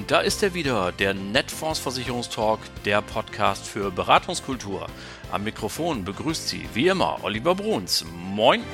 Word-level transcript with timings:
Und 0.00 0.10
da 0.10 0.20
ist 0.20 0.42
er 0.42 0.54
wieder, 0.54 0.92
der 0.92 1.12
Netfonds 1.12 1.78
Versicherungstalk, 1.78 2.58
der 2.86 3.02
Podcast 3.02 3.66
für 3.66 3.90
Beratungskultur. 3.90 4.86
Am 5.30 5.44
Mikrofon 5.44 6.04
begrüßt 6.06 6.48
Sie 6.48 6.66
wie 6.72 6.88
immer 6.88 7.22
Oliver 7.22 7.54
Bruns. 7.54 8.06
Moin! 8.10 8.64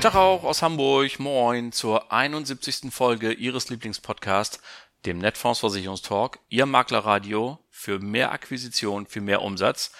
Tag 0.00 0.14
auch 0.14 0.44
aus 0.44 0.62
Hamburg. 0.62 1.18
Moin 1.18 1.72
zur 1.72 2.12
71. 2.12 2.92
Folge 2.92 3.32
Ihres 3.32 3.68
Lieblingspodcasts, 3.68 4.60
dem 5.06 5.18
Netfonds 5.18 5.58
Versicherungstalk, 5.58 6.38
Ihr 6.48 6.66
Maklerradio 6.66 7.58
für 7.68 7.98
mehr 7.98 8.30
Akquisition, 8.30 9.06
für 9.06 9.20
mehr 9.20 9.42
Umsatz. 9.42 9.90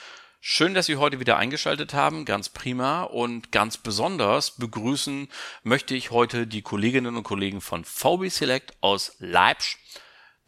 Schön, 0.41 0.73
dass 0.73 0.87
Sie 0.87 0.97
heute 0.97 1.19
wieder 1.19 1.37
eingeschaltet 1.37 1.95
haben, 1.95 2.25
ganz 2.25 2.49
prima 2.49 3.03
und 3.03 3.51
ganz 3.51 3.77
besonders 3.77 4.53
begrüßen 4.53 5.29
möchte 5.65 5.97
ich 5.97 6.13
heute 6.13 6.47
die 6.47 6.63
Kolleginnen 6.63 7.17
und 7.17 7.25
Kollegen 7.25 7.61
von 7.61 7.85
VB 7.85 8.29
Select 8.29 8.77
aus 8.81 9.17
Leipzig. 9.19 9.79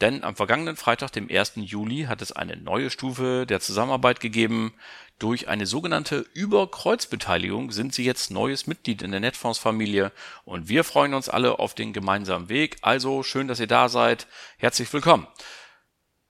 Denn 0.00 0.22
am 0.22 0.36
vergangenen 0.36 0.76
Freitag, 0.76 1.10
dem 1.10 1.28
1. 1.28 1.54
Juli, 1.56 2.04
hat 2.04 2.22
es 2.22 2.30
eine 2.30 2.56
neue 2.56 2.88
Stufe 2.88 3.46
der 3.46 3.60
Zusammenarbeit 3.60 4.20
gegeben. 4.20 4.72
Durch 5.18 5.48
eine 5.48 5.66
sogenannte 5.66 6.24
Überkreuzbeteiligung 6.34 7.72
sind 7.72 7.92
Sie 7.92 8.04
jetzt 8.04 8.30
neues 8.30 8.68
Mitglied 8.68 9.02
in 9.02 9.10
der 9.10 9.20
Netfonds-Familie 9.20 10.12
und 10.44 10.68
wir 10.68 10.84
freuen 10.84 11.14
uns 11.14 11.28
alle 11.28 11.58
auf 11.58 11.74
den 11.74 11.92
gemeinsamen 11.92 12.48
Weg. 12.48 12.76
Also 12.80 13.24
schön, 13.24 13.48
dass 13.48 13.60
ihr 13.60 13.66
da 13.66 13.88
seid. 13.88 14.28
Herzlich 14.56 14.90
willkommen. 14.92 15.26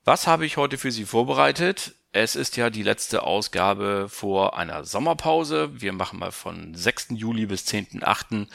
Was 0.04 0.26
habe 0.26 0.46
ich 0.46 0.56
heute 0.56 0.78
für 0.78 0.90
Sie 0.90 1.04
vorbereitet? 1.04 1.94
Es 2.12 2.34
ist 2.34 2.56
ja 2.56 2.70
die 2.70 2.82
letzte 2.82 3.22
Ausgabe 3.22 4.08
vor 4.08 4.58
einer 4.58 4.84
Sommerpause. 4.84 5.80
Wir 5.80 5.92
machen 5.92 6.18
mal 6.18 6.32
von 6.32 6.74
6. 6.74 7.10
Juli 7.10 7.46
bis 7.46 7.64
10.8. 7.66 8.48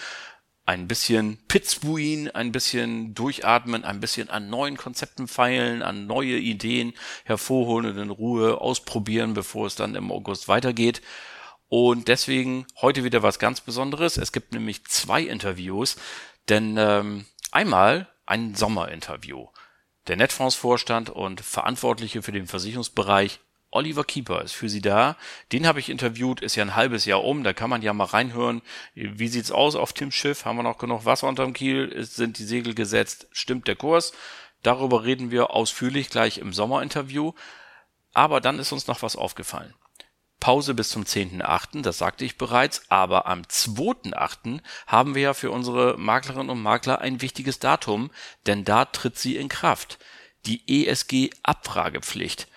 ein 0.65 0.87
bisschen 0.89 1.37
Pitzbuin, 1.47 2.29
ein 2.31 2.51
bisschen 2.51 3.13
durchatmen, 3.13 3.85
ein 3.85 4.01
bisschen 4.01 4.29
an 4.29 4.49
neuen 4.49 4.75
Konzepten 4.75 5.29
feilen, 5.29 5.83
an 5.83 6.05
neue 6.05 6.37
Ideen 6.37 6.93
hervorholen 7.23 7.91
und 7.91 7.97
in 7.97 8.09
Ruhe 8.09 8.59
ausprobieren, 8.59 9.33
bevor 9.33 9.67
es 9.67 9.75
dann 9.75 9.95
im 9.95 10.11
August 10.11 10.49
weitergeht. 10.49 11.01
Und 11.69 12.09
deswegen 12.09 12.67
heute 12.81 13.05
wieder 13.05 13.23
was 13.23 13.39
ganz 13.39 13.61
Besonderes. 13.61 14.17
Es 14.17 14.33
gibt 14.33 14.53
nämlich 14.53 14.83
zwei 14.85 15.21
Interviews, 15.21 15.95
denn 16.49 16.75
ähm, 16.77 17.25
einmal 17.51 18.09
ein 18.25 18.53
Sommerinterview. 18.53 19.47
Der 20.07 20.17
Netfonds-Vorstand 20.17 21.09
und 21.09 21.41
Verantwortliche 21.41 22.21
für 22.21 22.31
den 22.31 22.47
Versicherungsbereich 22.47 23.39
Oliver 23.71 24.05
Keeper 24.05 24.41
ist 24.41 24.53
für 24.53 24.69
Sie 24.69 24.81
da. 24.81 25.17
Den 25.51 25.67
habe 25.67 25.79
ich 25.79 25.89
interviewt, 25.89 26.41
ist 26.41 26.55
ja 26.55 26.63
ein 26.63 26.75
halbes 26.75 27.05
Jahr 27.05 27.23
um, 27.23 27.43
da 27.43 27.51
kann 27.51 27.69
man 27.69 27.81
ja 27.81 27.91
mal 27.91 28.05
reinhören. 28.05 28.61
Wie 28.93 29.27
sieht's 29.27 29.51
aus 29.51 29.75
auf 29.75 29.91
dem 29.91 30.11
Schiff? 30.11 30.45
Haben 30.45 30.57
wir 30.57 30.63
noch 30.63 30.77
genug 30.77 31.03
Wasser 31.03 31.27
unterm 31.27 31.53
Kiel? 31.53 31.93
Sind 32.05 32.37
die 32.39 32.45
Segel 32.45 32.73
gesetzt? 32.73 33.27
Stimmt 33.31 33.67
der 33.67 33.75
Kurs? 33.75 34.13
Darüber 34.63 35.03
reden 35.03 35.29
wir 35.29 35.51
ausführlich 35.51 36.09
gleich 36.09 36.37
im 36.37 36.53
Sommerinterview. 36.53 37.33
Aber 38.13 38.39
dann 38.39 38.59
ist 38.59 38.71
uns 38.71 38.87
noch 38.87 39.01
was 39.01 39.17
aufgefallen. 39.17 39.73
Pause 40.45 40.75
bis 40.75 40.89
zum 40.89 41.05
10.8., 41.05 41.81
das 41.81 41.97
sagte 41.97 42.23
ich 42.23 42.37
bereits, 42.37 42.83
aber 42.89 43.25
am 43.25 43.41
2.8. 43.41 44.59
haben 44.85 45.15
wir 45.15 45.21
ja 45.23 45.33
für 45.33 45.49
unsere 45.49 45.97
Maklerinnen 45.97 46.51
und 46.51 46.61
Makler 46.61 47.01
ein 47.01 47.23
wichtiges 47.23 47.57
Datum, 47.57 48.11
denn 48.45 48.63
da 48.63 48.85
tritt 48.85 49.17
sie 49.17 49.37
in 49.37 49.49
Kraft. 49.49 49.97
Die 50.45 50.85
ESG-Abfragepflicht. 50.85 52.47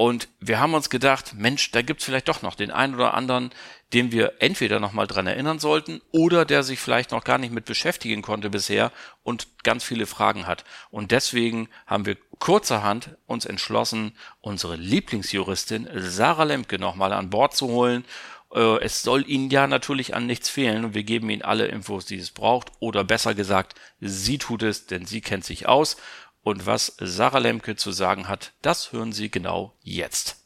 Und 0.00 0.28
wir 0.40 0.60
haben 0.60 0.72
uns 0.72 0.88
gedacht, 0.88 1.34
Mensch, 1.36 1.72
da 1.72 1.82
gibt's 1.82 2.06
vielleicht 2.06 2.28
doch 2.28 2.40
noch 2.40 2.54
den 2.54 2.70
einen 2.70 2.94
oder 2.94 3.12
anderen, 3.12 3.50
den 3.92 4.12
wir 4.12 4.32
entweder 4.38 4.80
nochmal 4.80 5.06
dran 5.06 5.26
erinnern 5.26 5.58
sollten 5.58 6.00
oder 6.10 6.46
der 6.46 6.62
sich 6.62 6.80
vielleicht 6.80 7.10
noch 7.10 7.22
gar 7.22 7.36
nicht 7.36 7.52
mit 7.52 7.66
beschäftigen 7.66 8.22
konnte 8.22 8.48
bisher 8.48 8.92
und 9.24 9.62
ganz 9.62 9.84
viele 9.84 10.06
Fragen 10.06 10.46
hat. 10.46 10.64
Und 10.90 11.10
deswegen 11.10 11.68
haben 11.86 12.06
wir 12.06 12.16
kurzerhand 12.38 13.10
uns 13.26 13.44
entschlossen, 13.44 14.12
unsere 14.40 14.76
Lieblingsjuristin 14.76 15.86
Sarah 15.96 16.44
Lemke 16.44 16.78
nochmal 16.78 17.12
an 17.12 17.28
Bord 17.28 17.54
zu 17.54 17.68
holen. 17.68 18.06
Äh, 18.54 18.82
es 18.82 19.02
soll 19.02 19.28
Ihnen 19.28 19.50
ja 19.50 19.66
natürlich 19.66 20.14
an 20.14 20.24
nichts 20.24 20.48
fehlen 20.48 20.86
und 20.86 20.94
wir 20.94 21.04
geben 21.04 21.28
Ihnen 21.28 21.42
alle 21.42 21.66
Infos, 21.66 22.06
die 22.06 22.16
es 22.16 22.30
braucht. 22.30 22.72
Oder 22.78 23.04
besser 23.04 23.34
gesagt, 23.34 23.74
sie 24.00 24.38
tut 24.38 24.62
es, 24.62 24.86
denn 24.86 25.04
sie 25.04 25.20
kennt 25.20 25.44
sich 25.44 25.68
aus 25.68 25.98
und 26.42 26.66
was 26.66 26.96
Sarah 26.98 27.38
Lemke 27.38 27.76
zu 27.76 27.92
sagen 27.92 28.28
hat, 28.28 28.52
das 28.62 28.92
hören 28.92 29.12
Sie 29.12 29.30
genau 29.30 29.74
jetzt. 29.82 30.36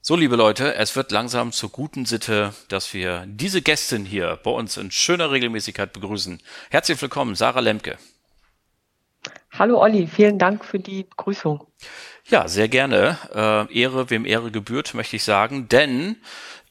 So, 0.00 0.16
liebe 0.16 0.36
Leute, 0.36 0.74
es 0.74 0.96
wird 0.96 1.10
langsam 1.10 1.52
zur 1.52 1.70
guten 1.70 2.06
Sitte, 2.06 2.54
dass 2.68 2.94
wir 2.94 3.24
diese 3.26 3.60
Gästin 3.60 4.04
hier 4.04 4.38
bei 4.42 4.50
uns 4.50 4.76
in 4.76 4.90
schöner 4.90 5.30
Regelmäßigkeit 5.30 5.92
begrüßen. 5.92 6.40
Herzlich 6.70 7.02
willkommen, 7.02 7.34
Sarah 7.34 7.60
Lemke. 7.60 7.98
Hallo 9.50 9.80
Olli, 9.80 10.06
vielen 10.06 10.38
Dank 10.38 10.64
für 10.64 10.78
die 10.78 11.02
Begrüßung. 11.02 11.66
Ja, 12.26 12.46
sehr 12.46 12.68
gerne. 12.68 13.18
Äh, 13.34 13.80
Ehre, 13.80 14.10
wem 14.10 14.24
Ehre 14.24 14.50
gebührt, 14.50 14.94
möchte 14.94 15.16
ich 15.16 15.24
sagen, 15.24 15.68
denn 15.68 16.16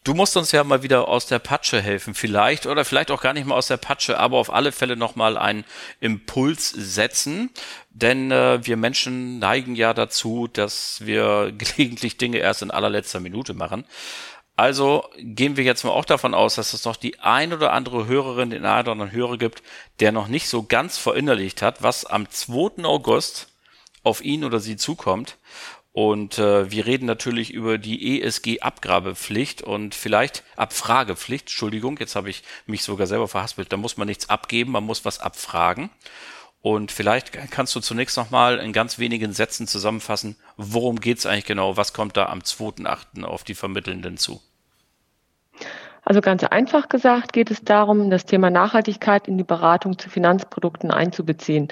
Du 0.07 0.13
musst 0.13 0.37
uns 0.37 0.53
ja 0.53 0.63
mal 0.63 0.83
wieder 0.83 1.09
aus 1.09 1.25
der 1.25 1.39
Patsche 1.39 1.81
helfen, 1.81 2.13
vielleicht, 2.13 2.65
oder 2.65 2.85
vielleicht 2.85 3.11
auch 3.11 3.19
gar 3.19 3.33
nicht 3.33 3.45
mal 3.45 3.55
aus 3.55 3.67
der 3.67 3.75
Patsche, 3.75 4.17
aber 4.17 4.37
auf 4.37 4.53
alle 4.53 4.71
Fälle 4.71 4.95
nochmal 4.95 5.37
einen 5.37 5.65
Impuls 5.99 6.69
setzen. 6.69 7.49
Denn 7.89 8.31
äh, 8.31 8.65
wir 8.65 8.77
Menschen 8.77 9.37
neigen 9.39 9.75
ja 9.75 9.93
dazu, 9.93 10.47
dass 10.47 11.05
wir 11.05 11.51
gelegentlich 11.57 12.15
Dinge 12.15 12.37
erst 12.37 12.61
in 12.61 12.71
allerletzter 12.71 13.19
Minute 13.19 13.53
machen. 13.53 13.83
Also 14.55 15.09
gehen 15.17 15.57
wir 15.57 15.65
jetzt 15.65 15.83
mal 15.83 15.91
auch 15.91 16.05
davon 16.05 16.33
aus, 16.33 16.55
dass 16.55 16.71
es 16.71 16.85
noch 16.85 16.95
die 16.95 17.19
ein 17.19 17.51
oder 17.51 17.73
andere 17.73 18.07
Hörerin, 18.07 18.49
den 18.49 18.65
einen 18.65 18.83
oder 18.83 18.93
anderen 18.93 19.11
Hörer 19.11 19.37
gibt, 19.37 19.61
der 19.99 20.13
noch 20.13 20.29
nicht 20.29 20.47
so 20.47 20.63
ganz 20.63 20.97
verinnerlicht 20.97 21.61
hat, 21.61 21.83
was 21.83 22.05
am 22.05 22.29
2. 22.29 22.85
August 22.85 23.49
auf 24.03 24.23
ihn 24.23 24.45
oder 24.45 24.61
sie 24.61 24.77
zukommt. 24.77 25.35
Und 25.97 26.37
äh, 26.37 26.69
wir 26.69 26.85
reden 26.85 27.07
natürlich 27.07 27.51
über 27.51 27.79
die 27.79 28.21
ESG-Abgrabepflicht 28.21 29.63
und 29.63 29.95
vielleicht 29.95 30.43
Abfragepflicht. 30.55 31.45
Entschuldigung, 31.45 31.97
jetzt 31.97 32.15
habe 32.15 32.29
ich 32.29 32.43
mich 32.67 32.83
sogar 32.83 33.07
selber 33.07 33.27
verhaspelt. 33.27 33.73
Da 33.73 33.77
muss 33.77 33.97
man 33.97 34.07
nichts 34.07 34.29
abgeben, 34.29 34.73
man 34.73 34.83
muss 34.83 35.05
was 35.05 35.19
abfragen. 35.19 35.89
Und 36.61 36.91
vielleicht 36.91 37.31
kannst 37.49 37.75
du 37.75 37.79
zunächst 37.79 38.15
nochmal 38.15 38.59
in 38.59 38.73
ganz 38.73 38.99
wenigen 38.99 39.33
Sätzen 39.33 39.65
zusammenfassen, 39.65 40.35
worum 40.55 40.99
geht's 40.99 41.25
eigentlich 41.25 41.45
genau? 41.45 41.77
Was 41.77 41.93
kommt 41.93 42.15
da 42.15 42.27
am 42.27 42.41
2.8. 42.41 43.23
auf 43.23 43.43
die 43.43 43.55
Vermittelnden 43.55 44.17
zu? 44.17 44.39
Also 46.05 46.21
ganz 46.21 46.43
einfach 46.43 46.89
gesagt 46.89 47.33
geht 47.33 47.49
es 47.49 47.63
darum, 47.63 48.11
das 48.11 48.25
Thema 48.25 48.51
Nachhaltigkeit 48.51 49.27
in 49.27 49.39
die 49.39 49.43
Beratung 49.43 49.97
zu 49.97 50.11
Finanzprodukten 50.11 50.91
einzubeziehen. 50.91 51.69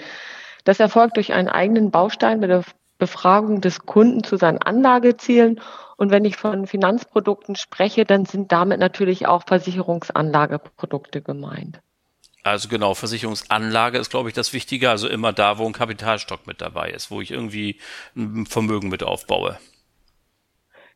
Das 0.63 0.79
erfolgt 0.79 1.17
durch 1.17 1.31
einen 1.31 1.47
eigenen 1.47 1.91
Baustein 1.91 2.41
bei 2.41 2.47
der 2.47 2.63
Befragung 2.97 3.61
des 3.61 3.85
Kunden 3.85 4.23
zu 4.23 4.37
seinen 4.37 4.59
Anlagezielen. 4.59 5.61
Und 5.97 6.11
wenn 6.11 6.25
ich 6.25 6.37
von 6.37 6.67
Finanzprodukten 6.67 7.55
spreche, 7.55 8.05
dann 8.05 8.25
sind 8.25 8.51
damit 8.51 8.79
natürlich 8.79 9.27
auch 9.27 9.43
Versicherungsanlageprodukte 9.45 11.21
gemeint. 11.21 11.79
Also 12.43 12.67
genau, 12.67 12.93
Versicherungsanlage 12.93 13.97
ist, 13.97 14.11
glaube 14.11 14.29
ich, 14.29 14.35
das 14.35 14.53
Wichtige. 14.53 14.91
Also 14.91 15.07
immer 15.07 15.33
da, 15.33 15.57
wo 15.57 15.65
ein 15.65 15.73
Kapitalstock 15.73 16.45
mit 16.45 16.61
dabei 16.61 16.91
ist, 16.91 17.09
wo 17.09 17.19
ich 17.19 17.31
irgendwie 17.31 17.79
ein 18.15 18.45
Vermögen 18.45 18.89
mit 18.89 19.01
aufbaue. 19.01 19.57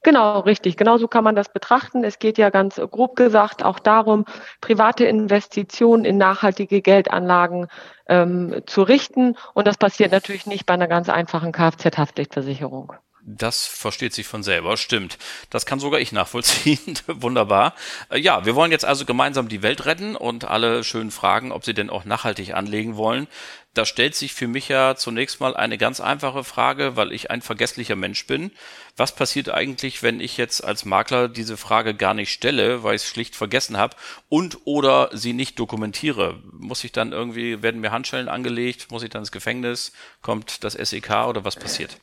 Genau, 0.01 0.39
richtig. 0.39 0.77
Genauso 0.77 1.07
kann 1.07 1.25
man 1.25 1.35
das 1.35 1.51
betrachten. 1.51 2.03
Es 2.03 2.19
geht 2.19 2.37
ja 2.37 2.49
ganz 2.49 2.75
grob 2.75 3.15
gesagt 3.17 3.63
auch 3.63 3.79
darum, 3.79 4.25
private 4.61 5.05
Investitionen 5.05 6.05
in 6.05 6.17
nachhaltige 6.17 6.81
Geldanlagen 6.81 7.67
ähm, 8.07 8.61
zu 8.65 8.83
richten. 8.83 9.35
Und 9.53 9.67
das 9.67 9.77
passiert 9.77 10.11
natürlich 10.11 10.45
nicht 10.45 10.65
bei 10.65 10.73
einer 10.73 10.87
ganz 10.87 11.09
einfachen 11.09 11.51
Kfz-Haftpflichtversicherung. 11.51 12.93
Das 13.31 13.67
versteht 13.67 14.13
sich 14.13 14.25
von 14.25 14.43
selber, 14.43 14.77
stimmt. 14.77 15.17
Das 15.49 15.65
kann 15.65 15.79
sogar 15.79 15.99
ich 15.99 16.11
nachvollziehen. 16.11 16.79
Wunderbar. 17.07 17.75
Äh, 18.09 18.19
ja, 18.19 18.45
wir 18.45 18.55
wollen 18.55 18.71
jetzt 18.71 18.85
also 18.85 19.05
gemeinsam 19.05 19.49
die 19.49 19.61
Welt 19.61 19.85
retten 19.85 20.15
und 20.15 20.45
alle 20.45 20.83
schön 20.83 21.11
fragen, 21.11 21.51
ob 21.51 21.65
sie 21.65 21.73
denn 21.73 21.89
auch 21.89 22.05
nachhaltig 22.05 22.53
anlegen 22.53 22.95
wollen. 22.95 23.27
Da 23.75 23.85
stellt 23.85 24.15
sich 24.15 24.33
für 24.33 24.47
mich 24.47 24.67
ja 24.67 24.95
zunächst 24.95 25.39
mal 25.39 25.55
eine 25.55 25.77
ganz 25.77 25.99
einfache 25.99 26.43
Frage, 26.43 26.95
weil 26.95 27.11
ich 27.11 27.29
ein 27.29 27.41
vergesslicher 27.41 27.95
Mensch 27.95 28.25
bin. 28.25 28.51
Was 28.97 29.13
passiert 29.13 29.49
eigentlich, 29.49 30.01
wenn 30.01 30.19
ich 30.19 30.37
jetzt 30.37 30.63
als 30.63 30.85
Makler 30.85 31.29
diese 31.29 31.55
Frage 31.55 31.93
gar 31.93 32.15
nicht 32.15 32.31
stelle, 32.33 32.83
weil 32.83 32.95
ich 32.95 33.03
es 33.03 33.07
schlicht 33.07 33.35
vergessen 33.35 33.77
habe 33.77 33.95
und 34.27 34.57
oder 34.65 35.09
sie 35.13 35.33
nicht 35.33 35.59
dokumentiere? 35.59 36.41
Muss 36.51 36.83
ich 36.83 36.91
dann 36.91 37.11
irgendwie, 37.11 37.61
werden 37.61 37.79
mir 37.79 37.91
Handschellen 37.91 38.27
angelegt? 38.27 38.89
Muss 38.89 39.03
ich 39.03 39.11
dann 39.11 39.21
ins 39.21 39.31
Gefängnis? 39.31 39.93
Kommt 40.21 40.63
das 40.63 40.73
SEK 40.73 41.27
oder 41.27 41.45
was 41.45 41.55
passiert? 41.55 41.99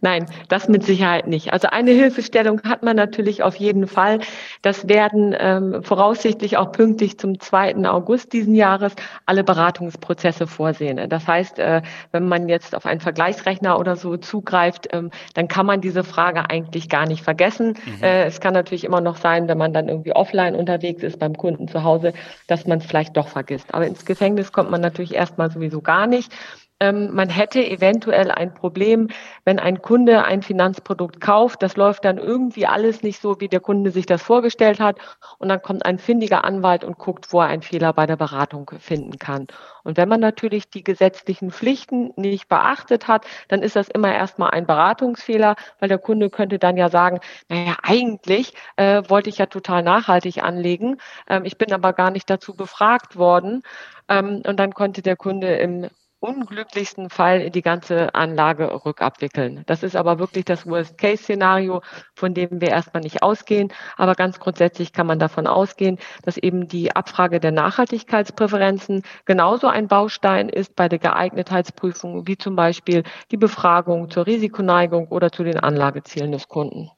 Nein, 0.00 0.26
das 0.48 0.68
mit 0.68 0.84
Sicherheit 0.84 1.26
nicht. 1.26 1.52
Also 1.52 1.68
eine 1.68 1.90
Hilfestellung 1.92 2.62
hat 2.62 2.82
man 2.82 2.96
natürlich 2.96 3.42
auf 3.42 3.56
jeden 3.56 3.86
Fall. 3.86 4.20
Das 4.62 4.88
werden 4.88 5.34
ähm, 5.38 5.82
voraussichtlich 5.82 6.56
auch 6.56 6.72
pünktlich 6.72 7.18
zum 7.18 7.40
2. 7.40 7.88
August 7.88 8.32
diesen 8.32 8.54
Jahres 8.54 8.94
alle 9.26 9.44
Beratungsprozesse 9.44 10.46
vorsehen. 10.46 11.08
Das 11.08 11.26
heißt, 11.26 11.58
äh, 11.58 11.82
wenn 12.12 12.28
man 12.28 12.48
jetzt 12.48 12.74
auf 12.74 12.86
einen 12.86 13.00
Vergleichsrechner 13.00 13.78
oder 13.78 13.96
so 13.96 14.16
zugreift, 14.16 14.88
ähm, 14.92 15.10
dann 15.34 15.48
kann 15.48 15.66
man 15.66 15.80
diese 15.80 16.04
Frage 16.04 16.48
eigentlich 16.48 16.88
gar 16.88 17.06
nicht 17.06 17.22
vergessen. 17.22 17.74
Mhm. 17.84 18.02
Äh, 18.02 18.24
es 18.24 18.40
kann 18.40 18.54
natürlich 18.54 18.84
immer 18.84 19.00
noch 19.00 19.16
sein, 19.16 19.48
wenn 19.48 19.58
man 19.58 19.72
dann 19.72 19.88
irgendwie 19.88 20.12
offline 20.12 20.54
unterwegs 20.54 21.02
ist 21.02 21.18
beim 21.18 21.36
Kunden 21.36 21.68
zu 21.68 21.84
Hause, 21.84 22.12
dass 22.46 22.66
man 22.66 22.78
es 22.78 22.86
vielleicht 22.86 23.16
doch 23.16 23.28
vergisst. 23.28 23.74
Aber 23.74 23.86
ins 23.86 24.04
Gefängnis 24.04 24.52
kommt 24.52 24.70
man 24.70 24.80
natürlich 24.80 25.14
erstmal 25.14 25.50
sowieso 25.50 25.80
gar 25.80 26.06
nicht 26.06 26.32
man 26.82 27.28
hätte 27.28 27.64
eventuell 27.64 28.30
ein 28.30 28.54
Problem, 28.54 29.08
wenn 29.44 29.58
ein 29.58 29.82
Kunde 29.82 30.24
ein 30.24 30.42
Finanzprodukt 30.42 31.20
kauft, 31.20 31.62
das 31.62 31.76
läuft 31.76 32.06
dann 32.06 32.16
irgendwie 32.16 32.66
alles 32.66 33.02
nicht 33.02 33.20
so, 33.20 33.38
wie 33.40 33.48
der 33.48 33.60
Kunde 33.60 33.90
sich 33.90 34.06
das 34.06 34.22
vorgestellt 34.22 34.80
hat. 34.80 34.96
Und 35.38 35.48
dann 35.50 35.60
kommt 35.60 35.84
ein 35.84 35.98
findiger 35.98 36.44
Anwalt 36.44 36.82
und 36.82 36.96
guckt, 36.96 37.32
wo 37.32 37.40
er 37.40 37.48
einen 37.48 37.62
Fehler 37.62 37.92
bei 37.92 38.06
der 38.06 38.16
Beratung 38.16 38.70
finden 38.78 39.18
kann. 39.18 39.46
Und 39.84 39.96
wenn 39.98 40.08
man 40.08 40.20
natürlich 40.20 40.70
die 40.70 40.82
gesetzlichen 40.82 41.50
Pflichten 41.50 42.12
nicht 42.16 42.48
beachtet 42.48 43.08
hat, 43.08 43.26
dann 43.48 43.62
ist 43.62 43.76
das 43.76 43.88
immer 43.88 44.14
erstmal 44.14 44.50
ein 44.50 44.66
Beratungsfehler, 44.66 45.56
weil 45.80 45.88
der 45.88 45.98
Kunde 45.98 46.30
könnte 46.30 46.58
dann 46.58 46.76
ja 46.76 46.88
sagen, 46.88 47.20
naja, 47.48 47.76
eigentlich 47.82 48.54
äh, 48.76 49.02
wollte 49.08 49.28
ich 49.28 49.38
ja 49.38 49.46
total 49.46 49.82
nachhaltig 49.82 50.42
anlegen. 50.42 50.96
Ähm, 51.28 51.44
ich 51.44 51.58
bin 51.58 51.72
aber 51.72 51.92
gar 51.92 52.10
nicht 52.10 52.30
dazu 52.30 52.54
befragt 52.56 53.16
worden. 53.16 53.62
Ähm, 54.08 54.42
und 54.46 54.58
dann 54.58 54.72
konnte 54.72 55.02
der 55.02 55.16
Kunde 55.16 55.56
im 55.56 55.88
unglücklichsten 56.20 57.08
Fall 57.08 57.50
die 57.50 57.62
ganze 57.62 58.14
Anlage 58.14 58.84
rückabwickeln. 58.84 59.62
Das 59.66 59.82
ist 59.82 59.96
aber 59.96 60.18
wirklich 60.18 60.44
das 60.44 60.66
Worst-Case-Szenario, 60.66 61.82
von 62.14 62.34
dem 62.34 62.60
wir 62.60 62.68
erstmal 62.68 63.02
nicht 63.02 63.22
ausgehen. 63.22 63.72
Aber 63.96 64.14
ganz 64.14 64.38
grundsätzlich 64.38 64.92
kann 64.92 65.06
man 65.06 65.18
davon 65.18 65.46
ausgehen, 65.46 65.98
dass 66.22 66.36
eben 66.36 66.68
die 66.68 66.94
Abfrage 66.94 67.40
der 67.40 67.52
Nachhaltigkeitspräferenzen 67.52 69.02
genauso 69.24 69.66
ein 69.66 69.88
Baustein 69.88 70.50
ist 70.50 70.76
bei 70.76 70.88
der 70.88 70.98
Geeignetheitsprüfung 70.98 72.26
wie 72.26 72.36
zum 72.36 72.54
Beispiel 72.54 73.02
die 73.30 73.38
Befragung 73.38 74.10
zur 74.10 74.26
Risikoneigung 74.26 75.08
oder 75.08 75.32
zu 75.32 75.42
den 75.42 75.58
Anlagezielen 75.58 76.32
des 76.32 76.48
Kunden. 76.48 76.90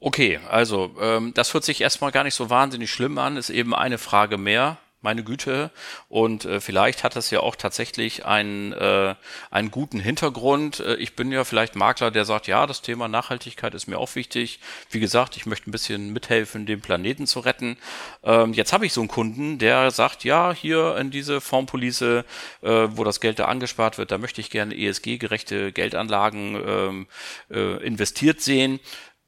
Okay, 0.00 0.38
also 0.48 0.90
ähm, 1.00 1.34
das 1.34 1.52
hört 1.52 1.64
sich 1.64 1.80
erstmal 1.80 2.12
gar 2.12 2.24
nicht 2.24 2.34
so 2.34 2.50
wahnsinnig 2.50 2.90
schlimm 2.90 3.18
an, 3.18 3.36
ist 3.36 3.50
eben 3.50 3.74
eine 3.74 3.98
Frage 3.98 4.38
mehr 4.38 4.78
meine 5.00 5.22
Güte. 5.22 5.70
Und 6.08 6.44
äh, 6.44 6.60
vielleicht 6.60 7.04
hat 7.04 7.16
das 7.16 7.30
ja 7.30 7.40
auch 7.40 7.56
tatsächlich 7.56 8.26
einen, 8.26 8.72
äh, 8.72 9.14
einen 9.50 9.70
guten 9.70 10.00
Hintergrund. 10.00 10.80
Äh, 10.80 10.96
ich 10.96 11.14
bin 11.14 11.30
ja 11.30 11.44
vielleicht 11.44 11.76
Makler, 11.76 12.10
der 12.10 12.24
sagt, 12.24 12.46
ja, 12.46 12.66
das 12.66 12.82
Thema 12.82 13.08
Nachhaltigkeit 13.08 13.74
ist 13.74 13.86
mir 13.86 13.98
auch 13.98 14.14
wichtig. 14.14 14.60
Wie 14.90 15.00
gesagt, 15.00 15.36
ich 15.36 15.46
möchte 15.46 15.70
ein 15.70 15.72
bisschen 15.72 16.12
mithelfen, 16.12 16.66
den 16.66 16.80
Planeten 16.80 17.26
zu 17.26 17.40
retten. 17.40 17.76
Ähm, 18.24 18.52
jetzt 18.52 18.72
habe 18.72 18.86
ich 18.86 18.92
so 18.92 19.00
einen 19.00 19.08
Kunden, 19.08 19.58
der 19.58 19.90
sagt, 19.90 20.24
ja, 20.24 20.52
hier 20.52 20.96
in 20.96 21.10
diese 21.10 21.40
Formpolice, 21.40 22.24
äh, 22.62 22.88
wo 22.90 23.04
das 23.04 23.20
Geld 23.20 23.38
da 23.38 23.44
angespart 23.44 23.98
wird, 23.98 24.10
da 24.10 24.18
möchte 24.18 24.40
ich 24.40 24.50
gerne 24.50 24.76
ESG-gerechte 24.76 25.72
Geldanlagen 25.72 26.60
ähm, 26.66 27.06
äh, 27.50 27.84
investiert 27.84 28.40
sehen. 28.40 28.80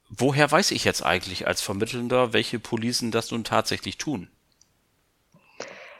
Woher 0.09 0.51
weiß 0.51 0.73
ich 0.73 0.85
jetzt 0.85 1.05
eigentlich 1.05 1.47
als 1.47 1.61
Vermittelnder, 1.63 2.33
welche 2.33 2.59
Policen 2.59 3.13
das 3.13 3.31
nun 3.31 3.45
tatsächlich 3.45 3.97
tun? 3.97 4.29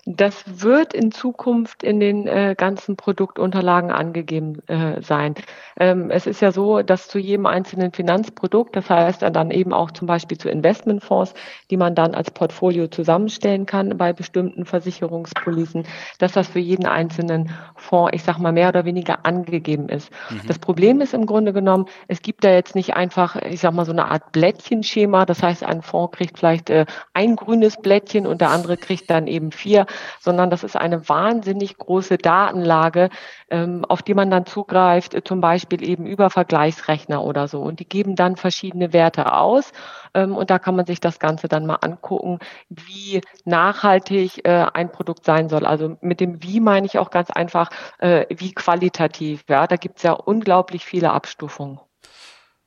Das 0.07 0.63
wird 0.63 0.95
in 0.95 1.13
Zukunft 1.13 1.83
in 1.83 2.01
den 2.01 2.27
äh, 2.27 2.55
ganzen 2.57 2.97
Produktunterlagen 2.97 3.91
angegeben 3.91 4.67
äh, 4.67 5.03
sein. 5.03 5.35
Ähm, 5.79 6.11
es 6.11 6.27
ist 6.27 6.41
ja 6.41 6.53
so, 6.53 6.83
dass 6.83 7.09
zu 7.09 7.19
jedem 7.19 7.45
einzelnen 7.45 7.93
Finanzprodukt, 7.93 8.75
das 8.77 8.89
heißt 8.89 9.23
dann 9.23 9.51
eben 9.51 9.75
auch 9.75 9.91
zum 9.91 10.07
Beispiel 10.07 10.39
zu 10.39 10.49
Investmentfonds, 10.49 11.35
die 11.71 11.77
man 11.77 11.95
dann 11.95 12.15
als 12.15 12.31
Portfolio 12.31 12.89
zusammenstellen 12.89 13.67
kann 13.67 13.99
bei 13.99 14.15
bestimmten 14.15 14.65
Versicherungspolicen, 14.65 15.85
dass 16.19 16.33
das 16.33 16.49
für 16.49 16.61
jeden 16.61 16.87
einzelnen 16.87 17.51
Fonds, 17.77 18.13
ich 18.15 18.23
sag 18.23 18.39
mal, 18.39 18.53
mehr 18.53 18.71
oder 18.71 18.87
weniger 18.87 19.27
angegeben 19.27 19.91
ist. 19.91 20.11
Mhm. 20.31 20.41
Das 20.47 20.59
Problem 20.59 21.03
ist 21.03 21.13
im 21.13 21.27
Grunde 21.27 21.53
genommen, 21.53 21.87
es 22.09 22.23
gibt 22.23 22.45
da 22.45 22.51
jetzt 22.51 22.75
nicht 22.75 22.95
einfach, 22.95 23.37
ich 23.37 23.61
sag 23.61 23.75
mal, 23.75 23.85
so 23.85 23.93
eine 23.93 24.11
Art 24.11 24.33
Blättchenschema. 24.33 25.27
Das 25.27 25.43
heißt, 25.43 25.63
ein 25.63 25.83
Fonds 25.83 26.17
kriegt 26.17 26.39
vielleicht 26.39 26.71
äh, 26.71 26.87
ein 27.13 27.37
grünes 27.37 27.77
Blättchen 27.77 28.27
und 28.27 28.41
der 28.41 28.51
andere 28.51 28.79
kriegt 28.79 29.11
dann 29.11 29.27
eben 29.27 29.53
vier 29.53 29.87
sondern 30.21 30.51
das 30.51 30.65
ist 30.65 30.77
eine 30.77 31.09
wahnsinnig 31.09 31.79
große 31.79 32.19
Datenlage, 32.19 33.11
ähm, 33.51 33.85
auf 33.87 34.03
die 34.03 34.15
man 34.15 34.31
dann 34.31 34.47
zugreift, 34.47 35.15
äh, 35.15 35.25
zum 35.25 35.41
Beispiel 35.41 35.87
eben 35.87 36.07
über 36.07 36.31
Vergleichsrechner 36.31 37.23
oder 37.25 37.49
so. 37.49 37.61
Und 37.61 37.81
die 37.81 37.89
geben 37.89 38.17
dann 38.17 38.37
verschiedene 38.37 38.93
Werte 38.93 39.33
aus. 39.33 39.73
Ähm, 40.15 40.37
und 40.37 40.51
da 40.51 40.59
kann 40.59 40.77
man 40.77 40.87
sich 40.87 41.01
das 41.01 41.19
Ganze 41.19 41.49
dann 41.49 41.67
mal 41.67 41.79
angucken, 41.81 42.39
wie 42.69 43.21
nachhaltig 43.45 44.45
äh, 44.45 44.67
ein 44.73 44.93
Produkt 44.93 45.25
sein 45.25 45.49
soll. 45.49 45.67
Also 45.67 45.97
mit 46.01 46.21
dem 46.21 46.43
Wie 46.43 46.61
meine 46.61 46.87
ich 46.87 46.99
auch 46.99 47.11
ganz 47.11 47.31
einfach, 47.31 47.71
äh, 47.99 48.27
wie 48.31 48.53
qualitativ. 48.53 49.45
Ja, 49.49 49.67
da 49.67 49.77
gibt 49.77 49.99
es 49.99 50.03
ja 50.03 50.13
unglaublich 50.13 50.85
viele 50.85 51.13
Abstufungen. 51.13 51.81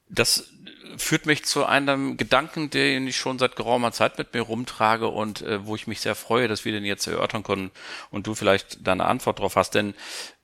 Das 0.09 0.51
führt 0.97 1.25
mich 1.25 1.45
zu 1.45 1.65
einem 1.65 2.17
Gedanken, 2.17 2.69
den 2.69 3.07
ich 3.07 3.17
schon 3.17 3.39
seit 3.39 3.55
geraumer 3.55 3.91
Zeit 3.91 4.17
mit 4.17 4.33
mir 4.33 4.41
rumtrage 4.41 5.07
und 5.07 5.41
äh, 5.41 5.65
wo 5.65 5.75
ich 5.75 5.87
mich 5.87 6.01
sehr 6.01 6.15
freue, 6.15 6.47
dass 6.47 6.65
wir 6.65 6.71
den 6.71 6.85
jetzt 6.85 7.07
erörtern 7.07 7.43
können 7.43 7.71
und 8.09 8.27
du 8.27 8.35
vielleicht 8.35 8.85
deine 8.85 9.05
Antwort 9.05 9.39
drauf 9.39 9.55
hast. 9.55 9.75
Denn 9.75 9.93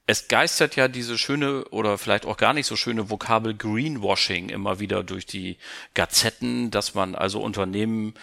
es 0.05 0.27
geistert 0.27 0.75
ja 0.75 0.87
diese 0.87 1.17
schöne 1.19 1.65
oder 1.65 1.99
vielleicht 1.99 2.25
auch 2.25 2.37
gar 2.37 2.53
nicht 2.53 2.65
so 2.65 2.75
schöne 2.75 3.11
Vokabel 3.11 3.55
Greenwashing 3.55 4.49
immer 4.49 4.79
wieder 4.79 5.03
durch 5.03 5.27
die 5.27 5.57
Gazetten, 5.93 6.71
dass 6.71 6.95
man 6.95 7.13
also 7.13 7.41
Unternehmen 7.41 8.15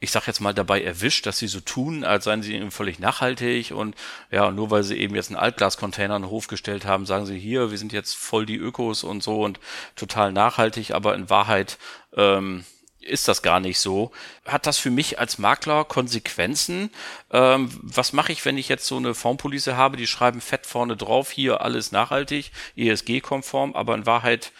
ich 0.00 0.10
sag 0.10 0.26
jetzt 0.26 0.40
mal, 0.40 0.54
dabei 0.54 0.82
erwischt, 0.82 1.26
dass 1.26 1.38
sie 1.38 1.46
so 1.46 1.60
tun, 1.60 2.04
als 2.04 2.24
seien 2.24 2.42
sie 2.42 2.54
eben 2.54 2.70
völlig 2.70 2.98
nachhaltig 2.98 3.72
und 3.72 3.94
ja, 4.30 4.50
nur 4.50 4.70
weil 4.70 4.82
sie 4.82 4.96
eben 4.96 5.14
jetzt 5.14 5.28
einen 5.28 5.38
Altglascontainer 5.38 6.16
in 6.16 6.22
den 6.22 6.30
Hof 6.30 6.48
gestellt 6.48 6.86
haben, 6.86 7.04
sagen 7.04 7.26
sie 7.26 7.38
hier, 7.38 7.70
wir 7.70 7.78
sind 7.78 7.92
jetzt 7.92 8.16
voll 8.16 8.46
die 8.46 8.56
Ökos 8.56 9.04
und 9.04 9.22
so 9.22 9.42
und 9.42 9.60
total 9.96 10.32
nachhaltig, 10.32 10.92
aber 10.92 11.14
in 11.14 11.28
Wahrheit 11.28 11.78
ähm, 12.16 12.64
ist 13.00 13.28
das 13.28 13.42
gar 13.42 13.60
nicht 13.60 13.78
so. 13.78 14.10
Hat 14.46 14.66
das 14.66 14.78
für 14.78 14.90
mich 14.90 15.18
als 15.18 15.38
Makler 15.38 15.84
Konsequenzen? 15.84 16.90
Ähm, 17.30 17.70
was 17.82 18.12
mache 18.12 18.32
ich, 18.32 18.44
wenn 18.44 18.58
ich 18.58 18.68
jetzt 18.68 18.86
so 18.86 18.96
eine 18.96 19.14
Formpolice 19.14 19.76
habe, 19.76 19.96
die 19.96 20.06
schreiben 20.06 20.40
fett 20.40 20.66
vorne 20.66 20.96
drauf, 20.96 21.30
hier 21.30 21.60
alles 21.60 21.92
nachhaltig, 21.92 22.52
ESG-konform, 22.76 23.74
aber 23.74 23.94
in 23.94 24.06
Wahrheit 24.06 24.52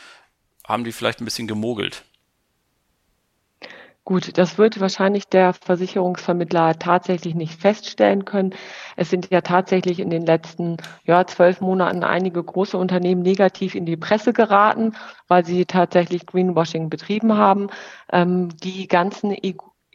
haben 0.66 0.84
die 0.84 0.92
vielleicht 0.92 1.20
ein 1.20 1.24
bisschen 1.24 1.48
gemogelt? 1.48 2.04
Gut, 4.10 4.38
das 4.38 4.58
wird 4.58 4.80
wahrscheinlich 4.80 5.28
der 5.28 5.52
Versicherungsvermittler 5.52 6.80
tatsächlich 6.80 7.36
nicht 7.36 7.60
feststellen 7.60 8.24
können. 8.24 8.56
Es 8.96 9.08
sind 9.08 9.30
ja 9.30 9.40
tatsächlich 9.40 10.00
in 10.00 10.10
den 10.10 10.26
letzten 10.26 10.78
ja, 11.04 11.24
zwölf 11.28 11.60
Monaten 11.60 12.02
einige 12.02 12.42
große 12.42 12.76
Unternehmen 12.76 13.22
negativ 13.22 13.76
in 13.76 13.86
die 13.86 13.96
Presse 13.96 14.32
geraten, 14.32 14.96
weil 15.28 15.44
sie 15.44 15.64
tatsächlich 15.64 16.26
Greenwashing 16.26 16.90
betrieben 16.90 17.36
haben. 17.36 17.68
Ähm, 18.12 18.48
die 18.64 18.88
ganzen 18.88 19.32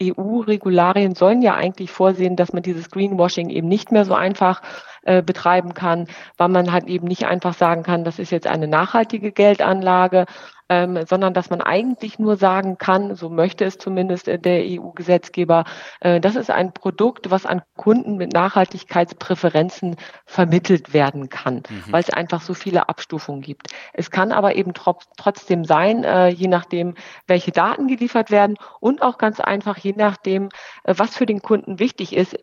EU-Regularien 0.02 1.14
sollen 1.14 1.42
ja 1.42 1.56
eigentlich 1.56 1.92
vorsehen, 1.92 2.38
dass 2.38 2.54
man 2.54 2.64
dieses 2.64 2.90
Greenwashing 2.90 3.50
eben 3.50 3.68
nicht 3.68 3.92
mehr 3.92 4.06
so 4.06 4.14
einfach 4.14 4.62
äh, 5.06 5.22
betreiben 5.22 5.74
kann, 5.74 6.08
weil 6.38 6.50
man 6.50 6.72
halt 6.72 6.88
eben 6.88 7.08
nicht 7.08 7.26
einfach 7.26 7.54
sagen 7.54 7.84
kann, 7.84 8.04
das 8.04 8.20
ist 8.20 8.32
jetzt 8.32 8.48
eine 8.48 8.68
nachhaltige 8.68 9.32
Geldanlage, 9.32 10.26
ähm, 10.70 11.06
sondern 11.08 11.34
dass 11.34 11.50
man 11.50 11.62
eigentlich 11.62 12.18
nur 12.18 12.38
sagen 12.38 12.78
kann, 12.78 13.16
so 13.16 13.30
möchte 13.30 13.66
es 13.66 13.78
zumindest 13.78 14.28
äh, 14.28 14.40
der 14.40 14.64
EU-Gesetzgeber, 14.64 15.66
äh, 16.00 16.20
das 16.20 16.36
ist 16.36 16.50
ein 16.50 16.74
Produkt, 16.74 17.30
was 17.30 17.46
an 17.46 17.62
Kunden 17.76 18.18
mit 18.18 18.34
Nachhaltigkeitspräferenzen 18.34 19.96
vermittelt 20.26 20.94
werden 20.94 21.30
kann, 21.30 21.58
mhm. 21.70 21.84
weil 21.92 22.02
es 22.02 22.10
einfach 22.10 22.42
so 22.42 22.54
viele 22.54 22.90
Abstufungen 22.90 23.42
gibt. 23.42 23.68
Es 23.94 24.10
kann 24.10 24.32
aber 24.32 24.56
eben 24.56 24.74
tro 24.74 24.98
trotzdem 25.18 25.66
sein, 25.66 26.04
äh, 26.04 26.30
je 26.30 26.48
nachdem, 26.48 26.96
welche 27.28 27.52
Daten 27.52 27.88
geliefert 27.88 28.32
werden 28.32 28.56
und 28.80 29.02
auch 29.02 29.18
ganz 29.18 29.40
einfach, 29.40 29.78
je 29.78 29.94
nachdem, 29.96 30.50
äh, 30.84 30.96
was 30.98 31.16
für 31.16 31.26
den 31.26 31.42
Kunden 31.42 31.80
wichtig 31.80 32.16
ist, 32.16 32.38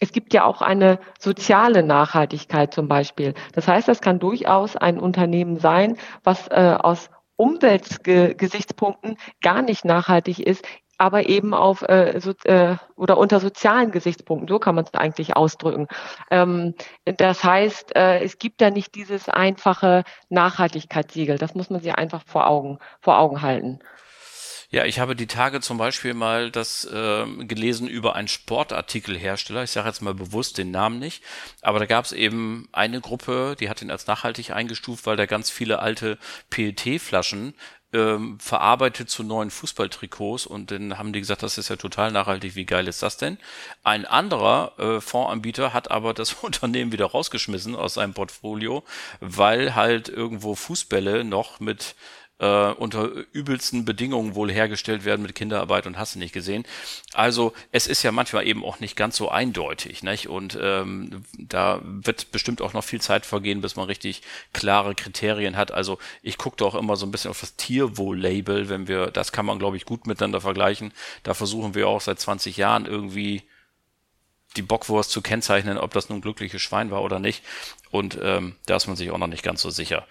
es 0.00 0.12
gibt 0.12 0.32
ja 0.32 0.44
auch 0.44 0.62
eine 0.62 0.98
soziale 1.18 1.82
Nachhaltigkeit 1.82 2.72
zum 2.72 2.88
Beispiel. 2.88 3.34
Das 3.52 3.66
heißt, 3.68 3.88
das 3.88 4.00
kann 4.00 4.18
durchaus 4.18 4.76
ein 4.76 4.98
Unternehmen 4.98 5.58
sein, 5.58 5.96
was 6.24 6.48
äh, 6.48 6.76
aus 6.78 7.10
Umweltgesichtspunkten 7.36 9.16
gar 9.40 9.62
nicht 9.62 9.84
nachhaltig 9.84 10.40
ist, 10.40 10.64
aber 10.98 11.28
eben 11.28 11.54
auf 11.54 11.82
äh, 11.82 12.18
so, 12.20 12.32
äh, 12.44 12.76
oder 12.96 13.18
unter 13.18 13.38
sozialen 13.38 13.92
Gesichtspunkten, 13.92 14.48
so 14.48 14.58
kann 14.58 14.74
man 14.74 14.84
es 14.84 14.94
eigentlich 14.94 15.36
ausdrücken. 15.36 15.86
Ähm, 16.30 16.74
das 17.04 17.44
heißt, 17.44 17.94
äh, 17.94 18.18
es 18.24 18.38
gibt 18.38 18.60
da 18.60 18.70
nicht 18.70 18.96
dieses 18.96 19.28
einfache 19.28 20.02
Nachhaltigkeitssiegel. 20.28 21.38
Das 21.38 21.54
muss 21.54 21.70
man 21.70 21.80
sich 21.80 21.94
einfach 21.94 22.24
vor 22.26 22.48
Augen 22.48 22.78
vor 23.00 23.18
Augen 23.20 23.42
halten. 23.42 23.78
Ja, 24.70 24.84
ich 24.84 25.00
habe 25.00 25.16
die 25.16 25.26
Tage 25.26 25.62
zum 25.62 25.78
Beispiel 25.78 26.12
mal 26.12 26.50
das 26.50 26.84
äh, 26.84 27.24
gelesen 27.44 27.88
über 27.88 28.14
einen 28.14 28.28
Sportartikelhersteller. 28.28 29.62
Ich 29.62 29.70
sage 29.70 29.88
jetzt 29.88 30.02
mal 30.02 30.12
bewusst 30.12 30.58
den 30.58 30.70
Namen 30.70 30.98
nicht, 30.98 31.22
aber 31.62 31.78
da 31.78 31.86
gab 31.86 32.04
es 32.04 32.12
eben 32.12 32.68
eine 32.72 33.00
Gruppe, 33.00 33.56
die 33.58 33.70
hat 33.70 33.80
ihn 33.80 33.90
als 33.90 34.06
nachhaltig 34.06 34.50
eingestuft, 34.50 35.06
weil 35.06 35.16
da 35.16 35.24
ganz 35.24 35.48
viele 35.48 35.78
alte 35.78 36.18
PET-Flaschen 36.50 37.54
ähm, 37.94 38.38
verarbeitet 38.38 39.08
zu 39.08 39.22
neuen 39.22 39.50
Fußballtrikots 39.50 40.44
und 40.44 40.70
dann 40.70 40.98
haben 40.98 41.14
die 41.14 41.20
gesagt, 41.20 41.42
das 41.42 41.56
ist 41.56 41.70
ja 41.70 41.76
total 41.76 42.12
nachhaltig, 42.12 42.54
wie 42.54 42.66
geil 42.66 42.86
ist 42.88 43.02
das 43.02 43.16
denn? 43.16 43.38
Ein 43.84 44.04
anderer 44.04 44.72
äh, 44.78 45.00
Fondsanbieter 45.00 45.72
hat 45.72 45.90
aber 45.90 46.12
das 46.12 46.32
Unternehmen 46.42 46.92
wieder 46.92 47.06
rausgeschmissen 47.06 47.74
aus 47.74 47.94
seinem 47.94 48.12
Portfolio, 48.12 48.84
weil 49.20 49.74
halt 49.74 50.10
irgendwo 50.10 50.54
Fußbälle 50.54 51.24
noch 51.24 51.60
mit 51.60 51.94
äh, 52.38 52.70
unter 52.72 53.10
übelsten 53.32 53.84
Bedingungen 53.84 54.34
wohl 54.34 54.50
hergestellt 54.50 55.04
werden 55.04 55.22
mit 55.22 55.34
Kinderarbeit 55.34 55.86
und 55.86 55.98
hast 55.98 56.14
du 56.14 56.18
nicht 56.18 56.32
gesehen. 56.32 56.64
Also 57.12 57.52
es 57.72 57.86
ist 57.86 58.02
ja 58.02 58.12
manchmal 58.12 58.46
eben 58.46 58.64
auch 58.64 58.80
nicht 58.80 58.96
ganz 58.96 59.16
so 59.16 59.28
eindeutig, 59.28 60.02
nicht? 60.02 60.28
Und 60.28 60.58
ähm, 60.60 61.24
da 61.36 61.80
wird 61.82 62.30
bestimmt 62.30 62.62
auch 62.62 62.72
noch 62.72 62.84
viel 62.84 63.00
Zeit 63.00 63.26
vergehen, 63.26 63.60
bis 63.60 63.76
man 63.76 63.86
richtig 63.86 64.22
klare 64.52 64.94
Kriterien 64.94 65.56
hat. 65.56 65.72
Also 65.72 65.98
ich 66.22 66.38
gucke 66.38 66.56
doch 66.56 66.74
immer 66.74 66.96
so 66.96 67.06
ein 67.06 67.10
bisschen 67.10 67.30
auf 67.30 67.40
das 67.40 67.56
Tierwohl-Label, 67.56 68.68
wenn 68.68 68.88
wir, 68.88 69.08
das 69.08 69.32
kann 69.32 69.46
man 69.46 69.58
glaube 69.58 69.76
ich 69.76 69.84
gut 69.84 70.06
miteinander 70.06 70.40
vergleichen. 70.40 70.92
Da 71.22 71.34
versuchen 71.34 71.74
wir 71.74 71.88
auch 71.88 72.00
seit 72.00 72.20
20 72.20 72.56
Jahren 72.56 72.86
irgendwie 72.86 73.42
die 74.58 74.62
Bockwurst 74.62 75.10
zu 75.10 75.22
kennzeichnen, 75.22 75.78
ob 75.78 75.94
das 75.94 76.08
nun 76.08 76.20
glückliches 76.20 76.60
Schwein 76.60 76.90
war 76.90 77.02
oder 77.02 77.18
nicht. 77.18 77.42
Und 77.90 78.18
ähm, 78.22 78.54
da 78.66 78.76
ist 78.76 78.86
man 78.86 78.96
sich 78.96 79.10
auch 79.10 79.18
noch 79.18 79.28
nicht 79.28 79.42
ganz 79.42 79.62
so 79.62 79.70
sicher. 79.70 80.06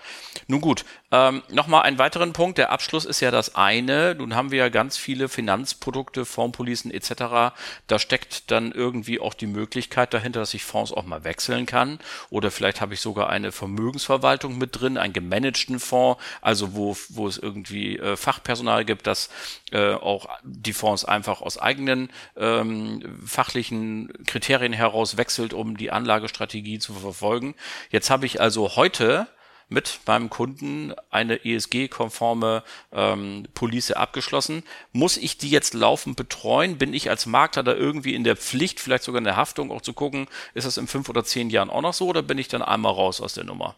Nun 0.48 0.62
gut, 0.62 0.84
ähm, 1.12 1.44
nochmal 1.50 1.84
einen 1.84 2.00
weiteren 2.00 2.34
Punkt. 2.34 2.58
Der 2.58 2.72
Abschluss 2.72 3.06
ist 3.06 3.20
ja 3.20 3.30
das 3.30 3.56
eine. 3.56 4.16
Nun 4.16 4.36
haben 4.36 4.50
wir 4.52 4.58
ja 4.58 4.70
ganz 4.70 4.98
viele 4.98 5.30
Finanzprodukte, 5.30 6.26
Fondspolicen 6.26 6.90
etc. 6.90 7.54
Da 7.86 8.00
steckt 8.00 8.50
dann 8.50 8.72
irgendwie 8.72 9.20
auch 9.20 9.36
die 9.36 9.46
Möglichkeit 9.46 10.14
dahinter, 10.14 10.40
dass 10.40 10.56
ich 10.56 10.64
Fonds 10.64 10.92
auch 10.92 11.06
mal 11.06 11.24
wechseln 11.24 11.68
kann. 11.68 12.00
Oder 12.32 12.50
vielleicht 12.50 12.82
habe 12.82 12.96
ich 12.96 13.02
sogar 13.02 13.30
eine 13.30 13.52
Vermögensverwaltung 13.52 14.58
mit 14.58 14.80
drin, 14.80 14.98
einen 14.98 15.14
gemanagten 15.14 15.80
Fonds, 15.80 16.22
also 16.42 16.74
wo, 16.74 16.98
wo 17.10 17.28
es 17.28 17.38
irgendwie 17.38 17.98
äh, 17.98 18.18
Fachpersonal 18.18 18.86
gibt, 18.86 19.06
das 19.06 19.30
äh, 19.72 19.94
auch 19.94 20.28
die 20.44 20.74
Fonds 20.74 21.06
einfach 21.06 21.42
aus 21.42 21.60
eigenen 21.60 22.10
ähm, 22.36 23.20
fachlichen 23.24 24.12
Kriterien 24.26 24.37
heraus 24.40 25.18
wechselt, 25.18 25.54
um 25.54 25.78
die 25.78 25.92
Anlagestrategie 25.92 26.80
zu 26.80 26.94
verfolgen. 26.94 27.56
Jetzt 27.90 28.10
habe 28.10 28.26
ich 28.26 28.42
also 28.42 28.76
heute 28.76 29.28
mit 29.70 30.00
meinem 30.06 30.30
Kunden 30.30 30.94
eine 31.10 31.44
ESG-konforme 31.44 32.64
ähm, 32.92 33.48
Police 33.54 33.92
abgeschlossen. 33.92 34.64
Muss 34.94 35.18
ich 35.18 35.38
die 35.38 35.50
jetzt 35.50 35.74
laufend 35.74 36.16
betreuen? 36.16 36.78
Bin 36.78 36.94
ich 36.94 37.10
als 37.10 37.26
Makler 37.26 37.64
da 37.64 37.74
irgendwie 37.74 38.16
in 38.16 38.24
der 38.24 38.38
Pflicht, 38.38 38.80
vielleicht 38.80 39.04
sogar 39.04 39.20
in 39.20 39.26
der 39.26 39.36
Haftung, 39.36 39.72
auch 39.72 39.82
zu 39.82 39.94
gucken, 39.94 40.28
ist 40.54 40.66
das 40.66 40.78
in 40.78 40.88
fünf 40.88 41.10
oder 41.10 41.24
zehn 41.24 41.50
Jahren 41.50 41.70
auch 41.70 41.82
noch 41.82 41.94
so 41.94 42.08
oder 42.08 42.22
bin 42.22 42.38
ich 42.38 42.48
dann 42.48 42.62
einmal 42.62 42.94
raus 42.94 43.20
aus 43.20 43.34
der 43.34 43.44
Nummer? 43.44 43.76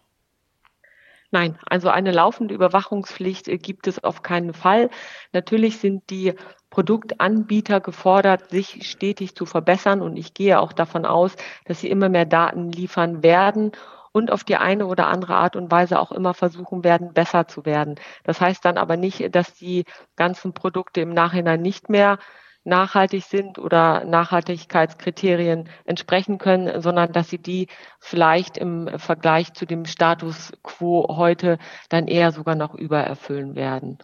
Nein, 1.32 1.60
also 1.68 1.90
eine 1.90 2.12
laufende 2.12 2.56
Überwachungspflicht 2.56 3.48
äh, 3.48 3.58
gibt 3.58 3.88
es 3.88 4.04
auf 4.04 4.24
keinen 4.24 4.54
Fall. 4.54 4.90
Natürlich 5.32 5.78
sind 5.78 6.10
die 6.10 6.34
Produktanbieter 6.72 7.82
gefordert, 7.82 8.50
sich 8.50 8.90
stetig 8.90 9.36
zu 9.36 9.46
verbessern 9.46 10.02
und 10.02 10.18
ich 10.18 10.34
gehe 10.34 10.60
auch 10.60 10.74
davon 10.74 11.06
aus, 11.06 11.36
dass 11.66 11.82
sie 11.82 11.90
immer 11.90 12.10
mehr 12.10 12.26
Daten 12.26 12.72
liefern 12.72 13.22
werden 13.24 13.72
und 14.12 14.32
auf 14.32 14.44
die 14.44 14.58
eine 14.58 14.88
oder 14.88 15.08
andere 15.08 15.36
Art 15.36 15.56
und 15.56 15.72
Weise 15.72 16.00
auch 16.00 16.12
immer 16.12 16.34
versuchen 16.34 16.84
werden, 16.84 17.14
besser 17.14 17.48
zu 17.48 17.66
werden. 17.66 17.96
Das 18.24 18.42
heißt 18.42 18.66
dann 18.66 18.78
aber 18.78 18.98
nicht, 18.98 19.36
dass 19.36 19.54
die 19.54 19.86
ganzen 20.16 20.54
Produkte 20.54 21.02
im 21.02 21.14
Nachhinein 21.14 21.62
nicht 21.62 21.90
mehr 21.90 22.18
nachhaltig 22.70 23.24
sind 23.26 23.60
oder 23.60 24.06
Nachhaltigkeitskriterien 24.06 25.70
entsprechen 25.86 26.38
können, 26.38 26.82
sondern 26.82 27.12
dass 27.12 27.30
sie 27.30 27.40
die 27.40 27.68
vielleicht 28.00 28.58
im 28.58 28.90
Vergleich 28.98 29.54
zu 29.54 29.66
dem 29.66 29.86
Status 29.86 30.54
quo 30.64 31.08
heute 31.18 31.58
dann 31.90 32.08
eher 32.08 32.32
sogar 32.32 32.56
noch 32.56 32.76
übererfüllen 32.76 33.56
werden. 33.56 33.98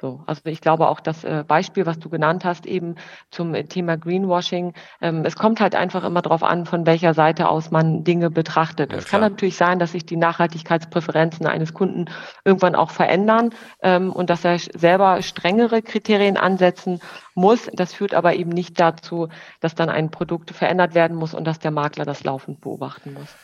So, 0.00 0.22
also 0.26 0.40
ich 0.46 0.62
glaube 0.62 0.88
auch 0.88 0.98
das 1.00 1.24
äh, 1.24 1.44
Beispiel, 1.46 1.84
was 1.84 1.98
du 1.98 2.08
genannt 2.08 2.46
hast, 2.46 2.64
eben 2.64 2.94
zum 3.30 3.52
Thema 3.68 3.98
Greenwashing, 3.98 4.72
ähm, 5.02 5.24
es 5.26 5.36
kommt 5.36 5.60
halt 5.60 5.74
einfach 5.74 6.04
immer 6.04 6.22
darauf 6.22 6.42
an, 6.42 6.64
von 6.64 6.86
welcher 6.86 7.12
Seite 7.12 7.50
aus 7.50 7.70
man 7.70 8.02
Dinge 8.02 8.30
betrachtet. 8.30 8.92
Ja, 8.92 8.98
es 8.98 9.06
kann 9.06 9.20
natürlich 9.20 9.58
sein, 9.58 9.78
dass 9.78 9.92
sich 9.92 10.06
die 10.06 10.16
Nachhaltigkeitspräferenzen 10.16 11.46
eines 11.46 11.74
Kunden 11.74 12.06
irgendwann 12.46 12.74
auch 12.76 12.90
verändern 12.90 13.50
ähm, 13.82 14.10
und 14.10 14.30
dass 14.30 14.42
er 14.42 14.58
selber 14.58 15.20
strengere 15.20 15.82
Kriterien 15.82 16.38
ansetzen 16.38 17.00
muss. 17.34 17.68
Das 17.74 17.92
führt 17.92 18.14
aber 18.14 18.34
eben 18.34 18.50
nicht 18.50 18.80
dazu, 18.80 19.28
dass 19.60 19.74
dann 19.74 19.90
ein 19.90 20.10
Produkt 20.10 20.50
verändert 20.52 20.94
werden 20.94 21.16
muss 21.16 21.34
und 21.34 21.44
dass 21.44 21.58
der 21.58 21.72
Makler 21.72 22.06
das 22.06 22.24
laufend 22.24 22.62
beobachten 22.62 23.12
muss. 23.12 23.36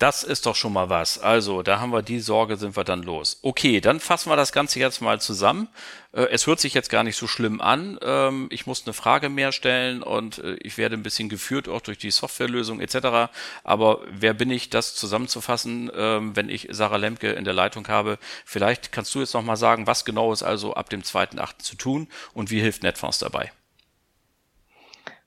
Das 0.00 0.24
ist 0.24 0.46
doch 0.46 0.56
schon 0.56 0.72
mal 0.72 0.88
was. 0.88 1.18
Also, 1.18 1.62
da 1.62 1.78
haben 1.78 1.92
wir 1.92 2.00
die 2.00 2.20
Sorge, 2.20 2.56
sind 2.56 2.74
wir 2.74 2.84
dann 2.84 3.02
los. 3.02 3.38
Okay, 3.42 3.82
dann 3.82 4.00
fassen 4.00 4.30
wir 4.30 4.36
das 4.36 4.50
Ganze 4.50 4.80
jetzt 4.80 5.02
mal 5.02 5.20
zusammen. 5.20 5.68
Äh, 6.12 6.22
es 6.30 6.46
hört 6.46 6.58
sich 6.58 6.72
jetzt 6.72 6.88
gar 6.88 7.04
nicht 7.04 7.16
so 7.16 7.26
schlimm 7.26 7.60
an. 7.60 7.98
Ähm, 8.00 8.48
ich 8.50 8.66
muss 8.66 8.86
eine 8.86 8.94
Frage 8.94 9.28
mehr 9.28 9.52
stellen 9.52 10.02
und 10.02 10.38
äh, 10.38 10.54
ich 10.62 10.78
werde 10.78 10.96
ein 10.96 11.02
bisschen 11.02 11.28
geführt 11.28 11.68
auch 11.68 11.82
durch 11.82 11.98
die 11.98 12.10
Softwarelösung 12.10 12.80
etc. 12.80 13.30
Aber 13.62 14.00
wer 14.10 14.32
bin 14.32 14.50
ich, 14.50 14.70
das 14.70 14.94
zusammenzufassen, 14.94 15.90
ähm, 15.94 16.34
wenn 16.34 16.48
ich 16.48 16.68
Sarah 16.70 16.96
Lemke 16.96 17.32
in 17.32 17.44
der 17.44 17.52
Leitung 17.52 17.86
habe? 17.88 18.18
Vielleicht 18.46 18.92
kannst 18.92 19.14
du 19.14 19.20
jetzt 19.20 19.34
noch 19.34 19.42
mal 19.42 19.56
sagen, 19.56 19.86
was 19.86 20.06
genau 20.06 20.32
ist 20.32 20.42
also 20.42 20.72
ab 20.72 20.88
dem 20.88 21.02
2.8. 21.02 21.58
zu 21.58 21.76
tun 21.76 22.08
und 22.32 22.50
wie 22.50 22.62
hilft 22.62 22.82
Netfonds 22.84 23.18
dabei? 23.18 23.52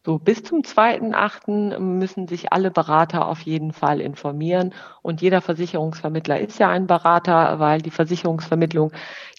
So, 0.05 0.19
bis 0.19 0.43
zum 0.43 0.63
2.8. 0.63 1.79
müssen 1.79 2.27
sich 2.27 2.51
alle 2.51 2.71
Berater 2.71 3.25
auf 3.25 3.41
jeden 3.41 3.71
Fall 3.71 4.01
informieren. 4.01 4.73
Und 5.01 5.21
jeder 5.21 5.39
Versicherungsvermittler 5.41 6.41
ist 6.41 6.59
ja 6.59 6.69
ein 6.69 6.87
Berater, 6.87 7.59
weil 7.59 7.81
die 7.81 7.89
Versicherungsvermittlung 7.89 8.91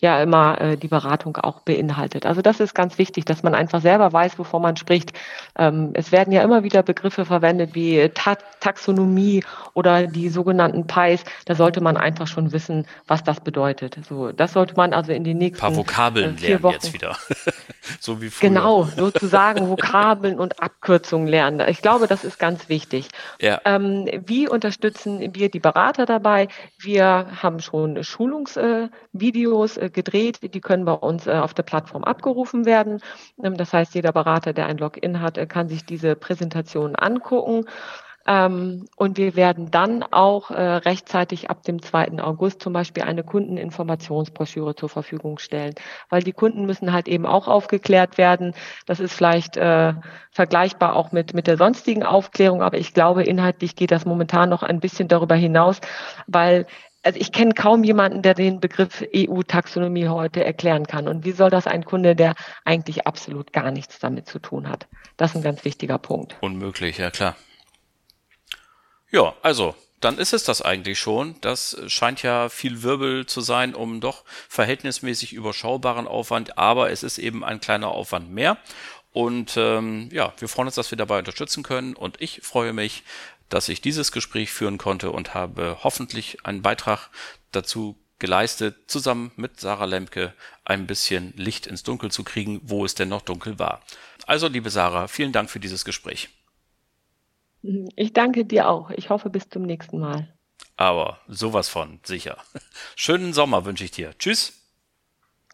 ja 0.05 0.23
immer 0.23 0.61
äh, 0.61 0.77
die 0.77 0.89
Beratung 0.89 1.37
auch 1.39 1.61
beinhaltet. 1.61 2.27
Also 2.27 2.43
das 2.43 2.61
ist 2.61 2.75
ganz 2.75 2.99
wichtig, 2.99 3.25
dass 3.25 3.43
man 3.43 3.55
einfach 3.55 3.81
selber 3.81 4.13
weiß, 4.13 4.39
wovon 4.39 4.63
man 4.63 4.77
spricht. 4.77 5.13
Ähm, 5.59 5.91
es 5.95 6.13
werden 6.13 6.33
ja 6.33 6.43
immer 6.43 6.63
wieder 6.63 6.83
Begriffe 6.83 7.25
verwendet 7.25 7.75
wie 7.75 8.09
Ta 8.11 8.37
Taxonomie 8.61 9.45
oder 9.75 10.07
die 10.07 10.29
sogenannten 10.29 10.87
PIs. 10.87 11.25
Da 11.47 11.55
sollte 11.55 11.81
man 11.81 11.97
einfach 11.97 12.27
schon 12.27 12.53
wissen, 12.53 12.87
was 13.07 13.25
das 13.25 13.41
bedeutet. 13.41 13.99
So, 14.09 14.33
das 14.33 14.53
sollte 14.53 14.75
man 14.77 14.93
also 14.93 15.13
in 15.13 15.25
den 15.25 15.39
nächsten 15.39 15.65
Ein 15.65 15.73
paar 15.73 15.77
Vokabeln 15.77 16.37
äh, 16.37 16.39
vier 16.39 16.49
lernen 16.49 16.63
Wochen 16.63 16.73
jetzt 16.75 16.93
wieder. 16.95 17.17
so 18.01 18.21
wie 18.21 18.31
früher. 18.31 18.49
Genau, 18.49 18.85
sozusagen 18.85 19.69
Vokabeln 19.69 20.39
und 20.39 20.63
Abkürzungen 20.63 21.29
lernen. 21.29 21.67
Ich 21.69 21.83
glaube, 21.83 22.07
das 22.07 22.25
ist 22.25 22.39
ganz 22.39 22.69
wichtig. 22.69 23.09
Ja. 23.41 23.61
Ähm, 23.65 24.09
wie 24.27 24.49
unterstützen 24.49 25.35
wir 25.35 25.51
die 25.51 25.61
Berater 25.61 26.07
dabei? 26.07 26.49
Wir 26.79 27.27
haben 27.43 27.61
schon 27.61 28.03
Schulungsvideos 28.03 29.77
äh, 29.77 29.91
gedreht, 29.95 30.41
die 30.43 30.61
können 30.61 30.85
bei 30.85 30.93
uns 30.93 31.27
äh, 31.27 31.33
auf 31.33 31.55
der 31.55 31.63
Plattform 31.63 32.05
abgerufen 32.05 32.67
werden. 32.67 33.01
Ähm, 33.43 33.57
das 33.57 33.73
heißt, 33.73 33.95
jeder 33.95 34.13
Berater, 34.13 34.53
der 34.53 34.67
ein 34.67 34.79
Login 34.79 35.21
hat, 35.21 35.39
äh, 35.39 35.47
kann 35.47 35.69
sich 35.69 35.87
diese 35.87 36.17
Präsentation 36.17 36.97
angucken. 36.97 37.67
Ähm, 38.27 38.87
und 38.97 39.19
wir 39.19 39.37
werden 39.37 39.71
dann 39.71 40.03
auch 40.03 40.51
äh, 40.51 40.61
rechtzeitig 40.61 41.51
ab 41.51 41.63
dem 41.63 41.83
2. 41.83 42.23
August 42.23 42.63
zum 42.63 42.73
Beispiel 42.73 43.03
eine 43.03 43.23
Kundeninformationsbroschüre 43.23 44.75
zur 44.75 44.89
Verfügung 44.89 45.39
stellen, 45.39 45.75
weil 46.09 46.23
die 46.23 46.33
Kunden 46.33 46.65
müssen 46.65 46.93
halt 46.93 47.07
eben 47.07 47.27
auch 47.27 47.49
aufgeklärt 47.49 48.17
werden. 48.17 48.55
Das 48.87 48.99
ist 48.99 49.13
vielleicht 49.13 49.59
äh, 49.59 49.93
vergleichbar 50.31 50.97
auch 50.97 51.13
mit, 51.13 51.35
mit 51.35 51.47
der 51.47 51.59
sonstigen 51.59 52.03
Aufklärung, 52.03 52.63
aber 52.63 52.79
ich 52.79 52.95
glaube, 52.95 53.25
inhaltlich 53.25 53.77
geht 53.77 53.91
das 53.91 54.07
momentan 54.07 54.49
noch 54.49 54.63
ein 54.63 54.81
bisschen 54.81 55.09
darüber 55.09 55.35
hinaus, 55.35 55.81
weil 56.27 56.67
also 57.05 57.21
ich 57.21 57.33
kenne 57.33 57.55
kaum 57.55 57.85
jemanden, 57.85 58.23
der 58.23 58.35
den 58.35 58.61
Begriff 58.61 59.05
EU-Taxonomie 59.15 60.09
heute 60.09 60.45
erklären 60.45 60.87
kann. 60.87 61.07
Und 61.07 61.25
wie 61.25 61.33
soll 61.33 61.51
das 61.51 61.67
ein 61.67 61.85
Kunde, 61.85 62.17
der 62.17 62.35
eigentlich 62.65 63.07
absolut 63.07 63.53
gar 63.53 63.71
nichts 63.71 63.99
damit 63.99 64.27
zu 64.27 64.39
tun 64.39 64.69
hat? 64.69 64.89
Das 65.17 65.31
ist 65.31 65.37
ein 65.37 65.43
ganz 65.43 65.65
wichtiger 65.65 65.99
Punkt. 65.99 66.37
Unmöglich, 66.41 66.99
ja 66.99 67.11
klar. 67.11 67.37
Ja, 69.11 69.35
also, 69.43 69.75
dann 70.01 70.19
ist 70.19 70.33
es 70.33 70.45
das 70.45 70.61
eigentlich 70.61 70.99
schon. 70.99 71.37
Das 71.41 71.77
scheint 71.87 72.23
ja 72.23 72.49
viel 72.49 72.83
Wirbel 72.83 73.27
zu 73.27 73.41
sein, 73.41 73.75
um 73.75 74.01
doch 74.01 74.25
verhältnismäßig 74.49 75.33
überschaubaren 75.33 76.09
Aufwand, 76.09 76.59
aber 76.59 76.91
es 76.91 77.03
ist 77.03 77.19
eben 77.19 77.45
ein 77.45 77.61
kleiner 77.61 77.89
Aufwand 77.89 78.31
mehr. 78.31 78.59
Und 79.15 79.57
ähm, 79.57 80.09
ja, 80.13 80.33
wir 80.39 80.49
freuen 80.49 80.67
uns, 80.67 80.75
dass 80.75 80.91
wir 80.91 80.99
dabei 80.99 81.21
unterstützen 81.21 81.63
können. 81.63 81.95
Und 81.95 82.21
ich 82.21 82.41
freue 82.43 82.73
mich, 82.73 83.05
dass 83.49 83.69
ich 83.69 83.81
dieses 83.81 84.13
Gespräch 84.13 84.51
führen 84.53 84.79
konnte 84.79 85.11
und 85.11 85.35
habe 85.35 85.79
hoffentlich 85.83 86.45
einen 86.45 86.63
Beitrag 86.63 87.11
dazu 87.53 87.97
geleistet, 88.19 88.77
zusammen 88.87 89.33
mit 89.37 89.61
Sarah 89.61 89.85
Lemke 89.85 90.33
ein 90.65 90.87
bisschen 90.87 91.33
Licht 91.37 91.67
ins 91.67 91.83
Dunkel 91.83 92.11
zu 92.11 92.25
kriegen, 92.25 92.61
wo 92.63 92.85
es 92.85 92.95
denn 92.95 93.09
noch 93.09 93.23
dunkel 93.23 93.59
war. 93.59 93.83
Also, 94.27 94.49
liebe 94.49 94.71
Sarah, 94.71 95.09
vielen 95.09 95.33
Dank 95.33 95.51
für 95.51 95.61
dieses 95.61 95.85
Gespräch. 95.85 96.31
Ich 97.97 98.13
danke 98.13 98.45
dir 98.45 98.69
auch. 98.69 98.91
Ich 98.91 99.11
hoffe, 99.11 99.31
bis 99.31 99.49
zum 99.49 99.63
nächsten 99.63 99.99
Mal. 99.99 100.35
Aber 100.77 101.21
sowas 101.29 101.69
von, 101.69 102.01
sicher. 102.03 102.39
Schönen 102.97 103.33
Sommer 103.33 103.65
wünsche 103.65 103.85
ich 103.85 103.91
dir. 103.91 104.17
Tschüss. 104.19 104.53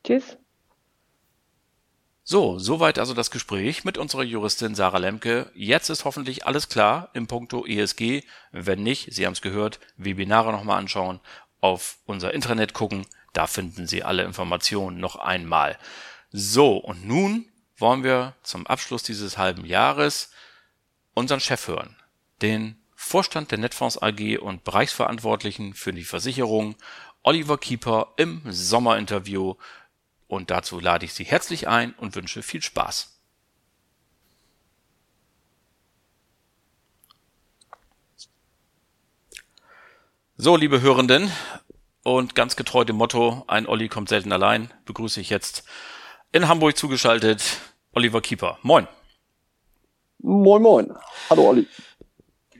Tschüss. 0.04 0.39
So, 2.30 2.60
soweit 2.60 3.00
also 3.00 3.12
das 3.12 3.32
Gespräch 3.32 3.82
mit 3.82 3.98
unserer 3.98 4.22
Juristin 4.22 4.76
Sarah 4.76 4.98
Lemke. 4.98 5.50
Jetzt 5.52 5.88
ist 5.88 6.04
hoffentlich 6.04 6.46
alles 6.46 6.68
klar 6.68 7.10
im 7.12 7.26
Punkto 7.26 7.66
ESG. 7.66 8.22
Wenn 8.52 8.84
nicht, 8.84 9.12
Sie 9.12 9.26
haben 9.26 9.32
es 9.32 9.42
gehört, 9.42 9.80
Webinare 9.96 10.52
nochmal 10.52 10.78
anschauen, 10.78 11.18
auf 11.60 11.98
unser 12.06 12.32
Intranet 12.32 12.72
gucken, 12.72 13.04
da 13.32 13.48
finden 13.48 13.88
Sie 13.88 14.04
alle 14.04 14.22
Informationen 14.22 15.00
noch 15.00 15.16
einmal. 15.16 15.76
So, 16.30 16.76
und 16.76 17.04
nun 17.04 17.48
wollen 17.78 18.04
wir 18.04 18.36
zum 18.44 18.64
Abschluss 18.64 19.02
dieses 19.02 19.36
halben 19.36 19.66
Jahres 19.66 20.30
unseren 21.14 21.40
Chef 21.40 21.66
hören, 21.66 21.96
den 22.42 22.76
Vorstand 22.94 23.50
der 23.50 23.58
Netfonds 23.58 24.00
AG 24.00 24.38
und 24.38 24.62
Bereichsverantwortlichen 24.62 25.74
für 25.74 25.92
die 25.92 26.04
Versicherung, 26.04 26.76
Oliver 27.24 27.58
Kieper 27.58 28.14
im 28.18 28.40
Sommerinterview 28.46 29.56
und 30.30 30.50
dazu 30.50 30.78
lade 30.78 31.04
ich 31.04 31.12
Sie 31.12 31.24
herzlich 31.24 31.66
ein 31.66 31.92
und 31.94 32.14
wünsche 32.14 32.42
viel 32.42 32.62
Spaß. 32.62 33.18
So, 40.36 40.56
liebe 40.56 40.80
Hörenden, 40.80 41.30
und 42.02 42.34
ganz 42.34 42.56
getreu 42.56 42.84
dem 42.84 42.96
Motto, 42.96 43.44
ein 43.48 43.66
Olli 43.66 43.88
kommt 43.88 44.08
selten 44.08 44.32
allein, 44.32 44.72
begrüße 44.86 45.20
ich 45.20 45.30
jetzt 45.30 45.64
in 46.32 46.48
Hamburg 46.48 46.76
zugeschaltet 46.76 47.42
Oliver 47.92 48.22
Kieper. 48.22 48.58
Moin. 48.62 48.86
Moin, 50.18 50.62
moin. 50.62 50.94
Hallo, 51.28 51.48
Olli 51.48 51.66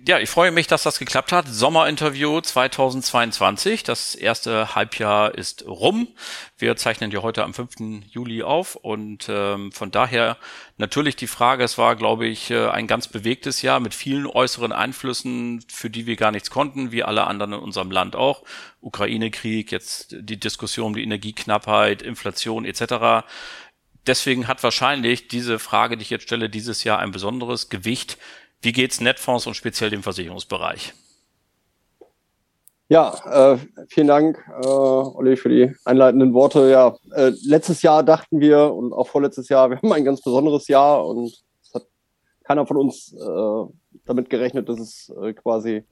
ja, 0.06 0.18
ich 0.18 0.30
freue 0.30 0.50
mich, 0.50 0.66
dass 0.66 0.82
das 0.82 0.98
geklappt 0.98 1.32
hat. 1.32 1.46
Sommerinterview 1.48 2.40
2022. 2.40 3.82
Das 3.82 4.14
erste 4.14 4.74
Halbjahr 4.74 5.34
ist 5.34 5.66
rum. 5.66 6.08
Wir 6.56 6.76
zeichnen 6.76 7.10
ja 7.10 7.22
heute 7.22 7.44
am 7.44 7.54
5. 7.54 8.06
Juli 8.08 8.42
auf 8.42 8.76
und 8.76 9.26
ähm, 9.28 9.72
von 9.72 9.90
daher 9.90 10.38
natürlich 10.78 11.16
die 11.16 11.26
Frage, 11.26 11.64
es 11.64 11.76
war, 11.76 11.96
glaube 11.96 12.26
ich, 12.26 12.50
äh, 12.50 12.68
ein 12.68 12.86
ganz 12.86 13.08
bewegtes 13.08 13.62
Jahr 13.62 13.80
mit 13.80 13.94
vielen 13.94 14.26
äußeren 14.26 14.72
Einflüssen, 14.72 15.64
für 15.68 15.90
die 15.90 16.06
wir 16.06 16.16
gar 16.16 16.30
nichts 16.30 16.50
konnten, 16.50 16.92
wie 16.92 17.02
alle 17.02 17.26
anderen 17.26 17.54
in 17.54 17.60
unserem 17.60 17.90
Land 17.90 18.16
auch. 18.16 18.42
Ukraine-Krieg, 18.80 19.70
jetzt 19.72 20.16
die 20.18 20.40
Diskussion 20.40 20.88
um 20.88 20.94
die 20.94 21.02
Energieknappheit, 21.02 22.02
Inflation 22.02 22.64
etc. 22.64 23.26
Deswegen 24.06 24.48
hat 24.48 24.62
wahrscheinlich 24.62 25.28
diese 25.28 25.58
Frage, 25.58 25.96
die 25.96 26.02
ich 26.02 26.10
jetzt 26.10 26.24
stelle, 26.24 26.48
dieses 26.48 26.84
Jahr 26.84 27.00
ein 27.00 27.10
besonderes 27.10 27.68
Gewicht 27.68 28.16
wie 28.62 28.72
geht's 28.72 29.00
Netfonds 29.00 29.46
und 29.46 29.54
speziell 29.54 29.90
dem 29.90 30.02
Versicherungsbereich? 30.02 30.94
Ja, 32.88 33.54
äh, 33.54 33.58
vielen 33.88 34.08
Dank, 34.08 34.44
äh, 34.48 34.66
Olli, 34.66 35.36
für 35.36 35.48
die 35.48 35.72
einleitenden 35.84 36.34
Worte. 36.34 36.68
Ja, 36.70 36.96
äh, 37.14 37.30
letztes 37.44 37.82
Jahr 37.82 38.02
dachten 38.02 38.40
wir 38.40 38.74
und 38.74 38.92
auch 38.92 39.06
vorletztes 39.06 39.48
Jahr, 39.48 39.70
wir 39.70 39.76
haben 39.76 39.92
ein 39.92 40.04
ganz 40.04 40.20
besonderes 40.22 40.66
Jahr 40.66 41.06
und 41.06 41.32
es 41.62 41.72
hat 41.72 41.86
keiner 42.42 42.66
von 42.66 42.76
uns 42.76 43.12
äh, 43.12 43.72
damit 44.06 44.28
gerechnet, 44.28 44.68
dass 44.68 44.80
es 44.80 45.12
äh, 45.22 45.32
quasi 45.34 45.84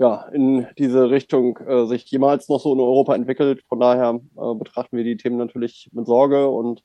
ja 0.00 0.26
in 0.32 0.66
diese 0.78 1.10
Richtung 1.10 1.58
äh, 1.58 1.86
sich 1.86 2.10
jemals 2.10 2.48
noch 2.48 2.60
so 2.60 2.72
in 2.72 2.80
Europa 2.80 3.14
entwickelt. 3.14 3.62
Von 3.68 3.78
daher 3.78 4.18
äh, 4.36 4.54
betrachten 4.54 4.96
wir 4.96 5.04
die 5.04 5.16
Themen 5.16 5.36
natürlich 5.36 5.90
mit 5.92 6.06
Sorge 6.06 6.48
und 6.48 6.82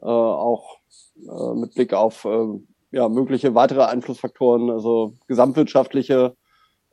äh, 0.00 0.06
auch 0.06 0.78
äh, 1.16 1.54
mit 1.54 1.74
Blick 1.74 1.92
auf 1.92 2.24
äh, 2.24 2.58
ja, 2.90 3.08
mögliche 3.08 3.54
weitere 3.54 3.82
Einflussfaktoren, 3.82 4.70
also 4.70 5.14
gesamtwirtschaftliche 5.26 6.34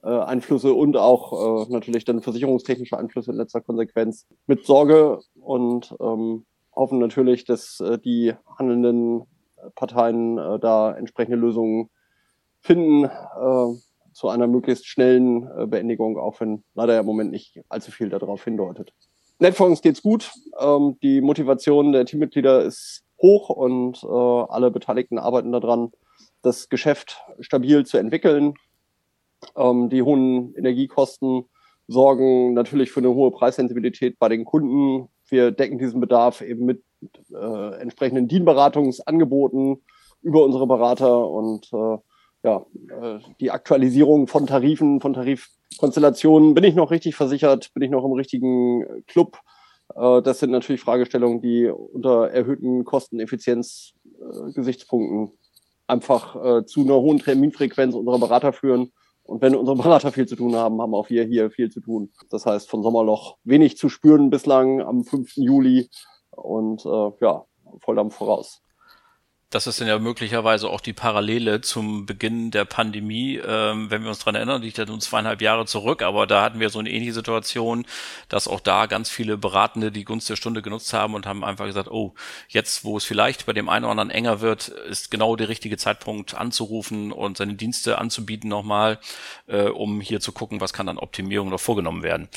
äh, 0.03 0.09
Einflüsse 0.09 0.73
und 0.73 0.97
auch 0.97 1.67
äh, 1.67 1.71
natürlich 1.71 2.05
dann 2.05 2.21
versicherungstechnische 2.21 2.97
Einflüsse 2.97 3.31
in 3.31 3.37
letzter 3.37 3.61
Konsequenz 3.61 4.27
mit 4.45 4.65
Sorge 4.65 5.19
und 5.39 5.95
ähm, 5.99 6.45
hoffen 6.75 6.99
natürlich, 6.99 7.45
dass 7.45 7.79
äh, 7.79 7.97
die 7.97 8.33
handelnden 8.57 9.23
Parteien 9.75 10.37
äh, 10.37 10.59
da 10.59 10.91
entsprechende 10.95 11.37
Lösungen 11.37 11.89
finden 12.61 13.05
äh, 13.05 13.79
zu 14.13 14.29
einer 14.29 14.47
möglichst 14.47 14.87
schnellen 14.87 15.49
äh, 15.57 15.65
Beendigung, 15.65 16.17
auch 16.17 16.39
wenn 16.39 16.63
leider 16.73 16.99
im 16.99 17.05
Moment 17.05 17.31
nicht 17.31 17.61
allzu 17.69 17.91
viel 17.91 18.09
darauf 18.09 18.43
hindeutet. 18.43 18.93
Netfonds 19.39 19.81
geht's 19.81 20.01
gut. 20.01 20.31
Ähm, 20.59 20.97
die 21.01 21.21
Motivation 21.21 21.91
der 21.91 22.05
Teammitglieder 22.05 22.63
ist 22.63 23.04
hoch 23.21 23.49
und 23.49 24.03
äh, 24.03 24.07
alle 24.07 24.71
Beteiligten 24.71 25.17
arbeiten 25.17 25.51
daran, 25.51 25.91
das 26.41 26.69
Geschäft 26.69 27.21
stabil 27.39 27.85
zu 27.85 27.97
entwickeln. 27.97 28.53
Ähm, 29.55 29.89
die 29.89 30.01
hohen 30.01 30.53
Energiekosten 30.55 31.45
sorgen 31.87 32.53
natürlich 32.53 32.91
für 32.91 32.99
eine 32.99 33.13
hohe 33.13 33.31
Preissensibilität 33.31 34.17
bei 34.19 34.29
den 34.29 34.45
Kunden. 34.45 35.09
Wir 35.27 35.51
decken 35.51 35.77
diesen 35.77 35.99
Bedarf 35.99 36.41
eben 36.41 36.65
mit 36.65 36.83
äh, 37.31 37.79
entsprechenden 37.79 38.27
Dienberatungsangeboten 38.27 39.81
über 40.21 40.43
unsere 40.43 40.67
Berater 40.67 41.29
und 41.29 41.71
äh, 41.73 41.97
ja, 42.43 42.65
äh, 42.89 43.19
die 43.39 43.51
Aktualisierung 43.51 44.27
von 44.27 44.47
Tarifen, 44.47 44.99
von 44.99 45.13
Tarifkonstellationen. 45.13 46.53
Bin 46.53 46.63
ich 46.63 46.75
noch 46.75 46.91
richtig 46.91 47.15
versichert? 47.15 47.73
Bin 47.73 47.83
ich 47.83 47.91
noch 47.91 48.05
im 48.05 48.13
richtigen 48.13 49.03
Club? 49.07 49.39
Äh, 49.95 50.21
das 50.21 50.39
sind 50.39 50.51
natürlich 50.51 50.81
Fragestellungen, 50.81 51.41
die 51.41 51.67
unter 51.67 52.29
erhöhten 52.29 52.85
Kosteneffizienz-Gesichtspunkten 52.85 55.31
einfach 55.87 56.35
äh, 56.35 56.65
zu 56.65 56.81
einer 56.81 56.95
hohen 56.95 57.19
Terminfrequenz 57.19 57.93
unserer 57.95 58.19
Berater 58.19 58.53
führen. 58.53 58.91
Und 59.23 59.41
wenn 59.41 59.55
unsere 59.55 59.77
Berater 59.77 60.11
viel 60.11 60.27
zu 60.27 60.35
tun 60.35 60.55
haben, 60.55 60.79
haben 60.81 60.93
auch 60.93 61.09
wir 61.09 61.23
hier 61.23 61.49
viel 61.49 61.71
zu 61.71 61.79
tun. 61.81 62.11
Das 62.29 62.45
heißt, 62.45 62.69
von 62.69 62.83
Sommerloch 62.83 63.37
wenig 63.43 63.77
zu 63.77 63.89
spüren 63.89 64.29
bislang 64.29 64.81
am 64.81 65.03
5. 65.03 65.37
Juli 65.37 65.89
und 66.31 66.85
äh, 66.85 67.11
ja, 67.21 67.45
Volldampf 67.79 68.15
voraus 68.15 68.61
das 69.55 69.67
ist 69.67 69.79
dann 69.79 69.87
ja 69.87 69.99
möglicherweise 69.99 70.69
auch 70.69 70.81
die 70.81 70.91
Parallele 70.91 71.61
zum 71.61 72.05
Beginn 72.05 72.51
der 72.51 72.65
Pandemie, 72.65 73.37
ähm, 73.37 73.89
wenn 73.89 74.01
wir 74.03 74.09
uns 74.09 74.19
dran 74.19 74.35
erinnern, 74.35 74.61
liegt 74.61 74.77
ja 74.77 74.85
nun 74.85 74.99
zweieinhalb 74.99 75.41
Jahre 75.41 75.65
zurück, 75.65 76.01
aber 76.01 76.27
da 76.27 76.43
hatten 76.43 76.59
wir 76.59 76.69
so 76.69 76.79
eine 76.79 76.89
ähnliche 76.89 77.13
Situation, 77.13 77.85
dass 78.27 78.49
auch 78.49 78.59
da 78.59 78.85
ganz 78.85 79.09
viele 79.09 79.37
Beratende 79.37 79.93
die 79.93 80.03
Gunst 80.03 80.29
der 80.29 80.35
Stunde 80.35 80.61
genutzt 80.61 80.91
haben 80.91 81.13
und 81.13 81.25
haben 81.25 81.45
einfach 81.45 81.67
gesagt, 81.67 81.89
oh, 81.89 82.13
jetzt, 82.49 82.83
wo 82.83 82.97
es 82.97 83.05
vielleicht 83.05 83.45
bei 83.45 83.53
dem 83.53 83.69
einen 83.69 83.85
oder 83.85 83.91
anderen 83.91 84.09
enger 84.09 84.41
wird, 84.41 84.67
ist 84.67 85.09
genau 85.09 85.37
der 85.37 85.47
richtige 85.47 85.77
Zeitpunkt 85.77 86.33
anzurufen 86.33 87.13
und 87.13 87.37
seine 87.37 87.53
Dienste 87.53 87.97
anzubieten 87.97 88.49
nochmal, 88.49 88.99
äh, 89.47 89.69
um 89.69 90.01
hier 90.01 90.19
zu 90.19 90.33
gucken, 90.33 90.59
was 90.59 90.73
kann 90.73 90.87
dann 90.87 90.97
Optimierung 90.97 91.47
noch 91.47 91.61
vorgenommen 91.61 92.03
werden. 92.03 92.27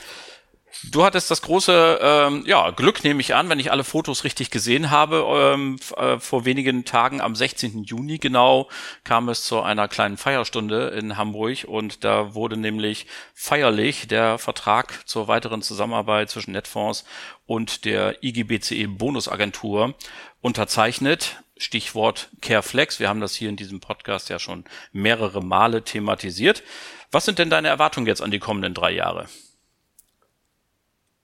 Du 0.90 1.04
hattest 1.04 1.30
das 1.30 1.42
große 1.42 1.98
ähm, 2.00 2.44
ja, 2.46 2.70
Glück, 2.70 3.02
nehme 3.02 3.20
ich 3.20 3.34
an, 3.34 3.48
wenn 3.48 3.58
ich 3.58 3.72
alle 3.72 3.84
Fotos 3.84 4.24
richtig 4.24 4.50
gesehen 4.50 4.90
habe. 4.90 5.24
Ähm, 5.54 5.76
äh, 5.96 6.18
vor 6.18 6.44
wenigen 6.44 6.84
Tagen, 6.84 7.20
am 7.20 7.34
16. 7.34 7.84
Juni 7.84 8.18
genau, 8.18 8.68
kam 9.02 9.28
es 9.28 9.42
zu 9.44 9.60
einer 9.60 9.88
kleinen 9.88 10.16
Feierstunde 10.16 10.88
in 10.88 11.16
Hamburg 11.16 11.64
und 11.66 12.04
da 12.04 12.34
wurde 12.34 12.56
nämlich 12.56 13.06
feierlich 13.34 14.08
der 14.08 14.38
Vertrag 14.38 15.08
zur 15.08 15.26
weiteren 15.26 15.62
Zusammenarbeit 15.62 16.30
zwischen 16.30 16.52
Netfonds 16.52 17.04
und 17.46 17.84
der 17.84 18.22
IGBCE 18.22 18.86
Bonusagentur 18.88 19.94
unterzeichnet. 20.40 21.42
Stichwort 21.56 22.30
Careflex. 22.40 23.00
Wir 23.00 23.08
haben 23.08 23.20
das 23.20 23.34
hier 23.34 23.48
in 23.48 23.56
diesem 23.56 23.80
Podcast 23.80 24.28
ja 24.28 24.38
schon 24.38 24.64
mehrere 24.92 25.42
Male 25.42 25.82
thematisiert. 25.82 26.62
Was 27.10 27.24
sind 27.24 27.40
denn 27.40 27.50
deine 27.50 27.68
Erwartungen 27.68 28.06
jetzt 28.06 28.22
an 28.22 28.30
die 28.30 28.38
kommenden 28.38 28.74
drei 28.74 28.92
Jahre? 28.92 29.26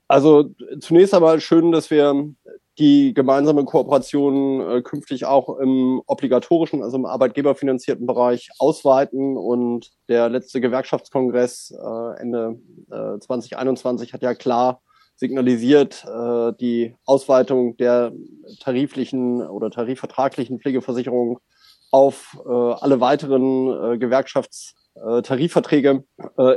Also 0.08 0.50
zunächst 0.80 1.14
einmal 1.14 1.40
schön, 1.40 1.72
dass 1.72 1.90
wir 1.90 2.34
die 2.78 3.12
gemeinsame 3.14 3.64
Kooperation 3.64 4.60
äh, 4.60 4.82
künftig 4.82 5.24
auch 5.26 5.58
im 5.58 6.02
obligatorischen, 6.06 6.82
also 6.82 6.96
im 6.96 7.06
arbeitgeberfinanzierten 7.06 8.04
Bereich 8.06 8.50
ausweiten. 8.58 9.36
Und 9.36 9.92
der 10.08 10.28
letzte 10.28 10.60
Gewerkschaftskongress 10.60 11.70
äh, 11.70 12.20
Ende 12.20 12.58
äh, 12.90 13.20
2021 13.20 14.12
hat 14.12 14.22
ja 14.22 14.34
klar 14.34 14.82
signalisiert, 15.16 16.04
äh, 16.04 16.52
die 16.60 16.96
Ausweitung 17.04 17.76
der 17.76 18.10
tariflichen 18.60 19.46
oder 19.46 19.70
tarifvertraglichen 19.70 20.58
Pflegeversicherung 20.58 21.38
auf 21.92 22.36
äh, 22.44 22.50
alle 22.50 23.00
weiteren 23.00 23.92
äh, 23.92 23.98
Gewerkschaftstarifverträge 23.98 26.02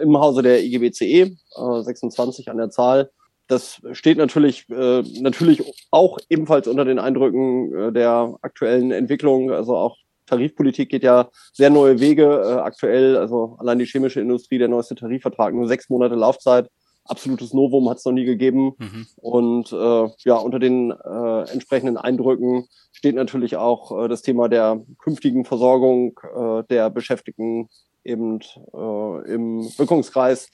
im 0.02 0.18
Hause 0.18 0.42
der 0.42 0.64
IGBCE, 0.64 1.06
äh, 1.06 1.36
26 1.84 2.50
an 2.50 2.58
der 2.58 2.72
Zahl, 2.72 3.12
das 3.48 3.82
steht 3.94 4.18
natürlich, 4.18 4.70
äh, 4.70 5.02
natürlich 5.20 5.64
auch 5.92 6.18
ebenfalls 6.30 6.68
unter 6.68 6.86
den 6.86 7.00
Eindrücken 7.00 7.74
äh, 7.74 7.92
der 7.92 8.38
aktuellen 8.42 8.92
Entwicklung. 8.92 9.52
Also 9.52 9.76
auch 9.76 9.98
Tarifpolitik 10.26 10.90
geht 10.90 11.04
ja 11.04 11.30
sehr 11.54 11.70
neue 11.70 12.00
Wege 12.00 12.24
äh, 12.26 12.60
aktuell. 12.60 13.18
Also 13.18 13.56
allein 13.60 13.80
die 13.80 13.86
chemische 13.86 14.22
Industrie, 14.22 14.58
der 14.58 14.68
neueste 14.68 14.96
Tarifvertrag, 14.96 15.54
nur 15.54 15.68
sechs 15.68 15.90
Monate 15.90 16.16
Laufzeit. 16.16 16.70
Absolutes 17.06 17.54
Novum 17.54 17.90
hat 17.90 18.00
es 18.00 18.06
noch 18.06 18.12
nie 18.12 18.26
gegeben. 18.26 18.74
Mhm. 18.78 19.08
Und 19.16 19.72
äh, 19.72 20.10
ja, 20.26 20.36
unter 20.36 20.60
den 20.60 20.92
äh, 20.92 21.52
entsprechenden 21.52 21.96
Eindrücken 21.96 22.68
steht 22.92 23.16
natürlich 23.16 23.56
auch 23.56 24.04
äh, 24.04 24.08
das 24.10 24.22
Thema 24.22 24.50
der 24.50 24.84
künftigen 25.00 25.46
Versorgung 25.46 26.20
äh, 26.36 26.64
der 26.70 26.90
Beschäftigten 26.90 27.70
eben 28.04 28.40
äh, 28.42 29.34
im 29.34 29.64
Wirkungskreis 29.78 30.50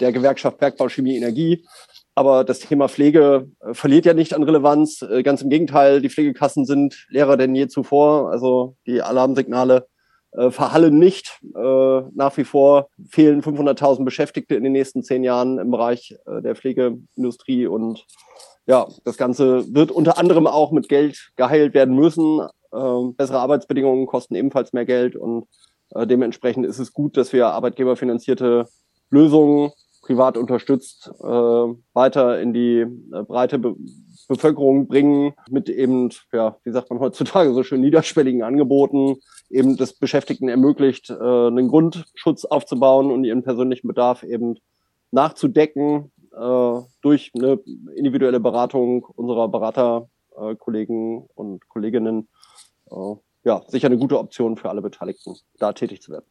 der 0.00 0.12
Gewerkschaft 0.12 0.58
Bergbau, 0.58 0.88
Chemie, 0.88 1.16
Energie. 1.16 1.66
Aber 2.18 2.42
das 2.42 2.58
Thema 2.58 2.88
Pflege 2.88 3.48
äh, 3.60 3.74
verliert 3.74 4.04
ja 4.04 4.12
nicht 4.12 4.34
an 4.34 4.42
Relevanz. 4.42 5.02
Äh, 5.02 5.22
ganz 5.22 5.40
im 5.40 5.50
Gegenteil, 5.50 6.00
die 6.00 6.10
Pflegekassen 6.10 6.64
sind 6.64 7.06
leerer 7.10 7.36
denn 7.36 7.54
je 7.54 7.68
zuvor. 7.68 8.32
Also 8.32 8.74
die 8.88 9.02
Alarmsignale 9.02 9.86
äh, 10.32 10.50
verhallen 10.50 10.98
nicht. 10.98 11.38
Nach 11.54 12.36
wie 12.36 12.42
vor 12.42 12.88
fehlen 13.08 13.40
500.000 13.40 14.04
Beschäftigte 14.04 14.56
in 14.56 14.64
den 14.64 14.72
nächsten 14.72 15.04
zehn 15.04 15.22
Jahren 15.22 15.60
im 15.60 15.70
Bereich 15.70 16.16
der 16.26 16.56
Pflegeindustrie 16.56 17.68
und 17.68 18.04
ja, 18.66 18.88
das 19.04 19.16
Ganze 19.16 19.72
wird 19.72 19.92
unter 19.92 20.18
anderem 20.18 20.46
auch 20.48 20.72
mit 20.72 20.88
Geld 20.88 21.30
geheilt 21.36 21.72
werden 21.72 21.94
müssen. 21.94 22.40
Äh, 22.72 23.12
bessere 23.16 23.38
Arbeitsbedingungen 23.38 24.06
kosten 24.06 24.34
ebenfalls 24.34 24.72
mehr 24.72 24.86
Geld 24.86 25.14
und 25.14 25.46
dementsprechend 25.94 26.66
ist 26.66 26.78
es 26.80 26.92
gut, 26.92 27.16
dass 27.16 27.32
wir 27.32 27.46
arbeitgeberfinanzierte 27.46 28.66
Lösungen 29.08 29.70
privat 30.08 30.38
unterstützt 30.38 31.10
äh, 31.20 31.26
weiter 31.92 32.40
in 32.40 32.54
die 32.54 32.80
äh, 32.80 33.22
breite 33.24 33.58
Be 33.58 33.76
Bevölkerung 34.26 34.88
bringen 34.88 35.32
mit 35.48 35.70
eben, 35.70 36.10
ja, 36.32 36.56
wie 36.62 36.70
sagt 36.70 36.90
man 36.90 37.00
heutzutage, 37.00 37.54
so 37.54 37.62
schön 37.62 37.80
niederschwelligen 37.80 38.42
Angeboten, 38.42 39.16
eben 39.48 39.78
des 39.78 39.94
Beschäftigten 39.94 40.50
ermöglicht, 40.50 41.08
äh, 41.08 41.14
einen 41.14 41.68
Grundschutz 41.68 42.44
aufzubauen 42.44 43.10
und 43.10 43.24
ihren 43.24 43.42
persönlichen 43.42 43.88
Bedarf 43.88 44.22
eben 44.22 44.58
nachzudecken 45.12 46.10
äh, 46.34 46.80
durch 47.00 47.32
eine 47.34 47.58
individuelle 47.94 48.40
Beratung 48.40 49.04
unserer 49.04 49.48
Beraterkollegen 49.48 51.22
äh, 51.22 51.28
und 51.34 51.66
Kolleginnen. 51.68 52.28
Äh, 52.90 53.14
ja, 53.44 53.62
sicher 53.68 53.86
eine 53.86 53.98
gute 53.98 54.18
Option 54.18 54.58
für 54.58 54.68
alle 54.68 54.82
Beteiligten, 54.82 55.36
da 55.58 55.72
tätig 55.72 56.02
zu 56.02 56.12
werden. 56.12 56.26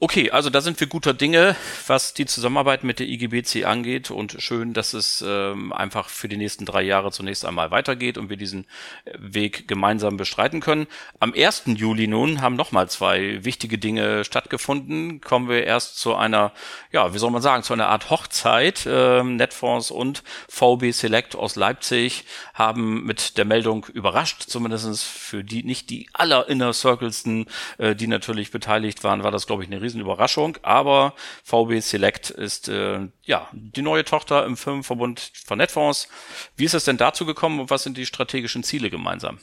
Okay, 0.00 0.30
also 0.30 0.48
da 0.48 0.60
sind 0.60 0.78
wir 0.78 0.86
guter 0.86 1.12
Dinge, 1.12 1.56
was 1.88 2.14
die 2.14 2.24
Zusammenarbeit 2.24 2.84
mit 2.84 3.00
der 3.00 3.08
IGBC 3.08 3.64
angeht 3.64 4.12
und 4.12 4.36
schön, 4.38 4.72
dass 4.72 4.92
es 4.92 5.24
ähm, 5.26 5.72
einfach 5.72 6.08
für 6.08 6.28
die 6.28 6.36
nächsten 6.36 6.64
drei 6.64 6.82
Jahre 6.82 7.10
zunächst 7.10 7.44
einmal 7.44 7.72
weitergeht 7.72 8.16
und 8.16 8.30
wir 8.30 8.36
diesen 8.36 8.66
äh, 9.06 9.14
Weg 9.18 9.66
gemeinsam 9.66 10.16
bestreiten 10.16 10.60
können. 10.60 10.86
Am 11.18 11.34
1. 11.36 11.64
Juli 11.74 12.06
nun 12.06 12.40
haben 12.42 12.54
nochmal 12.54 12.88
zwei 12.88 13.44
wichtige 13.44 13.76
Dinge 13.76 14.24
stattgefunden. 14.24 15.20
Kommen 15.20 15.48
wir 15.48 15.64
erst 15.64 15.98
zu 15.98 16.14
einer, 16.14 16.52
ja, 16.92 17.12
wie 17.12 17.18
soll 17.18 17.32
man 17.32 17.42
sagen, 17.42 17.64
zu 17.64 17.72
einer 17.72 17.88
Art 17.88 18.08
Hochzeit. 18.08 18.86
Ähm, 18.88 19.34
Netfonds 19.34 19.90
und 19.90 20.22
VB 20.48 20.92
Select 20.92 21.34
aus 21.34 21.56
Leipzig 21.56 22.24
haben 22.54 23.04
mit 23.04 23.36
der 23.36 23.46
Meldung 23.46 23.84
überrascht, 23.92 24.44
zumindestens 24.46 25.02
für 25.02 25.42
die, 25.42 25.64
nicht 25.64 25.90
die 25.90 26.08
aller 26.12 26.48
Inner 26.48 26.72
Circlesten, 26.72 27.46
äh, 27.78 27.96
die 27.96 28.06
natürlich 28.06 28.52
beteiligt 28.52 29.02
waren, 29.02 29.24
war 29.24 29.32
das, 29.32 29.48
glaube 29.48 29.64
ich, 29.64 29.68
eine 29.68 29.87
Riesenüberraschung, 29.88 30.58
aber 30.62 31.14
VB 31.44 31.80
Select 31.80 32.30
ist 32.30 32.68
äh, 32.68 33.08
ja 33.22 33.48
die 33.52 33.82
neue 33.82 34.04
Tochter 34.04 34.44
im 34.44 34.56
Firmenverbund 34.56 35.32
von 35.46 35.58
Netfonds. 35.58 36.08
Wie 36.56 36.64
ist 36.64 36.74
es 36.74 36.84
denn 36.84 36.98
dazu 36.98 37.24
gekommen 37.24 37.58
und 37.60 37.70
was 37.70 37.82
sind 37.82 37.96
die 37.96 38.06
strategischen 38.06 38.62
Ziele 38.62 38.90
gemeinsam? 38.90 39.38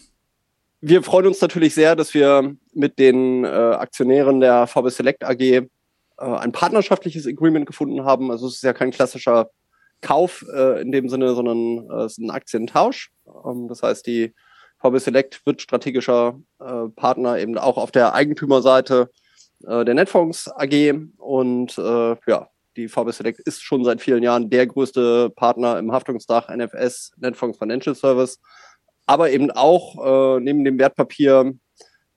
Wir 0.81 1.01
freuen 1.01 1.27
uns 1.27 1.41
natürlich 1.41 1.73
sehr, 1.73 1.95
dass 1.95 2.13
wir 2.13 2.55
mit 2.73 2.99
den 2.99 3.43
äh, 3.43 3.47
Aktionären 3.47 4.39
der 4.39 4.67
VB 4.67 4.89
Select 4.89 5.23
AG 5.23 5.41
äh, 5.41 5.63
ein 6.17 6.51
partnerschaftliches 6.51 7.25
Agreement 7.25 7.65
gefunden 7.65 8.05
haben. 8.05 8.29
Also 8.29 8.47
es 8.47 8.55
ist 8.55 8.63
ja 8.63 8.73
kein 8.73 8.91
klassischer 8.91 9.49
Kauf 10.01 10.45
äh, 10.53 10.81
in 10.81 10.91
dem 10.91 11.09
Sinne, 11.09 11.33
sondern 11.33 11.89
äh, 11.89 12.03
es 12.03 12.13
ist 12.13 12.17
ein 12.19 12.29
Aktientausch. 12.29 13.09
Ähm, 13.25 13.67
das 13.67 13.81
heißt, 13.81 14.05
die 14.05 14.35
VB 14.77 14.99
Select 14.99 15.45
wird 15.45 15.61
strategischer 15.61 16.39
äh, 16.59 16.89
Partner 16.95 17.39
eben 17.39 17.57
auch 17.57 17.77
auf 17.77 17.91
der 17.91 18.13
Eigentümerseite 18.13 19.09
der 19.67 19.93
Netfonds 19.93 20.49
AG 20.55 20.93
und 21.17 21.77
äh, 21.77 22.15
ja, 22.27 22.49
die 22.75 22.87
VB 22.87 23.11
Select 23.11 23.39
ist 23.39 23.63
schon 23.63 23.83
seit 23.83 24.01
vielen 24.01 24.23
Jahren 24.23 24.49
der 24.49 24.67
größte 24.67 25.29
Partner 25.29 25.79
im 25.79 25.91
Haftungsdach 25.91 26.49
NFS, 26.49 27.13
Netfonds 27.17 27.57
Financial 27.57 27.95
Service, 27.95 28.39
aber 29.05 29.31
eben 29.31 29.51
auch 29.51 30.35
äh, 30.37 30.39
neben 30.39 30.63
dem 30.63 30.77
Wertpapier 30.77 31.53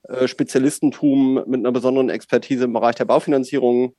äh, 0.03 0.27
Spezialistentum 0.27 1.43
mit 1.47 1.59
einer 1.59 1.71
besonderen 1.71 2.09
Expertise 2.09 2.65
im 2.65 2.73
Bereich 2.73 2.95
der 2.95 3.05
Baufinanzierung 3.05 3.95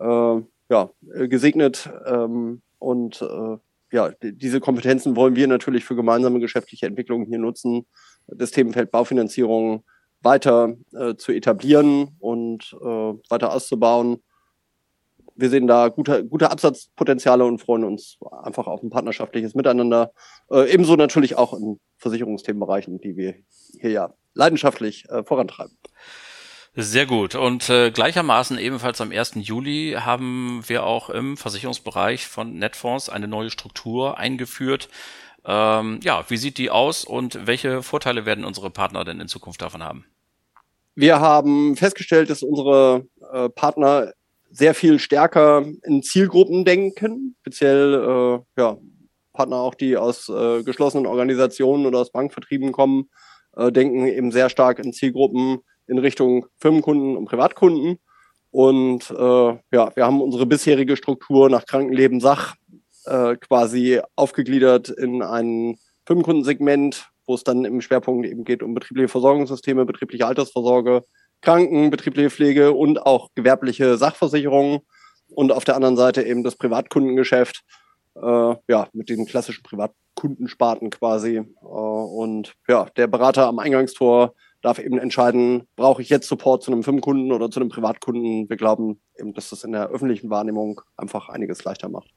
äh, 0.00 0.40
ja, 0.70 0.90
gesegnet. 1.00 1.90
Ähm, 2.06 2.62
und 2.78 3.22
äh, 3.22 3.58
ja, 3.92 4.10
diese 4.22 4.60
Kompetenzen 4.60 5.14
wollen 5.14 5.36
wir 5.36 5.46
natürlich 5.46 5.84
für 5.84 5.94
gemeinsame 5.94 6.40
geschäftliche 6.40 6.86
Entwicklungen 6.86 7.26
hier 7.26 7.38
nutzen. 7.38 7.86
Das 8.26 8.50
Themenfeld 8.50 8.90
Baufinanzierung 8.90 9.84
weiter 10.22 10.74
äh, 10.92 11.14
zu 11.16 11.32
etablieren 11.32 12.16
und 12.20 12.74
äh, 12.80 12.84
weiter 12.84 13.52
auszubauen. 13.52 14.22
Wir 15.34 15.50
sehen 15.50 15.66
da 15.66 15.88
gute, 15.88 16.24
gute 16.26 16.50
Absatzpotenziale 16.50 17.44
und 17.44 17.58
freuen 17.58 17.84
uns 17.84 18.18
einfach 18.42 18.66
auf 18.66 18.82
ein 18.82 18.90
partnerschaftliches 18.90 19.54
Miteinander. 19.54 20.12
Äh, 20.50 20.72
ebenso 20.72 20.96
natürlich 20.96 21.36
auch 21.36 21.54
in 21.54 21.80
Versicherungsthemenbereichen, 21.96 23.00
die 23.00 23.16
wir 23.16 23.34
hier 23.80 23.90
ja 23.90 24.14
leidenschaftlich 24.34 25.08
äh, 25.08 25.24
vorantreiben. 25.24 25.76
Sehr 26.74 27.04
gut. 27.04 27.34
Und 27.34 27.68
äh, 27.68 27.90
gleichermaßen 27.90 28.56
ebenfalls 28.56 29.00
am 29.02 29.12
1. 29.12 29.32
Juli 29.36 29.96
haben 29.98 30.62
wir 30.66 30.84
auch 30.84 31.10
im 31.10 31.36
Versicherungsbereich 31.36 32.26
von 32.26 32.54
Netfonds 32.54 33.10
eine 33.10 33.28
neue 33.28 33.50
Struktur 33.50 34.16
eingeführt. 34.16 34.88
Ähm, 35.44 36.00
ja, 36.02 36.24
wie 36.28 36.36
sieht 36.38 36.56
die 36.56 36.70
aus 36.70 37.04
und 37.04 37.46
welche 37.46 37.82
Vorteile 37.82 38.24
werden 38.24 38.44
unsere 38.44 38.70
Partner 38.70 39.04
denn 39.04 39.20
in 39.20 39.28
Zukunft 39.28 39.60
davon 39.60 39.82
haben? 39.82 40.06
Wir 40.94 41.20
haben 41.20 41.76
festgestellt, 41.76 42.28
dass 42.28 42.42
unsere 42.42 43.06
äh, 43.32 43.48
Partner 43.48 44.12
sehr 44.50 44.74
viel 44.74 44.98
stärker 44.98 45.64
in 45.84 46.02
Zielgruppen 46.02 46.64
denken, 46.64 47.34
speziell 47.40 47.94
äh, 47.94 48.60
ja, 48.60 48.76
Partner 49.32 49.56
auch, 49.56 49.74
die 49.74 49.96
aus 49.96 50.28
äh, 50.28 50.62
geschlossenen 50.62 51.06
Organisationen 51.06 51.86
oder 51.86 52.00
aus 52.00 52.12
Bankvertrieben 52.12 52.72
kommen, 52.72 53.08
äh, 53.56 53.72
denken 53.72 54.06
eben 54.06 54.30
sehr 54.30 54.50
stark 54.50 54.78
in 54.78 54.92
Zielgruppen 54.92 55.60
in 55.86 55.98
Richtung 55.98 56.46
Firmenkunden 56.58 57.16
und 57.16 57.24
Privatkunden. 57.24 57.98
Und 58.50 59.10
äh, 59.10 59.58
ja, 59.72 59.96
wir 59.96 60.04
haben 60.04 60.20
unsere 60.20 60.44
bisherige 60.44 60.96
Struktur 60.96 61.48
nach 61.48 61.64
Krankenleben 61.64 62.20
Sach 62.20 62.54
äh, 63.06 63.36
quasi 63.36 64.00
aufgegliedert 64.14 64.90
in 64.90 65.22
ein 65.22 65.78
Firmenkundensegment, 66.06 67.08
wo 67.32 67.34
es 67.34 67.44
dann 67.44 67.64
im 67.64 67.80
Schwerpunkt 67.80 68.26
eben 68.26 68.44
geht 68.44 68.62
um 68.62 68.74
betriebliche 68.74 69.08
Versorgungssysteme, 69.08 69.86
betriebliche 69.86 70.26
Altersvorsorge, 70.26 71.02
Kranken, 71.40 71.88
betriebliche 71.88 72.28
Pflege 72.28 72.72
und 72.72 73.06
auch 73.06 73.30
gewerbliche 73.34 73.96
Sachversicherungen. 73.96 74.80
Und 75.34 75.50
auf 75.50 75.64
der 75.64 75.76
anderen 75.76 75.96
Seite 75.96 76.22
eben 76.24 76.44
das 76.44 76.56
Privatkundengeschäft, 76.56 77.64
äh, 78.16 78.54
ja, 78.68 78.86
mit 78.92 79.08
den 79.08 79.24
klassischen 79.24 79.62
Privatkundensparten 79.62 80.90
quasi. 80.90 81.36
Äh, 81.36 81.64
und 81.64 82.52
ja, 82.68 82.84
der 82.98 83.06
Berater 83.06 83.46
am 83.46 83.58
Eingangstor 83.58 84.34
darf 84.60 84.78
eben 84.78 84.98
entscheiden, 84.98 85.66
brauche 85.74 86.02
ich 86.02 86.10
jetzt 86.10 86.28
Support 86.28 86.62
zu 86.62 86.70
einem 86.70 86.82
Firmenkunden 86.82 87.32
oder 87.32 87.50
zu 87.50 87.60
einem 87.60 87.70
Privatkunden. 87.70 88.50
Wir 88.50 88.58
glauben 88.58 89.00
eben, 89.18 89.32
dass 89.32 89.48
das 89.48 89.64
in 89.64 89.72
der 89.72 89.88
öffentlichen 89.88 90.28
Wahrnehmung 90.28 90.82
einfach 90.98 91.30
einiges 91.30 91.64
leichter 91.64 91.88
macht. 91.88 92.10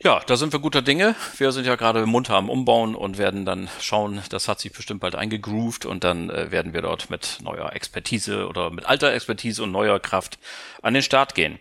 Ja, 0.00 0.20
da 0.24 0.36
sind 0.36 0.52
wir 0.52 0.60
guter 0.60 0.80
Dinge. 0.80 1.16
Wir 1.38 1.50
sind 1.50 1.66
ja 1.66 1.74
gerade 1.74 2.06
munter 2.06 2.34
am 2.34 2.50
Umbauen 2.50 2.94
und 2.94 3.18
werden 3.18 3.44
dann 3.44 3.68
schauen, 3.80 4.22
das 4.30 4.46
hat 4.46 4.60
sich 4.60 4.70
bestimmt 4.70 5.00
bald 5.00 5.16
eingegroovt 5.16 5.86
und 5.86 6.04
dann 6.04 6.30
äh, 6.30 6.52
werden 6.52 6.72
wir 6.72 6.82
dort 6.82 7.10
mit 7.10 7.38
neuer 7.42 7.72
Expertise 7.72 8.46
oder 8.46 8.70
mit 8.70 8.86
alter 8.86 9.12
Expertise 9.12 9.60
und 9.64 9.72
neuer 9.72 9.98
Kraft 9.98 10.38
an 10.82 10.94
den 10.94 11.02
Start 11.02 11.34
gehen. 11.34 11.58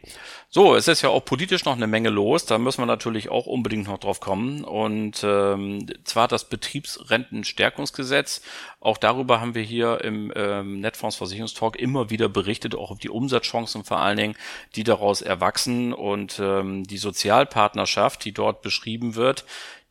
So, 0.49 0.75
es 0.75 0.88
ist 0.88 1.01
ja 1.01 1.10
auch 1.10 1.25
politisch 1.25 1.65
noch 1.65 1.75
eine 1.75 1.88
Menge 1.88 2.10
los, 2.10 2.45
da 2.45 2.57
müssen 2.57 2.81
wir 2.81 2.86
natürlich 2.86 3.27
auch 3.27 3.47
unbedingt 3.47 3.88
noch 3.88 3.97
drauf 3.97 4.21
kommen. 4.21 4.63
Und 4.63 5.21
ähm, 5.25 5.86
zwar 6.05 6.29
das 6.29 6.47
Betriebsrentenstärkungsgesetz, 6.47 8.41
auch 8.79 8.97
darüber 8.97 9.41
haben 9.41 9.55
wir 9.55 9.62
hier 9.62 9.99
im 10.05 10.31
ähm, 10.38 10.79
Netfonds 10.79 11.17
Versicherungstalk 11.17 11.75
immer 11.75 12.10
wieder 12.10 12.29
berichtet, 12.29 12.75
auch 12.75 12.91
auf 12.91 12.99
die 12.99 13.10
Umsatzchancen 13.10 13.83
vor 13.83 13.99
allen 13.99 14.15
Dingen, 14.15 14.38
die 14.77 14.86
daraus 14.86 15.21
erwachsen. 15.21 15.91
Und 15.91 16.39
ähm, 16.39 16.86
die 16.86 16.97
Sozialpartnerschaft, 16.97 18.23
die 18.23 18.31
dort 18.31 18.62
beschrieben 18.62 19.15
wird, 19.15 19.43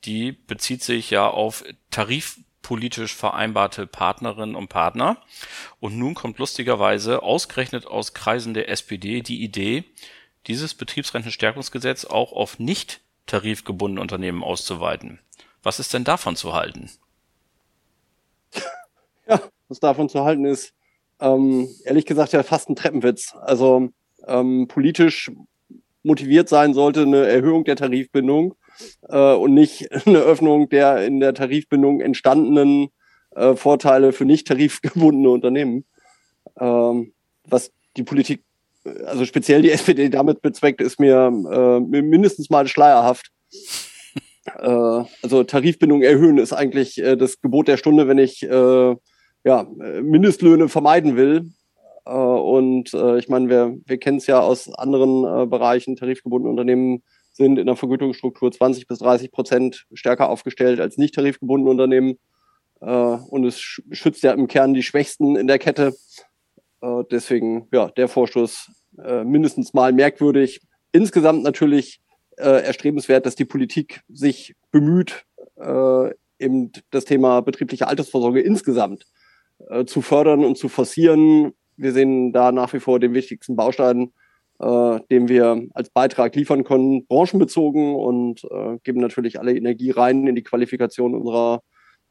die 0.07 0.33
bezieht 0.33 0.83
sich 0.83 1.11
ja 1.11 1.29
auf 1.29 1.64
tarifpolitisch 1.90 3.14
vereinbarte 3.14 3.87
Partnerinnen 3.87 4.57
und 4.57 4.69
Partner. 4.69 5.19
Und 5.81 5.99
nun 5.99 6.14
kommt 6.14 6.38
lustigerweise 6.38 7.23
ausgerechnet 7.23 7.87
aus 7.87 8.14
Kreisen 8.14 8.55
der 8.55 8.71
SPD 8.71 9.21
die 9.21 9.42
Idee, 9.42 9.85
dieses 10.47 10.75
Betriebsrentenstärkungsgesetz 10.75 12.05
auch 12.05 12.33
auf 12.33 12.59
nicht 12.59 13.01
tarifgebundene 13.27 14.01
Unternehmen 14.01 14.43
auszuweiten. 14.43 15.19
Was 15.63 15.81
ist 15.81 15.93
denn 15.95 16.05
davon 16.05 16.37
zu 16.37 16.55
halten? 16.55 16.91
Ja, 19.29 19.41
was 19.67 19.81
davon 19.81 20.09
zu 20.09 20.23
halten 20.23 20.45
ist, 20.45 20.73
ähm, 21.19 21.69
ehrlich 21.85 22.07
gesagt 22.07 22.33
ja 22.33 22.45
fast 22.45 22.69
ein 22.71 22.77
Treppenwitz. 22.77 23.35
Also 23.35 23.89
ähm, 24.25 24.69
politisch 24.69 25.33
motiviert 26.05 26.49
sein 26.49 26.75
sollte 26.75 27.03
eine 27.03 27.27
Erhöhung 27.27 27.65
der 27.65 27.75
Tarifbindung 27.75 28.55
äh, 29.09 29.33
und 29.35 29.53
nicht 29.53 29.91
eine 30.07 30.19
Öffnung 30.19 30.69
der 30.69 31.05
in 31.05 31.19
der 31.19 31.35
Tarifbindung 31.35 32.01
entstandenen 32.01 32.91
äh, 33.35 33.57
Vorteile 33.57 34.13
für 34.13 34.25
nicht 34.25 34.47
tarifgebundene 34.47 35.31
Unternehmen. 35.31 35.85
Ähm, 36.61 37.13
was 37.43 37.73
die 37.97 38.05
Politik 38.05 38.45
also 39.05 39.25
speziell 39.25 39.62
die 39.62 39.70
SPD 39.72 40.09
damit 40.09 40.42
bezweckt, 40.42 40.81
ist 40.81 41.01
mir 41.01 41.27
äh, 41.51 41.81
mindestens 41.81 42.51
mal 42.51 42.66
schleierhaft. 42.66 43.31
Äh, 44.61 45.03
also 45.22 45.42
Tarifbindung 45.42 46.03
erhöhen 46.03 46.38
ist 46.38 46.53
eigentlich 46.53 46.99
äh, 46.99 47.16
das 47.16 47.40
Gebot 47.40 47.66
der 47.66 47.77
Stunde, 47.77 48.07
wenn 48.07 48.18
ich 48.18 48.44
äh, 48.44 48.96
ja, 49.44 49.66
Mindestlöhne 50.03 50.68
vermeiden 50.68 51.16
will. 51.16 51.51
Äh, 52.05 52.11
und 52.12 52.94
äh, 52.94 53.18
ich 53.18 53.29
meine, 53.29 53.49
wir, 53.49 53.77
wir 53.85 53.99
kennen 53.99 54.18
es 54.18 54.29
ja 54.29 54.38
aus 54.38 54.72
anderen 54.72 55.51
Bereichen, 55.51 55.96
tarifgebundene 55.96 56.51
Unternehmen 56.51 57.03
sind 57.33 57.59
in 57.59 57.66
der 57.66 57.75
Vergütungsstruktur 57.75 58.53
20 58.53 58.87
bis 58.87 59.01
30 59.01 59.33
Prozent 59.33 59.87
stärker 59.92 60.29
aufgestellt 60.29 60.79
als 60.79 60.96
nicht 60.96 61.16
tarifgebundene 61.16 61.70
Unternehmen. 61.70 62.18
Und 62.79 63.44
es 63.44 63.59
schützt 63.59 64.22
ja 64.22 64.33
im 64.33 64.46
Kern 64.46 64.75
die 64.75 64.85
Schwächsten 64.85 65.35
in 65.35 65.49
der 65.49 65.59
Kette. 65.59 65.92
Äh, 66.87 67.05
deswegen, 67.11 67.68
ja, 67.72 67.88
der 67.88 68.09
Vorstoß 68.09 68.70
äh, 69.05 69.25
mindestens 69.25 69.75
mal 69.75 69.92
merkwürdig. 69.92 70.61
Insgesamt 70.92 71.42
natürlich 71.42 72.01
äh, 72.37 72.64
erstrebenswert, 72.64 73.27
dass 73.27 73.35
die 73.35 73.44
Politik 73.44 74.01
sich 74.09 74.55
bemüht, 74.70 75.25
eben 76.38 76.70
das 76.90 77.07
Thema 77.07 77.40
betriebliche 77.40 77.88
Altersvorsorge 77.88 78.42
insgesamt 78.42 79.07
zu 79.87 80.03
fördern 80.03 80.44
und 80.44 80.59
zu 80.59 80.68
forcieren. 80.68 81.55
Wir 81.79 81.92
sehen 81.92 82.31
da 82.35 82.53
nach 82.53 82.75
wie 82.75 82.79
vor 82.79 83.01
den 83.01 83.14
wichtigsten 83.14 83.57
Baustein, 83.57 84.12
äh, 84.59 85.01
den 85.11 85.31
wir 85.31 85.66
als 85.72 85.88
Beitrag 85.88 86.37
liefern 86.37 86.62
können, 86.62 87.07
branchenbezogen 87.07 87.94
und 87.94 88.44
äh, 88.51 88.77
geben 88.85 89.01
natürlich 89.01 89.40
alle 89.40 89.57
Energie 89.57 89.92
rein 89.92 90.27
in 90.27 90.35
die 90.35 90.42
Qualifikation 90.42 91.14
unserer 91.14 91.62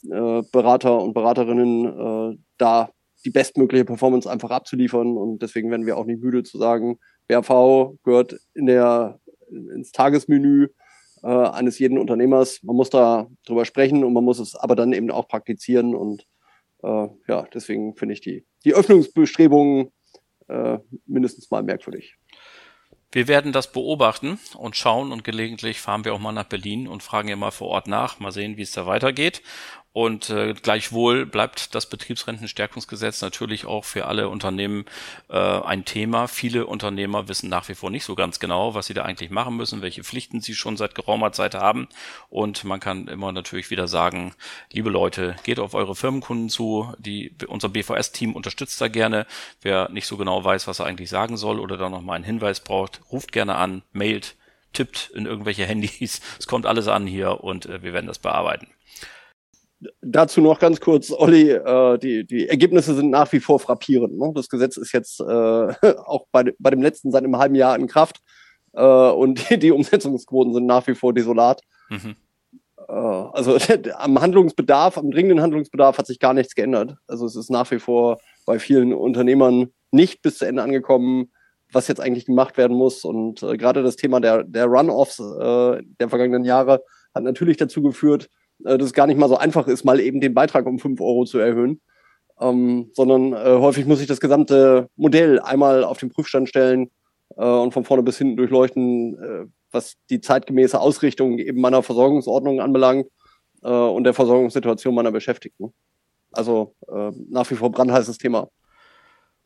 äh, 0.09 0.41
Berater 0.51 0.99
und 1.03 1.13
Beraterinnen, 1.13 2.43
da 2.57 2.89
die 3.25 3.31
bestmögliche 3.31 3.85
Performance 3.85 4.29
einfach 4.29 4.51
abzuliefern. 4.51 5.17
Und 5.17 5.41
deswegen 5.41 5.71
werden 5.71 5.85
wir 5.85 5.97
auch 5.97 6.05
nicht 6.05 6.21
müde 6.21 6.43
zu 6.43 6.57
sagen, 6.57 6.99
BRV 7.27 7.95
gehört 8.03 8.35
in 8.53 8.67
der, 8.67 9.19
ins 9.49 9.91
Tagesmenü 9.91 10.69
äh, 11.23 11.27
eines 11.27 11.79
jeden 11.79 11.97
Unternehmers. 11.97 12.61
Man 12.63 12.75
muss 12.75 12.89
da 12.89 13.27
drüber 13.45 13.65
sprechen 13.65 14.03
und 14.03 14.13
man 14.13 14.23
muss 14.23 14.39
es 14.39 14.55
aber 14.55 14.75
dann 14.75 14.93
eben 14.93 15.09
auch 15.11 15.27
praktizieren. 15.27 15.95
Und 15.95 16.25
äh, 16.83 17.07
ja, 17.27 17.47
deswegen 17.53 17.95
finde 17.95 18.13
ich 18.13 18.21
die, 18.21 18.45
die 18.63 18.73
Öffnungsbestrebungen 18.73 19.91
äh, 20.47 20.77
mindestens 21.07 21.49
mal 21.49 21.63
merkwürdig. 21.63 22.15
Wir 23.11 23.27
werden 23.27 23.53
das 23.53 23.71
beobachten 23.71 24.39
und 24.57 24.75
schauen 24.75 25.11
und 25.11 25.23
gelegentlich 25.23 25.79
fahren 25.79 26.03
wir 26.03 26.13
auch 26.13 26.19
mal 26.19 26.33
nach 26.33 26.49
Berlin 26.49 26.87
und 26.87 27.01
fragen 27.01 27.29
ja 27.29 27.37
mal 27.37 27.51
vor 27.51 27.69
Ort 27.69 27.87
nach, 27.87 28.19
mal 28.19 28.31
sehen, 28.31 28.57
wie 28.57 28.63
es 28.63 28.73
da 28.73 28.85
weitergeht. 28.85 29.41
Und 29.95 30.29
äh, 30.29 30.53
gleichwohl 30.53 31.25
bleibt 31.25 31.73
das 31.73 31.85
Betriebsrentenstärkungsgesetz 31.85 33.21
natürlich 33.21 33.65
auch 33.65 33.85
für 33.85 34.07
alle 34.07 34.27
Unternehmen 34.27 34.83
äh, 35.29 35.37
ein 35.37 35.85
Thema. 35.85 36.27
Viele 36.27 36.65
Unternehmer 36.65 37.29
wissen 37.29 37.47
nach 37.47 37.69
wie 37.69 37.75
vor 37.75 37.89
nicht 37.89 38.03
so 38.03 38.13
ganz 38.13 38.41
genau, 38.41 38.73
was 38.73 38.87
sie 38.87 38.93
da 38.93 39.03
eigentlich 39.03 39.29
machen 39.29 39.55
müssen, 39.55 39.81
welche 39.81 40.03
Pflichten 40.03 40.41
sie 40.41 40.53
schon 40.53 40.75
seit 40.75 40.95
geraumer 40.95 41.31
Zeit 41.31 41.55
haben. 41.55 41.87
Und 42.29 42.65
man 42.65 42.81
kann 42.81 43.07
immer 43.07 43.31
natürlich 43.31 43.69
wieder 43.69 43.87
sagen, 43.87 44.35
liebe 44.69 44.89
Leute, 44.89 45.37
geht 45.43 45.59
auf 45.59 45.73
eure 45.73 45.95
Firmenkunden 45.95 46.49
zu. 46.49 46.93
Die, 46.97 47.33
unser 47.47 47.69
BVS-Team 47.69 48.33
unterstützt 48.33 48.81
da 48.81 48.89
gerne. 48.89 49.25
Wer 49.61 49.87
nicht 49.87 50.07
so 50.07 50.17
genau 50.17 50.43
weiß, 50.43 50.67
was 50.67 50.79
er 50.79 50.87
eigentlich 50.87 51.09
sagen 51.09 51.37
soll 51.37 51.57
oder 51.57 51.77
da 51.77 51.87
nochmal 51.87 52.17
einen 52.17 52.25
Hinweis 52.25 52.59
braucht, 52.59 52.99
ruft 53.13 53.31
gerne 53.31 53.55
an, 53.55 53.81
mailt, 53.93 54.35
tippt 54.73 55.11
in 55.15 55.25
irgendwelche 55.25 55.65
Handys. 55.67 56.19
Es 56.37 56.47
kommt 56.47 56.65
alles 56.65 56.89
an 56.89 57.07
hier 57.07 57.45
und 57.45 57.65
äh, 57.67 57.81
wir 57.81 57.93
werden 57.93 58.07
das 58.07 58.19
bearbeiten 58.19 58.74
dazu 60.01 60.41
noch 60.41 60.59
ganz 60.59 60.79
kurz, 60.79 61.11
Olli, 61.11 61.51
äh, 61.51 61.97
die, 61.97 62.25
die 62.25 62.47
Ergebnisse 62.47 62.95
sind 62.95 63.09
nach 63.09 63.31
wie 63.31 63.39
vor 63.39 63.59
frappierend. 63.59 64.17
Ne? 64.17 64.31
Das 64.33 64.49
Gesetz 64.49 64.77
ist 64.77 64.91
jetzt 64.91 65.19
äh, 65.19 65.23
auch 66.05 66.27
bei, 66.31 66.53
bei 66.59 66.69
dem 66.69 66.81
letzten 66.81 67.11
seit 67.11 67.23
einem 67.23 67.37
halben 67.37 67.55
Jahr 67.55 67.77
in 67.77 67.87
Kraft 67.87 68.21
äh, 68.73 68.83
und 68.83 69.49
die, 69.49 69.57
die 69.57 69.71
Umsetzungsquoten 69.71 70.53
sind 70.53 70.65
nach 70.65 70.87
wie 70.87 70.95
vor 70.95 71.13
desolat. 71.13 71.61
Mhm. 71.89 72.15
Äh, 72.87 72.93
also 72.93 73.57
am 73.97 74.21
Handlungsbedarf, 74.21 74.97
am 74.97 75.11
dringenden 75.11 75.41
Handlungsbedarf 75.41 75.97
hat 75.97 76.07
sich 76.07 76.19
gar 76.19 76.33
nichts 76.33 76.55
geändert. 76.55 76.95
Also 77.07 77.25
es 77.25 77.35
ist 77.35 77.49
nach 77.49 77.69
wie 77.71 77.79
vor 77.79 78.19
bei 78.45 78.59
vielen 78.59 78.93
Unternehmern 78.93 79.69
nicht 79.91 80.21
bis 80.21 80.37
zu 80.37 80.45
Ende 80.45 80.63
angekommen, 80.63 81.31
was 81.71 81.87
jetzt 81.87 82.01
eigentlich 82.01 82.25
gemacht 82.25 82.57
werden 82.57 82.77
muss. 82.77 83.03
Und 83.05 83.43
äh, 83.43 83.57
gerade 83.57 83.83
das 83.83 83.95
Thema 83.95 84.19
der, 84.19 84.43
der 84.43 84.65
Run-Offs 84.65 85.19
äh, 85.19 85.81
der 85.99 86.09
vergangenen 86.09 86.45
Jahre 86.45 86.83
hat 87.13 87.23
natürlich 87.23 87.57
dazu 87.57 87.81
geführt, 87.81 88.29
äh, 88.63 88.77
dass 88.77 88.87
es 88.87 88.93
gar 88.93 89.07
nicht 89.07 89.17
mal 89.17 89.29
so 89.29 89.37
einfach 89.37 89.67
ist, 89.67 89.83
mal 89.83 89.99
eben 89.99 90.21
den 90.21 90.33
Beitrag 90.33 90.65
um 90.65 90.79
fünf 90.79 91.01
Euro 91.01 91.25
zu 91.25 91.39
erhöhen. 91.39 91.81
Ähm, 92.39 92.91
sondern 92.93 93.33
äh, 93.33 93.59
häufig 93.59 93.85
muss 93.85 94.01
ich 94.01 94.07
das 94.07 94.19
gesamte 94.19 94.89
Modell 94.97 95.39
einmal 95.39 95.85
auf 95.85 95.97
den 95.97 96.09
Prüfstand 96.09 96.49
stellen 96.49 96.91
äh, 97.37 97.45
und 97.45 97.73
von 97.73 97.85
vorne 97.85 98.03
bis 98.03 98.17
hinten 98.17 98.35
durchleuchten, 98.35 99.17
äh, 99.17 99.45
was 99.71 99.95
die 100.09 100.19
zeitgemäße 100.19 100.79
Ausrichtung 100.79 101.39
eben 101.39 101.61
meiner 101.61 101.81
Versorgungsordnung 101.81 102.59
anbelangt 102.59 103.07
äh, 103.63 103.69
und 103.69 104.03
der 104.03 104.13
Versorgungssituation 104.13 104.93
meiner 104.93 105.11
Beschäftigten. 105.11 105.73
Also 106.33 106.75
äh, 106.87 107.11
nach 107.29 107.49
wie 107.51 107.55
vor 107.55 107.71
brandheißes 107.71 108.17
Thema. 108.17 108.49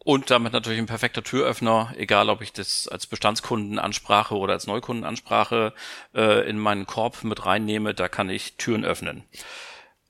Und 0.06 0.32
damit 0.32 0.54
natürlich 0.54 0.80
ein 0.80 0.86
perfekter 0.86 1.24
Türöffner, 1.24 1.94
egal 1.98 2.30
ob 2.30 2.42
ich 2.42 2.54
das 2.54 2.88
als 2.88 3.06
Bestandskundenansprache 3.06 4.36
oder 4.36 4.54
als 4.54 4.66
Neukundenansprache 4.66 5.74
äh, 6.16 6.50
in 6.50 6.58
meinen 6.58 6.86
Korb 6.86 7.24
mit 7.24 7.46
reinnehme, 7.46 7.94
da 7.94 8.08
kann 8.08 8.30
ich 8.30 8.56
Türen 8.56 8.86
öffnen. 8.86 9.24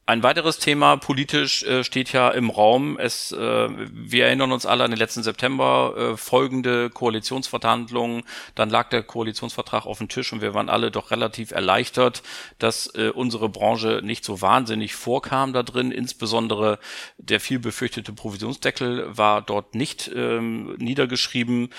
Ein 0.10 0.24
weiteres 0.24 0.58
Thema 0.58 0.98
politisch 0.98 1.62
äh, 1.62 1.84
steht 1.84 2.14
ja 2.14 2.32
im 2.32 2.50
Raum. 2.50 2.98
Es, 2.98 3.32
äh, 3.32 3.38
wir 3.38 4.26
erinnern 4.26 4.52
uns 4.52 4.66
alle 4.66 4.84
an 4.84 4.90
den 4.90 4.98
letzten 4.98 5.22
September 5.22 5.94
äh, 5.96 6.18
folgende 6.18 6.90
Koalitionsverhandlungen. 6.90 8.24
Dann 8.56 8.72
lag 8.72 8.90
der 8.90 9.04
Koalitionsvertrag 9.04 9.86
auf 9.86 10.00
dem 10.00 10.10
Tisch 10.10 10.34
und 10.34 10.42
wir 10.42 10.56
waren 10.56 10.68
alle 10.68 10.90
doch 10.90 11.12
relativ 11.12 11.52
erleichtert, 11.52 12.24
dass 12.58 12.88
äh, 12.96 13.12
unsere 13.14 13.50
Branche 13.50 14.02
nicht 14.04 14.26
so 14.26 14.42
wahnsinnig 14.42 14.96
vorkam 14.96 15.54
da 15.54 15.62
drin. 15.62 15.92
Insbesondere 15.92 16.80
der 17.20 17.40
viel 17.40 17.60
befürchtete 17.60 18.12
Provisionsdeckel 18.12 19.16
war 19.16 19.44
dort 19.44 19.76
nicht 19.76 20.10
ähm, 20.16 20.76
niedergeschrieben. 20.80 21.70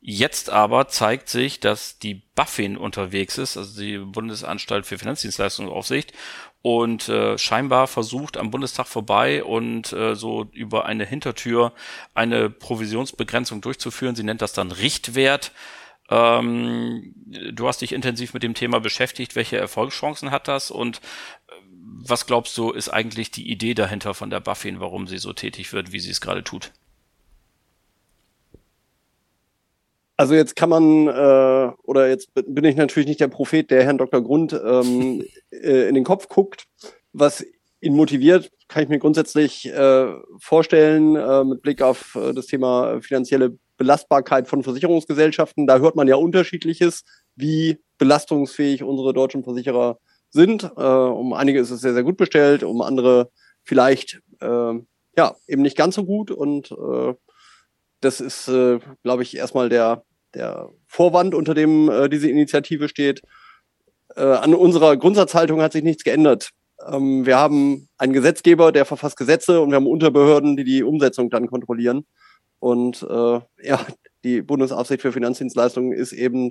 Jetzt 0.00 0.50
aber 0.50 0.88
zeigt 0.88 1.28
sich, 1.28 1.58
dass 1.58 1.98
die 1.98 2.14
BaFin 2.34 2.76
unterwegs 2.76 3.38
ist, 3.38 3.56
also 3.56 3.80
die 3.80 3.98
Bundesanstalt 3.98 4.86
für 4.86 4.98
Finanzdienstleistungsaufsicht, 4.98 6.12
und 6.66 7.08
äh, 7.08 7.38
scheinbar 7.38 7.86
versucht 7.86 8.36
am 8.36 8.50
Bundestag 8.50 8.88
vorbei 8.88 9.44
und 9.44 9.92
äh, 9.92 10.16
so 10.16 10.48
über 10.50 10.84
eine 10.84 11.06
Hintertür 11.06 11.72
eine 12.12 12.50
Provisionsbegrenzung 12.50 13.60
durchzuführen. 13.60 14.16
Sie 14.16 14.24
nennt 14.24 14.42
das 14.42 14.52
dann 14.52 14.72
Richtwert. 14.72 15.52
Ähm, 16.10 17.14
du 17.52 17.68
hast 17.68 17.82
dich 17.82 17.92
intensiv 17.92 18.34
mit 18.34 18.42
dem 18.42 18.54
Thema 18.54 18.80
beschäftigt. 18.80 19.36
Welche 19.36 19.58
Erfolgschancen 19.58 20.32
hat 20.32 20.48
das 20.48 20.72
und 20.72 20.96
äh, 20.96 21.52
was 22.08 22.26
glaubst 22.26 22.58
du, 22.58 22.72
ist 22.72 22.88
eigentlich 22.88 23.30
die 23.30 23.48
Idee 23.48 23.74
dahinter 23.74 24.12
von 24.12 24.30
der 24.30 24.40
Buffin, 24.40 24.80
warum 24.80 25.06
sie 25.06 25.18
so 25.18 25.32
tätig 25.32 25.72
wird, 25.72 25.92
wie 25.92 26.00
sie 26.00 26.10
es 26.10 26.20
gerade 26.20 26.42
tut? 26.42 26.72
Also 30.16 30.34
jetzt 30.34 30.56
kann 30.56 30.70
man, 30.70 31.08
äh, 31.08 31.72
oder 31.82 32.08
jetzt 32.08 32.30
bin 32.34 32.64
ich 32.64 32.76
natürlich 32.76 33.08
nicht 33.08 33.20
der 33.20 33.28
Prophet, 33.28 33.70
der 33.70 33.84
Herrn 33.84 33.98
Dr. 33.98 34.22
Grund 34.22 34.52
ähm, 34.52 35.24
äh, 35.50 35.88
in 35.88 35.94
den 35.94 36.04
Kopf 36.04 36.28
guckt. 36.28 36.64
Was 37.12 37.44
ihn 37.80 37.94
motiviert, 37.94 38.50
kann 38.68 38.82
ich 38.82 38.88
mir 38.88 38.98
grundsätzlich 38.98 39.66
äh, 39.66 40.06
vorstellen, 40.38 41.16
äh, 41.16 41.44
mit 41.44 41.62
Blick 41.62 41.82
auf 41.82 42.14
äh, 42.14 42.32
das 42.32 42.46
Thema 42.46 43.00
finanzielle 43.02 43.58
Belastbarkeit 43.76 44.48
von 44.48 44.62
Versicherungsgesellschaften. 44.62 45.66
Da 45.66 45.78
hört 45.78 45.96
man 45.96 46.08
ja 46.08 46.16
unterschiedliches, 46.16 47.04
wie 47.34 47.78
belastungsfähig 47.98 48.82
unsere 48.82 49.12
deutschen 49.12 49.44
Versicherer 49.44 49.98
sind. 50.30 50.64
Äh, 50.64 50.82
um 50.82 51.34
einige 51.34 51.60
ist 51.60 51.70
es 51.70 51.80
sehr, 51.80 51.94
sehr 51.94 52.02
gut 52.02 52.16
bestellt, 52.16 52.62
um 52.62 52.80
andere 52.80 53.30
vielleicht 53.64 54.20
äh, 54.40 54.72
ja 55.16 55.36
eben 55.46 55.62
nicht 55.62 55.76
ganz 55.76 55.94
so 55.94 56.04
gut 56.04 56.30
und 56.30 56.70
äh, 56.70 57.14
das 58.00 58.20
ist, 58.20 58.48
äh, 58.48 58.78
glaube 59.02 59.22
ich, 59.22 59.36
erstmal 59.36 59.68
der, 59.68 60.04
der 60.34 60.70
Vorwand, 60.86 61.34
unter 61.34 61.54
dem 61.54 61.88
äh, 61.88 62.08
diese 62.08 62.28
Initiative 62.28 62.88
steht. 62.88 63.22
Äh, 64.14 64.22
an 64.22 64.54
unserer 64.54 64.96
Grundsatzhaltung 64.96 65.60
hat 65.60 65.72
sich 65.72 65.82
nichts 65.82 66.04
geändert. 66.04 66.50
Ähm, 66.86 67.26
wir 67.26 67.36
haben 67.36 67.88
einen 67.98 68.12
Gesetzgeber, 68.12 68.72
der 68.72 68.84
verfasst 68.84 69.16
Gesetze 69.16 69.60
und 69.60 69.70
wir 69.70 69.76
haben 69.76 69.86
Unterbehörden, 69.86 70.56
die 70.56 70.64
die 70.64 70.82
Umsetzung 70.82 71.30
dann 71.30 71.46
kontrollieren. 71.46 72.06
Und 72.58 73.02
äh, 73.02 73.40
ja, 73.62 73.86
die 74.24 74.42
Bundesaufsicht 74.42 75.02
für 75.02 75.12
Finanzdienstleistungen 75.12 75.92
ist 75.92 76.12
eben 76.12 76.50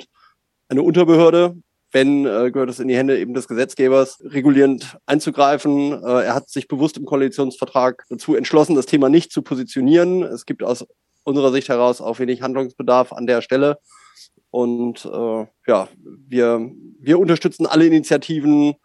eine 0.69 0.81
Unterbehörde. 0.81 1.55
Wenn, 1.91 2.25
äh, 2.25 2.51
gehört 2.51 2.69
es 2.69 2.79
in 2.79 2.87
die 2.87 2.97
Hände 2.97 3.17
eben 3.17 3.33
des 3.33 3.47
Gesetzgebers, 3.47 4.21
regulierend 4.25 4.97
einzugreifen. 5.05 5.93
Äh, 6.03 6.25
er 6.25 6.35
hat 6.35 6.49
sich 6.49 6.67
bewusst 6.67 6.97
im 6.97 7.05
Koalitionsvertrag 7.05 8.03
dazu 8.09 8.35
entschlossen, 8.35 8.75
das 8.75 8.85
Thema 8.85 9.07
nicht 9.07 9.31
zu 9.31 9.41
positionieren. 9.41 10.23
Es 10.23 10.45
gibt 10.45 10.61
aus 10.61 10.85
unserer 11.25 11.51
Sicht 11.51 11.67
heraus 11.67 11.99
auch 11.99 12.19
wenig 12.19 12.41
Handlungsbedarf 12.41 13.11
an 13.11 13.27
der 13.27 13.41
Stelle. 13.41 13.79
Und 14.51 15.05
äh, 15.05 15.45
ja, 15.67 15.89
wir, 16.27 16.71
wir 16.99 17.19
unterstützen 17.19 17.65
alle 17.65 17.87
Initiativen, 17.87 18.75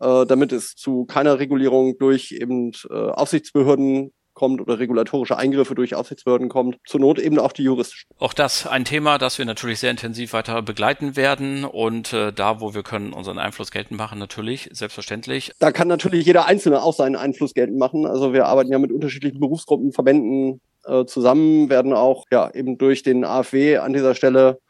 äh, 0.00 0.24
damit 0.24 0.52
es 0.52 0.74
zu 0.74 1.04
keiner 1.04 1.38
Regulierung 1.38 1.98
durch 1.98 2.32
eben 2.32 2.72
äh, 2.88 2.94
Aufsichtsbehörden 2.94 4.12
kommt 4.32 4.60
oder 4.60 4.78
regulatorische 4.78 5.36
Eingriffe 5.36 5.74
durch 5.74 5.96
Aufsichtsbehörden 5.96 6.48
kommt, 6.48 6.78
zur 6.86 7.00
Not 7.00 7.18
eben 7.18 7.40
auch 7.40 7.52
die 7.52 7.64
juristischen. 7.64 8.08
Auch 8.18 8.32
das 8.32 8.68
ein 8.68 8.84
Thema, 8.84 9.18
das 9.18 9.36
wir 9.36 9.44
natürlich 9.44 9.80
sehr 9.80 9.90
intensiv 9.90 10.32
weiter 10.32 10.62
begleiten 10.62 11.16
werden 11.16 11.64
und 11.64 12.12
äh, 12.12 12.32
da, 12.32 12.60
wo 12.60 12.72
wir 12.72 12.84
können, 12.84 13.12
unseren 13.12 13.38
Einfluss 13.38 13.72
geltend 13.72 13.98
machen, 13.98 14.20
natürlich, 14.20 14.70
selbstverständlich. 14.72 15.50
Da 15.58 15.72
kann 15.72 15.88
natürlich 15.88 16.24
jeder 16.24 16.46
Einzelne 16.46 16.82
auch 16.82 16.94
seinen 16.94 17.16
Einfluss 17.16 17.52
geltend 17.52 17.78
machen. 17.78 18.06
Also 18.06 18.32
wir 18.32 18.46
arbeiten 18.46 18.70
ja 18.70 18.78
mit 18.78 18.92
unterschiedlichen 18.92 19.40
Berufsgruppen, 19.40 19.92
Verbänden 19.92 20.60
äh, 20.88 21.06
zusammen, 21.06 21.70
werden 21.70 21.92
auch 21.92 22.24
ja 22.30 22.50
eben 22.54 22.78
durch 22.78 23.02
den 23.02 23.24
AfW 23.24 23.78
an 23.78 23.92
dieser 23.92 24.14
Stelle 24.14 24.60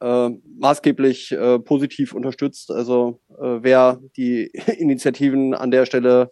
äh, 0.00 0.30
maßgeblich 0.58 1.32
äh, 1.32 1.58
positiv 1.58 2.14
unterstützt. 2.14 2.70
Also 2.70 3.20
äh, 3.30 3.58
wer 3.60 4.00
die 4.16 4.50
Initiativen 4.78 5.54
an 5.54 5.70
der 5.70 5.86
Stelle 5.86 6.30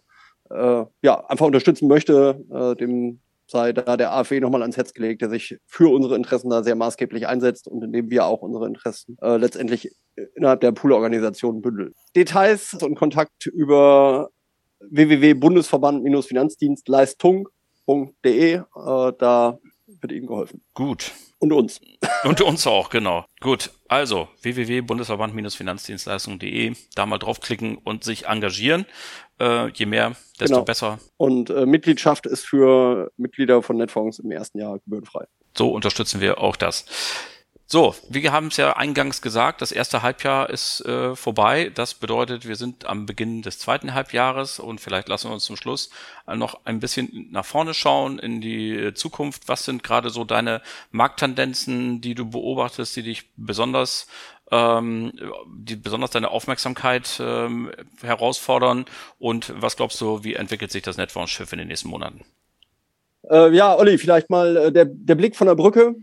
äh, 0.49 0.83
ja 1.01 1.25
einfach 1.27 1.45
unterstützen 1.45 1.87
möchte, 1.87 2.43
äh, 2.51 2.75
dem 2.75 3.21
sei 3.47 3.73
da 3.73 3.95
der 3.95 4.11
AfW 4.11 4.39
nochmal 4.39 4.63
ans 4.63 4.77
Herz 4.77 4.91
gelegt, 4.93 5.21
der 5.21 5.29
sich 5.29 5.59
für 5.67 5.93
unsere 5.93 6.15
Interessen 6.15 6.49
da 6.49 6.63
sehr 6.63 6.73
maßgeblich 6.75 7.27
einsetzt 7.27 7.67
und 7.67 7.83
in 7.83 7.93
dem 7.93 8.09
wir 8.09 8.25
auch 8.25 8.41
unsere 8.41 8.65
Interessen 8.65 9.19
äh, 9.21 9.37
letztendlich 9.37 9.91
innerhalb 10.35 10.61
der 10.61 10.71
Poolorganisation 10.71 11.61
bündeln. 11.61 11.93
Details 12.15 12.75
und 12.81 12.95
Kontakt 12.95 13.45
über 13.45 14.29
www.bundesverband-finanzdienstleistung.de, 14.79 17.54
äh, 17.87 19.13
da 19.17 19.57
wird 20.01 20.11
Ihnen 20.11 20.27
geholfen. 20.27 20.61
Gut. 20.73 21.13
Und 21.39 21.51
uns. 21.51 21.81
Und 22.23 22.41
uns 22.41 22.65
auch, 22.65 22.89
genau. 22.89 23.25
Gut, 23.41 23.71
also 23.87 24.27
www.bundesverband-finanzdienstleistung.de, 24.41 26.73
da 26.95 27.05
mal 27.05 27.19
draufklicken 27.19 27.77
und 27.77 28.03
sich 28.03 28.25
engagieren. 28.25 28.87
Äh, 29.39 29.69
je 29.71 29.85
mehr, 29.85 30.15
desto 30.39 30.55
genau. 30.55 30.65
besser. 30.65 30.99
Und 31.17 31.49
äh, 31.49 31.65
Mitgliedschaft 31.65 32.25
ist 32.25 32.47
für 32.47 33.11
Mitglieder 33.17 33.61
von 33.61 33.75
Netfonds 33.77 34.19
im 34.19 34.31
ersten 34.31 34.59
Jahr 34.59 34.79
gebührenfrei. 34.79 35.25
So 35.57 35.71
unterstützen 35.71 36.21
wir 36.21 36.39
auch 36.39 36.55
das. 36.55 36.85
So, 37.67 37.95
wir 38.09 38.31
haben 38.31 38.47
es 38.47 38.57
ja 38.57 38.73
eingangs 38.77 39.23
gesagt, 39.23 39.59
das 39.59 39.71
erste 39.71 40.03
Halbjahr 40.03 40.51
ist 40.51 40.85
äh, 40.85 41.15
vorbei. 41.15 41.71
Das 41.73 41.95
bedeutet, 41.95 42.47
wir 42.47 42.57
sind 42.57 42.85
am 42.85 43.07
Beginn 43.07 43.41
des 43.41 43.57
zweiten 43.57 43.95
Halbjahres 43.95 44.59
und 44.59 44.79
vielleicht 44.79 45.09
lassen 45.09 45.29
wir 45.29 45.33
uns 45.33 45.45
zum 45.45 45.55
Schluss 45.55 45.89
noch 46.27 46.59
ein 46.65 46.79
bisschen 46.79 47.27
nach 47.31 47.43
vorne 47.43 47.73
schauen 47.73 48.19
in 48.19 48.39
die 48.39 48.91
Zukunft. 48.93 49.47
Was 49.47 49.65
sind 49.65 49.81
gerade 49.81 50.11
so 50.11 50.23
deine 50.23 50.61
Markttendenzen, 50.91 52.01
die 52.01 52.13
du 52.13 52.29
beobachtest, 52.29 52.95
die 52.97 53.03
dich 53.03 53.31
besonders 53.35 54.05
ähm, 54.51 55.13
die 55.55 55.75
besonders 55.75 56.11
deine 56.11 56.29
Aufmerksamkeit 56.29 57.19
ähm, 57.19 57.71
herausfordern 58.03 58.85
und 59.17 59.51
was 59.57 59.75
glaubst 59.75 59.99
du, 60.01 60.23
wie 60.23 60.35
entwickelt 60.35 60.71
sich 60.71 60.83
das 60.83 60.97
Netfonds-Schiff 60.97 61.51
in 61.51 61.57
den 61.57 61.69
nächsten 61.69 61.89
Monaten? 61.89 62.23
Äh, 63.27 63.55
ja, 63.55 63.75
Olli, 63.75 63.97
vielleicht 63.97 64.29
mal 64.29 64.55
äh, 64.55 64.71
der, 64.71 64.85
der 64.85 65.15
Blick 65.15 65.35
von 65.35 65.47
der 65.47 65.55
Brücke. 65.55 65.95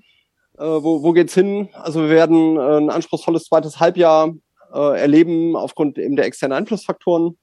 Äh, 0.62 0.84
wo, 0.84 1.02
wo 1.02 1.12
geht's 1.12 1.34
hin? 1.34 1.70
Also 1.72 2.02
wir 2.02 2.08
werden 2.08 2.56
äh, 2.56 2.76
ein 2.76 2.88
anspruchsvolles 2.88 3.44
zweites 3.46 3.80
Halbjahr 3.80 4.32
äh, 4.72 5.00
erleben 5.00 5.56
aufgrund 5.56 5.98
eben 5.98 6.14
der 6.14 6.26
externen 6.26 6.56
Einflussfaktoren. 6.56 7.36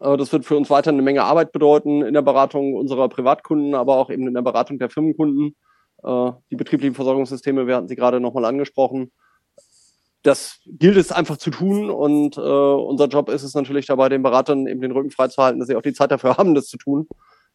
Äh, 0.00 0.16
das 0.16 0.32
wird 0.32 0.46
für 0.46 0.56
uns 0.56 0.70
weiter 0.70 0.90
eine 0.90 1.02
Menge 1.02 1.24
Arbeit 1.24 1.52
bedeuten 1.52 2.00
in 2.00 2.14
der 2.14 2.22
Beratung 2.22 2.74
unserer 2.74 3.10
Privatkunden, 3.10 3.74
aber 3.74 3.98
auch 3.98 4.08
eben 4.08 4.26
in 4.26 4.32
der 4.32 4.40
Beratung 4.40 4.78
der 4.78 4.88
Firmenkunden. 4.88 5.54
Äh, 6.02 6.32
die 6.50 6.56
betrieblichen 6.56 6.94
Versorgungssysteme, 6.94 7.66
wir 7.66 7.76
hatten 7.76 7.88
sie 7.88 7.96
gerade 7.96 8.18
nochmal 8.18 8.46
angesprochen. 8.46 9.12
Das 10.22 10.60
gilt 10.64 10.96
es 10.96 11.12
einfach 11.12 11.36
zu 11.36 11.50
tun 11.50 11.90
und 11.90 12.38
unser 12.38 13.08
Job 13.08 13.28
ist 13.28 13.42
es 13.42 13.54
natürlich 13.54 13.86
dabei, 13.86 14.08
den 14.08 14.22
Beratern 14.22 14.68
eben 14.68 14.80
den 14.80 14.92
Rücken 14.92 15.10
freizuhalten, 15.10 15.58
dass 15.58 15.66
sie 15.66 15.74
auch 15.74 15.82
die 15.82 15.94
Zeit 15.94 16.12
dafür 16.12 16.36
haben, 16.38 16.54
das 16.54 16.66
zu 16.66 16.78
tun. 16.78 17.08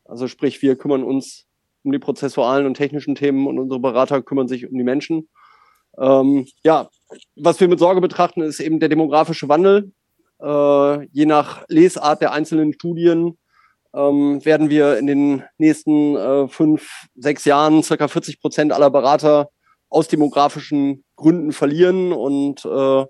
Also 0.04 0.28
sprich, 0.28 0.62
wir 0.62 0.76
kümmern 0.76 1.04
uns 1.04 1.48
um 1.88 1.93
die 1.93 2.00
prozessualen 2.00 2.65
und 2.65 2.76
technischen 2.76 3.15
Themen 3.15 3.47
und 3.47 3.58
unsere 3.58 3.80
Berater 3.80 4.21
kümmern 4.21 4.50
sich 4.50 4.69
um 4.69 4.78
die 4.78 4.84
Menschen. 4.84 5.30
Ähm, 5.97 6.45
ja, 6.63 6.89
was 7.36 7.60
wir 7.60 7.69
mit 7.69 7.80
Sorge 7.80 8.02
betrachten, 8.02 8.41
ist 8.41 8.60
eben 8.60 8.80
der 8.80 8.89
demografische 8.89 9.47
Wandel. 9.47 9.93
Äh, 10.41 11.06
je 11.12 11.26
nach 11.26 11.63
Lesart 11.69 12.21
der 12.21 12.34
einzelnen 12.34 12.73
Studien 12.73 13.38
ähm, 13.95 14.43
werden 14.45 14.69
wir 14.69 14.97
in 14.97 15.08
den 15.08 15.43
nächsten 15.58 16.15
äh, 16.17 16.47
fünf, 16.50 17.08
sechs 17.15 17.45
Jahren 17.45 17.82
circa 17.84 18.10
40 18.10 18.41
Prozent 18.41 18.73
aller 18.73 18.91
Berater 18.91 19.50
aus 19.89 20.10
demografischen 20.10 21.06
Gründen 21.15 21.54
verlieren. 21.54 22.12
Und 22.12 22.65
äh, 22.65 23.06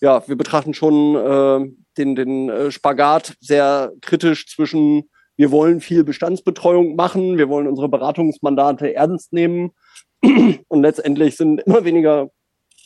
ja, 0.00 0.26
wir 0.26 0.36
betrachten 0.36 0.72
schon 0.72 1.16
äh, 1.16 1.70
den, 1.98 2.16
den 2.16 2.48
äh, 2.48 2.70
Spagat 2.70 3.34
sehr 3.40 3.92
kritisch 4.00 4.48
zwischen 4.48 5.10
wir 5.42 5.50
wollen 5.50 5.80
viel 5.80 6.04
Bestandsbetreuung 6.04 6.94
machen, 6.94 7.36
wir 7.36 7.48
wollen 7.48 7.66
unsere 7.66 7.88
Beratungsmandate 7.88 8.94
ernst 8.94 9.32
nehmen 9.32 9.72
und 10.68 10.82
letztendlich 10.82 11.36
sind 11.36 11.62
immer 11.62 11.84
weniger 11.84 12.30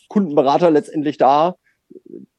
Kundenberater 0.08 0.70
letztendlich 0.70 1.18
da, 1.18 1.56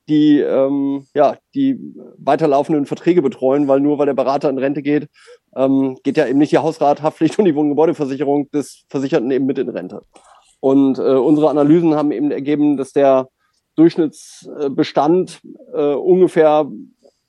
die 0.10 0.40
ähm, 0.40 1.06
ja 1.14 1.38
die 1.54 1.78
weiterlaufenden 2.18 2.88
Verträge 2.88 3.22
betreuen, 3.22 3.68
weil 3.68 3.80
nur 3.80 4.00
weil 4.00 4.08
der 4.08 4.16
Berater 4.16 4.50
in 4.50 4.58
Rente 4.58 4.82
geht, 4.82 5.08
ähm, 5.56 6.00
geht 6.02 6.18
ja 6.18 6.26
eben 6.26 6.40
nicht 6.40 6.52
die 6.52 6.58
Hausrathaftpflicht 6.58 7.38
und 7.38 7.46
die 7.46 7.54
Wohngebäudeversicherung 7.54 8.50
des 8.50 8.86
Versicherten 8.90 9.30
eben 9.30 9.46
mit 9.46 9.60
in 9.60 9.70
Rente. 9.70 10.02
Und 10.60 10.98
äh, 10.98 11.02
unsere 11.02 11.52
Analysen 11.52 11.94
haben 11.94 12.12
eben 12.12 12.32
ergeben, 12.32 12.76
dass 12.76 12.92
der 12.92 13.28
Durchschnittsbestand 13.76 15.42
äh, 15.76 15.94
ungefähr 15.94 16.68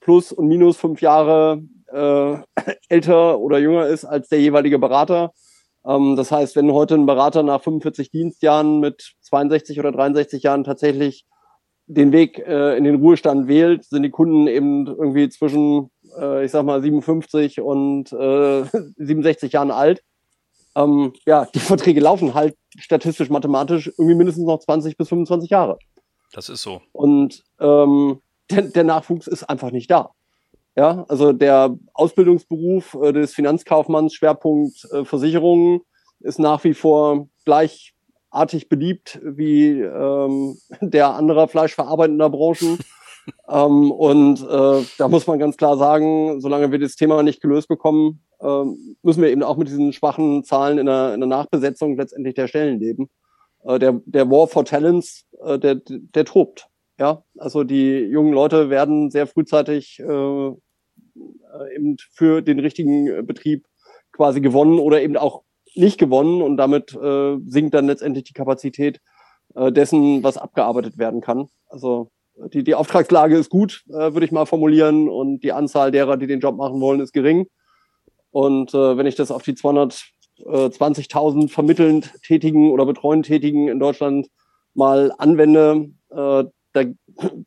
plus 0.00 0.32
und 0.32 0.48
minus 0.48 0.78
fünf 0.78 1.02
Jahre 1.02 1.60
äh, 1.92 2.36
älter 2.88 3.38
oder 3.38 3.58
jünger 3.58 3.86
ist 3.86 4.04
als 4.04 4.28
der 4.28 4.40
jeweilige 4.40 4.78
Berater. 4.78 5.32
Ähm, 5.86 6.16
das 6.16 6.30
heißt, 6.30 6.56
wenn 6.56 6.72
heute 6.72 6.94
ein 6.94 7.06
Berater 7.06 7.42
nach 7.42 7.62
45 7.62 8.10
Dienstjahren 8.10 8.80
mit 8.80 9.14
62 9.22 9.78
oder 9.78 9.92
63 9.92 10.42
Jahren 10.42 10.64
tatsächlich 10.64 11.24
den 11.86 12.12
Weg 12.12 12.38
äh, 12.38 12.76
in 12.76 12.84
den 12.84 12.96
Ruhestand 12.96 13.48
wählt, 13.48 13.84
sind 13.84 14.02
die 14.02 14.10
Kunden 14.10 14.46
eben 14.46 14.86
irgendwie 14.86 15.28
zwischen, 15.30 15.90
äh, 16.18 16.44
ich 16.44 16.50
sag 16.50 16.64
mal, 16.64 16.82
57 16.82 17.60
und 17.60 18.12
äh, 18.12 18.64
67 18.96 19.52
Jahren 19.52 19.70
alt. 19.70 20.02
Ähm, 20.76 21.14
ja, 21.26 21.46
die 21.46 21.60
Verträge 21.60 22.00
laufen 22.00 22.34
halt 22.34 22.54
statistisch, 22.78 23.30
mathematisch 23.30 23.86
irgendwie 23.86 24.14
mindestens 24.14 24.44
noch 24.44 24.58
20 24.60 24.96
bis 24.98 25.08
25 25.08 25.50
Jahre. 25.50 25.78
Das 26.32 26.50
ist 26.50 26.62
so. 26.62 26.82
Und 26.92 27.42
ähm, 27.58 28.20
der, 28.50 28.62
der 28.62 28.84
Nachwuchs 28.84 29.26
ist 29.26 29.44
einfach 29.44 29.70
nicht 29.70 29.90
da. 29.90 30.10
Ja, 30.76 31.04
also 31.08 31.32
der 31.32 31.76
Ausbildungsberuf 31.92 32.96
äh, 33.02 33.12
des 33.12 33.34
Finanzkaufmanns, 33.34 34.14
Schwerpunkt 34.14 34.86
äh, 34.92 35.04
Versicherungen, 35.04 35.80
ist 36.20 36.38
nach 36.38 36.64
wie 36.64 36.74
vor 36.74 37.28
gleichartig 37.44 38.68
beliebt 38.68 39.20
wie 39.22 39.80
ähm, 39.80 40.56
der 40.80 41.14
anderer 41.14 41.48
fleischverarbeitender 41.48 42.30
Branchen. 42.30 42.78
ähm, 43.48 43.90
und 43.90 44.40
äh, 44.42 44.84
da 44.98 45.08
muss 45.08 45.26
man 45.26 45.38
ganz 45.38 45.56
klar 45.56 45.76
sagen, 45.76 46.40
solange 46.40 46.70
wir 46.70 46.78
das 46.78 46.96
Thema 46.96 47.22
nicht 47.22 47.40
gelöst 47.40 47.68
bekommen, 47.68 48.22
äh, 48.40 48.64
müssen 49.02 49.22
wir 49.22 49.30
eben 49.30 49.42
auch 49.42 49.56
mit 49.56 49.68
diesen 49.68 49.92
schwachen 49.92 50.44
Zahlen 50.44 50.78
in 50.78 50.86
der, 50.86 51.14
in 51.14 51.20
der 51.20 51.28
Nachbesetzung 51.28 51.96
letztendlich 51.96 52.34
der 52.34 52.46
Stellen 52.48 52.78
leben. 52.78 53.08
Äh, 53.64 53.78
der, 53.78 54.00
der 54.04 54.30
War 54.30 54.46
for 54.46 54.64
Talents, 54.64 55.24
äh, 55.44 55.58
der, 55.58 55.80
der 55.86 56.24
tobt. 56.24 56.68
Ja, 56.98 57.22
also 57.36 57.64
die 57.64 57.98
jungen 58.00 58.32
Leute 58.32 58.70
werden 58.70 59.10
sehr 59.10 59.26
frühzeitig 59.26 60.00
äh, 60.00 60.04
äh, 60.04 60.52
eben 61.74 61.96
für 62.12 62.42
den 62.42 62.58
richtigen 62.58 63.06
äh, 63.06 63.22
Betrieb 63.22 63.66
quasi 64.12 64.40
gewonnen 64.40 64.78
oder 64.78 65.00
eben 65.02 65.16
auch 65.16 65.42
nicht 65.74 65.98
gewonnen 65.98 66.42
und 66.42 66.56
damit 66.56 66.92
äh, 66.94 67.36
sinkt 67.46 67.74
dann 67.74 67.86
letztendlich 67.86 68.24
die 68.24 68.32
Kapazität 68.32 69.00
äh, 69.54 69.70
dessen, 69.70 70.24
was 70.24 70.38
abgearbeitet 70.38 70.98
werden 70.98 71.20
kann. 71.20 71.48
Also 71.68 72.10
die, 72.52 72.64
die 72.64 72.74
Auftragslage 72.74 73.36
ist 73.36 73.50
gut, 73.50 73.84
äh, 73.88 74.12
würde 74.12 74.24
ich 74.24 74.32
mal 74.32 74.46
formulieren, 74.46 75.08
und 75.08 75.40
die 75.40 75.52
Anzahl 75.52 75.90
derer, 75.90 76.16
die 76.16 76.26
den 76.26 76.40
Job 76.40 76.56
machen 76.56 76.80
wollen, 76.80 77.00
ist 77.00 77.12
gering. 77.12 77.46
Und 78.30 78.74
äh, 78.74 78.96
wenn 78.96 79.06
ich 79.06 79.14
das 79.16 79.30
auf 79.30 79.42
die 79.42 79.54
220.000 79.54 81.48
vermittelnd 81.48 82.12
tätigen 82.22 82.70
oder 82.70 82.86
betreuen 82.86 83.22
tätigen 83.22 83.68
in 83.68 83.78
Deutschland 83.78 84.28
mal 84.74 85.12
anwende, 85.18 85.90
äh, 86.10 86.44
da 86.72 86.84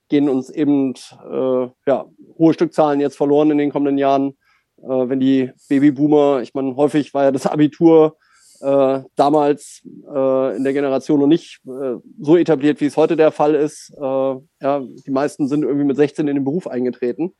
gehen 0.09 0.29
uns 0.29 0.49
eben 0.49 0.93
äh, 0.93 1.67
ja, 1.85 2.05
hohe 2.37 2.53
Stückzahlen 2.53 2.99
jetzt 2.99 3.17
verloren 3.17 3.51
in 3.51 3.57
den 3.57 3.71
kommenden 3.71 3.97
Jahren. 3.97 4.37
Äh, 4.77 4.87
wenn 4.87 5.19
die 5.19 5.51
Babyboomer, 5.69 6.41
ich 6.41 6.53
meine, 6.53 6.75
häufig 6.75 7.13
war 7.13 7.25
ja 7.25 7.31
das 7.31 7.47
Abitur 7.47 8.17
äh, 8.61 9.01
damals 9.15 9.81
äh, 10.13 10.55
in 10.55 10.63
der 10.63 10.73
Generation 10.73 11.19
noch 11.19 11.27
nicht 11.27 11.61
äh, 11.65 11.95
so 12.19 12.37
etabliert, 12.37 12.79
wie 12.81 12.85
es 12.85 12.97
heute 12.97 13.15
der 13.15 13.31
Fall 13.31 13.55
ist. 13.55 13.91
Äh, 13.97 14.01
ja, 14.01 14.81
die 15.05 15.11
meisten 15.11 15.47
sind 15.47 15.63
irgendwie 15.63 15.85
mit 15.85 15.97
16 15.97 16.27
in 16.27 16.35
den 16.35 16.43
Beruf 16.43 16.67
eingetreten. 16.67 17.33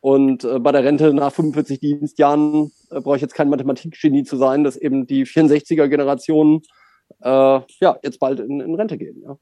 Und 0.00 0.44
äh, 0.44 0.58
bei 0.60 0.72
der 0.72 0.84
Rente 0.84 1.12
nach 1.12 1.32
45 1.32 1.80
Dienstjahren 1.80 2.70
äh, 2.90 3.00
brauche 3.00 3.16
ich 3.16 3.22
jetzt 3.22 3.34
kein 3.34 3.48
Mathematikgenie 3.48 4.24
zu 4.24 4.36
sein, 4.36 4.62
dass 4.62 4.76
eben 4.76 5.06
die 5.06 5.26
64er-Generationen 5.26 6.62
äh, 7.20 7.28
ja, 7.80 7.98
jetzt 8.02 8.20
bald 8.20 8.40
in, 8.40 8.60
in 8.60 8.74
Rente 8.74 8.98
gehen. 8.98 9.22
Ja. 9.22 9.36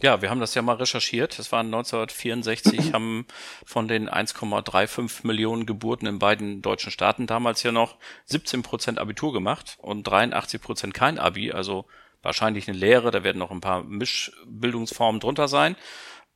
Ja, 0.00 0.22
wir 0.22 0.30
haben 0.30 0.40
das 0.40 0.54
ja 0.54 0.62
mal 0.62 0.76
recherchiert. 0.76 1.38
Das 1.38 1.50
war 1.50 1.60
1964, 1.60 2.92
haben 2.92 3.26
von 3.64 3.88
den 3.88 4.08
1,35 4.08 5.26
Millionen 5.26 5.66
Geburten 5.66 6.06
in 6.06 6.18
beiden 6.18 6.62
deutschen 6.62 6.92
Staaten 6.92 7.26
damals 7.26 7.62
ja 7.62 7.72
noch 7.72 7.96
17 8.26 8.62
Prozent 8.62 8.98
Abitur 8.98 9.32
gemacht 9.32 9.76
und 9.80 10.04
83 10.04 10.60
Prozent 10.60 10.94
kein 10.94 11.18
Abi, 11.18 11.52
also 11.52 11.86
wahrscheinlich 12.22 12.68
eine 12.68 12.78
Lehre, 12.78 13.10
da 13.10 13.24
werden 13.24 13.38
noch 13.38 13.50
ein 13.50 13.60
paar 13.60 13.82
Mischbildungsformen 13.82 15.20
drunter 15.20 15.48
sein. 15.48 15.76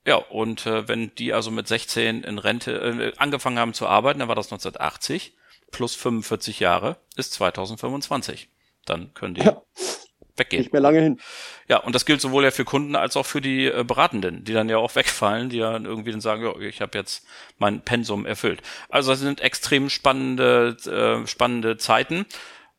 Ja, 0.04 0.16
und 0.16 0.66
äh, 0.66 0.88
wenn 0.88 1.14
die 1.14 1.32
also 1.32 1.52
mit 1.52 1.68
16 1.68 2.24
in 2.24 2.38
Rente 2.38 2.72
äh, 2.72 3.12
angefangen 3.18 3.58
haben 3.58 3.74
zu 3.74 3.86
arbeiten, 3.86 4.18
dann 4.18 4.28
war 4.28 4.34
das 4.34 4.46
1980 4.46 5.34
plus 5.70 5.94
45 5.94 6.58
Jahre 6.58 6.96
ist 7.16 7.32
2025. 7.34 8.48
Dann 8.84 9.14
können 9.14 9.34
die 9.34 9.42
ja 9.42 9.62
weggehen. 10.36 10.62
Nicht 10.62 10.72
mehr 10.72 10.82
lange 10.82 11.00
hin. 11.00 11.20
Ja, 11.68 11.78
und 11.78 11.94
das 11.94 12.06
gilt 12.06 12.20
sowohl 12.20 12.44
ja 12.44 12.50
für 12.50 12.64
Kunden 12.64 12.96
als 12.96 13.16
auch 13.16 13.26
für 13.26 13.40
die 13.40 13.66
äh, 13.66 13.84
Beratenden, 13.84 14.44
die 14.44 14.52
dann 14.52 14.68
ja 14.68 14.78
auch 14.78 14.94
wegfallen, 14.94 15.50
die 15.50 15.58
ja 15.58 15.72
irgendwie 15.72 16.12
dann 16.12 16.20
sagen, 16.20 16.44
ja, 16.44 16.56
ich 16.60 16.80
habe 16.80 16.98
jetzt 16.98 17.26
mein 17.58 17.80
Pensum 17.80 18.26
erfüllt. 18.26 18.62
Also 18.88 19.10
das 19.10 19.20
sind 19.20 19.40
extrem 19.40 19.88
spannende, 19.88 20.76
äh, 20.86 21.26
spannende 21.26 21.76
Zeiten. 21.76 22.26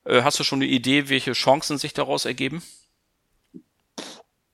Äh, 0.05 0.21
hast 0.23 0.39
du 0.39 0.43
schon 0.43 0.59
eine 0.61 0.69
Idee, 0.69 1.09
welche 1.09 1.33
Chancen 1.33 1.77
sich 1.77 1.93
daraus 1.93 2.25
ergeben? 2.25 2.61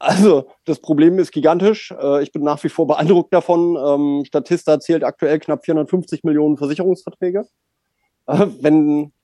Also, 0.01 0.49
das 0.63 0.79
Problem 0.79 1.19
ist 1.19 1.31
gigantisch. 1.31 1.91
Äh, 1.91 2.23
ich 2.23 2.31
bin 2.31 2.41
nach 2.41 2.63
wie 2.63 2.69
vor 2.69 2.87
beeindruckt 2.87 3.33
davon. 3.33 3.75
Ähm, 3.75 4.23
Statista 4.25 4.79
zählt 4.79 5.03
aktuell 5.03 5.39
knapp 5.39 5.65
450 5.65 6.23
Millionen 6.23 6.57
Versicherungsverträge. 6.57 7.45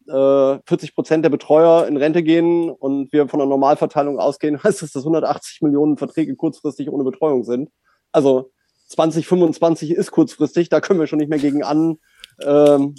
Äh, 0.07 0.11
wenn 0.11 0.61
40 0.65 0.89
äh, 0.89 0.93
Prozent 0.93 1.25
der 1.25 1.29
Betreuer 1.29 1.87
in 1.87 1.97
Rente 1.97 2.23
gehen 2.23 2.69
und 2.69 3.11
wir 3.11 3.27
von 3.27 3.41
einer 3.41 3.49
Normalverteilung 3.49 4.19
ausgehen, 4.19 4.61
heißt 4.63 4.81
das, 4.81 4.91
dass 4.91 5.03
180 5.03 5.61
Millionen 5.61 5.97
Verträge 5.97 6.35
kurzfristig 6.35 6.89
ohne 6.89 7.03
Betreuung 7.03 7.43
sind. 7.43 7.69
Also 8.11 8.51
2025 8.87 9.91
ist 9.91 10.11
kurzfristig, 10.11 10.69
da 10.69 10.79
können 10.79 10.99
wir 10.99 11.07
schon 11.07 11.19
nicht 11.19 11.29
mehr 11.29 11.39
gegen 11.39 11.63
an 11.63 11.97
ähm, 12.43 12.95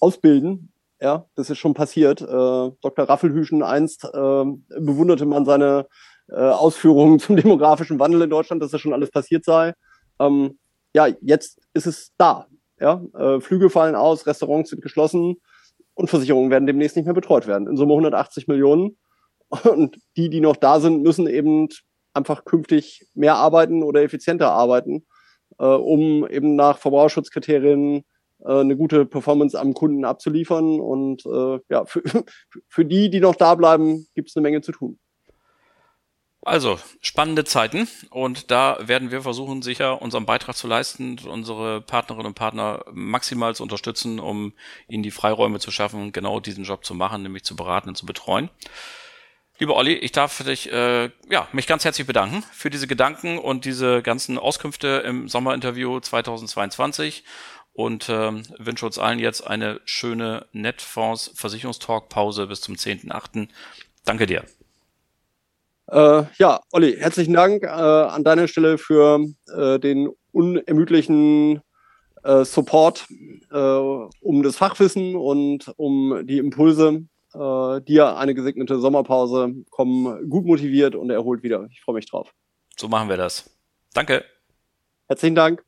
ausbilden. 0.00 0.72
Ja, 1.00 1.26
das 1.34 1.50
ist 1.50 1.58
schon 1.58 1.74
passiert. 1.74 2.22
Äh, 2.22 2.24
Dr. 2.26 3.08
Raffelhüschen 3.08 3.62
einst 3.62 4.04
äh, 4.04 4.08
bewunderte 4.78 5.26
man 5.26 5.44
seine 5.44 5.86
äh, 6.28 6.36
Ausführungen 6.36 7.18
zum 7.20 7.36
demografischen 7.36 7.98
Wandel 7.98 8.22
in 8.22 8.30
Deutschland, 8.30 8.62
dass 8.62 8.70
das 8.70 8.80
schon 8.80 8.94
alles 8.94 9.10
passiert 9.10 9.44
sei. 9.44 9.74
Ähm, 10.18 10.58
ja, 10.94 11.08
jetzt 11.20 11.60
ist 11.74 11.86
es 11.86 12.12
da. 12.16 12.46
Ja, 12.80 13.02
äh, 13.14 13.40
Flüge 13.40 13.70
fallen 13.70 13.94
aus, 13.94 14.26
Restaurants 14.26 14.70
sind 14.70 14.82
geschlossen 14.82 15.36
und 15.94 16.10
Versicherungen 16.10 16.50
werden 16.50 16.66
demnächst 16.66 16.96
nicht 16.96 17.04
mehr 17.04 17.14
betreut 17.14 17.46
werden. 17.46 17.68
In 17.68 17.76
Summe 17.76 17.92
180 17.92 18.48
Millionen. 18.48 18.96
Und 19.64 19.98
die, 20.16 20.30
die 20.30 20.40
noch 20.40 20.56
da 20.56 20.80
sind, 20.80 21.02
müssen 21.02 21.26
eben 21.26 21.68
einfach 22.14 22.44
künftig 22.44 23.06
mehr 23.14 23.36
arbeiten 23.36 23.82
oder 23.82 24.02
effizienter 24.02 24.50
arbeiten, 24.50 25.06
äh, 25.58 25.64
um 25.64 26.26
eben 26.28 26.56
nach 26.56 26.78
Verbraucherschutzkriterien 26.78 28.04
äh, 28.44 28.60
eine 28.60 28.76
gute 28.76 29.04
Performance 29.04 29.58
am 29.58 29.74
Kunden 29.74 30.04
abzuliefern. 30.04 30.80
Und 30.80 31.24
äh, 31.26 31.58
ja, 31.68 31.84
für, 31.84 32.02
für 32.68 32.84
die, 32.84 33.10
die 33.10 33.20
noch 33.20 33.36
da 33.36 33.54
bleiben, 33.54 34.06
gibt 34.14 34.30
es 34.30 34.36
eine 34.36 34.42
Menge 34.42 34.62
zu 34.62 34.72
tun. 34.72 34.98
Also, 36.44 36.80
spannende 37.00 37.44
Zeiten 37.44 37.86
und 38.10 38.50
da 38.50 38.76
werden 38.80 39.12
wir 39.12 39.22
versuchen, 39.22 39.62
sicher 39.62 40.02
unseren 40.02 40.26
Beitrag 40.26 40.56
zu 40.56 40.66
leisten, 40.66 41.20
unsere 41.24 41.80
Partnerinnen 41.80 42.26
und 42.26 42.34
Partner 42.34 42.84
maximal 42.90 43.54
zu 43.54 43.62
unterstützen, 43.62 44.18
um 44.18 44.52
ihnen 44.88 45.04
die 45.04 45.12
Freiräume 45.12 45.60
zu 45.60 45.70
schaffen, 45.70 46.10
genau 46.10 46.40
diesen 46.40 46.64
Job 46.64 46.84
zu 46.84 46.94
machen, 46.94 47.22
nämlich 47.22 47.44
zu 47.44 47.54
beraten 47.54 47.90
und 47.90 47.96
zu 47.96 48.06
betreuen. 48.06 48.50
Lieber 49.58 49.76
Olli, 49.76 49.92
ich 49.92 50.10
darf 50.10 50.42
dich, 50.42 50.72
äh, 50.72 51.10
ja, 51.30 51.46
mich 51.52 51.68
ganz 51.68 51.84
herzlich 51.84 52.08
bedanken 52.08 52.42
für 52.52 52.70
diese 52.70 52.88
Gedanken 52.88 53.38
und 53.38 53.64
diese 53.64 54.02
ganzen 54.02 54.36
Auskünfte 54.36 55.04
im 55.06 55.28
Sommerinterview 55.28 56.00
2022 56.00 57.22
und 57.72 58.08
äh, 58.08 58.32
wünsche 58.58 58.86
uns 58.86 58.98
allen 58.98 59.20
jetzt 59.20 59.46
eine 59.46 59.80
schöne 59.84 60.46
Netfonds 60.50 61.30
Versicherungstalk 61.36 62.08
Pause 62.08 62.48
bis 62.48 62.62
zum 62.62 62.74
10.8. 62.74 63.46
Danke 64.04 64.26
dir. 64.26 64.44
Äh, 65.92 66.24
ja, 66.38 66.60
Olli, 66.70 66.96
herzlichen 66.96 67.34
Dank 67.34 67.64
äh, 67.64 67.66
an 67.66 68.24
deiner 68.24 68.48
Stelle 68.48 68.78
für 68.78 69.26
äh, 69.54 69.78
den 69.78 70.08
unermüdlichen 70.32 71.60
äh, 72.22 72.44
Support 72.46 73.06
äh, 73.50 73.56
um 73.58 74.42
das 74.42 74.56
Fachwissen 74.56 75.16
und 75.16 75.70
um 75.76 76.26
die 76.26 76.38
Impulse. 76.38 77.02
Äh, 77.34 77.80
dir 77.82 78.16
eine 78.16 78.34
gesegnete 78.34 78.78
Sommerpause. 78.78 79.52
Komm 79.70 80.30
gut 80.30 80.46
motiviert 80.46 80.94
und 80.94 81.10
erholt 81.10 81.42
wieder. 81.42 81.66
Ich 81.70 81.82
freue 81.82 81.96
mich 81.96 82.06
drauf. 82.06 82.32
So 82.78 82.88
machen 82.88 83.10
wir 83.10 83.18
das. 83.18 83.50
Danke. 83.92 84.24
Herzlichen 85.08 85.34
Dank. 85.34 85.62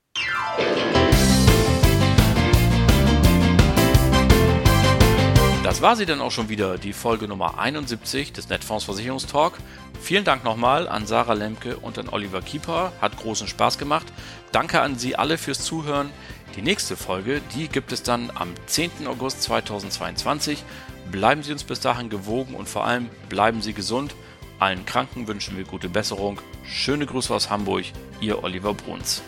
Das 5.65 5.81
war 5.81 5.97
sie 5.97 6.05
dann 6.05 6.21
auch 6.21 6.31
schon 6.31 6.51
wieder, 6.51 6.77
die 6.77 6.93
Folge 6.93 7.27
Nummer 7.27 7.59
71 7.59 8.35
des 8.35 8.51
Netfonds 8.51 8.85
Versicherungstalk. 8.85 9.55
Vielen 9.99 10.23
Dank 10.23 10.45
nochmal 10.45 10.87
an 10.87 11.07
Sarah 11.07 11.33
Lemke 11.33 11.79
und 11.79 11.99
an 11.99 12.11
Oliver 12.11 12.43
Kieper. 12.43 12.93
Hat 13.01 13.17
großen 13.17 13.49
Spaß 13.49 13.79
gemacht. 13.79 14.05
Danke 14.53 14.83
an 14.83 14.99
Sie 14.99 15.17
alle 15.17 15.39
fürs 15.39 15.65
Zuhören. 15.65 16.11
Die 16.55 16.61
nächste 16.61 16.99
Folge, 16.99 17.41
die 17.55 17.69
gibt 17.69 17.93
es 17.93 18.03
dann 18.03 18.31
am 18.35 18.53
10. 18.67 19.07
August 19.07 19.43
2022. 19.45 20.63
Bleiben 21.11 21.43
Sie 21.43 21.53
uns 21.53 21.65
bis 21.65 21.81
dahin 21.81 22.11
gewogen 22.11 22.55
und 22.55 22.69
vor 22.69 22.85
allem 22.85 23.09
bleiben 23.31 23.63
Sie 23.63 23.73
gesund. 23.73 24.15
Allen 24.59 24.85
Kranken 24.85 25.29
wünschen 25.29 25.57
wir 25.57 25.65
gute 25.65 25.89
Besserung. 25.89 26.43
Schöne 26.67 27.07
Grüße 27.07 27.35
aus 27.35 27.49
Hamburg, 27.49 27.87
Ihr 28.21 28.45
Oliver 28.45 28.75
Bruns. 28.75 29.23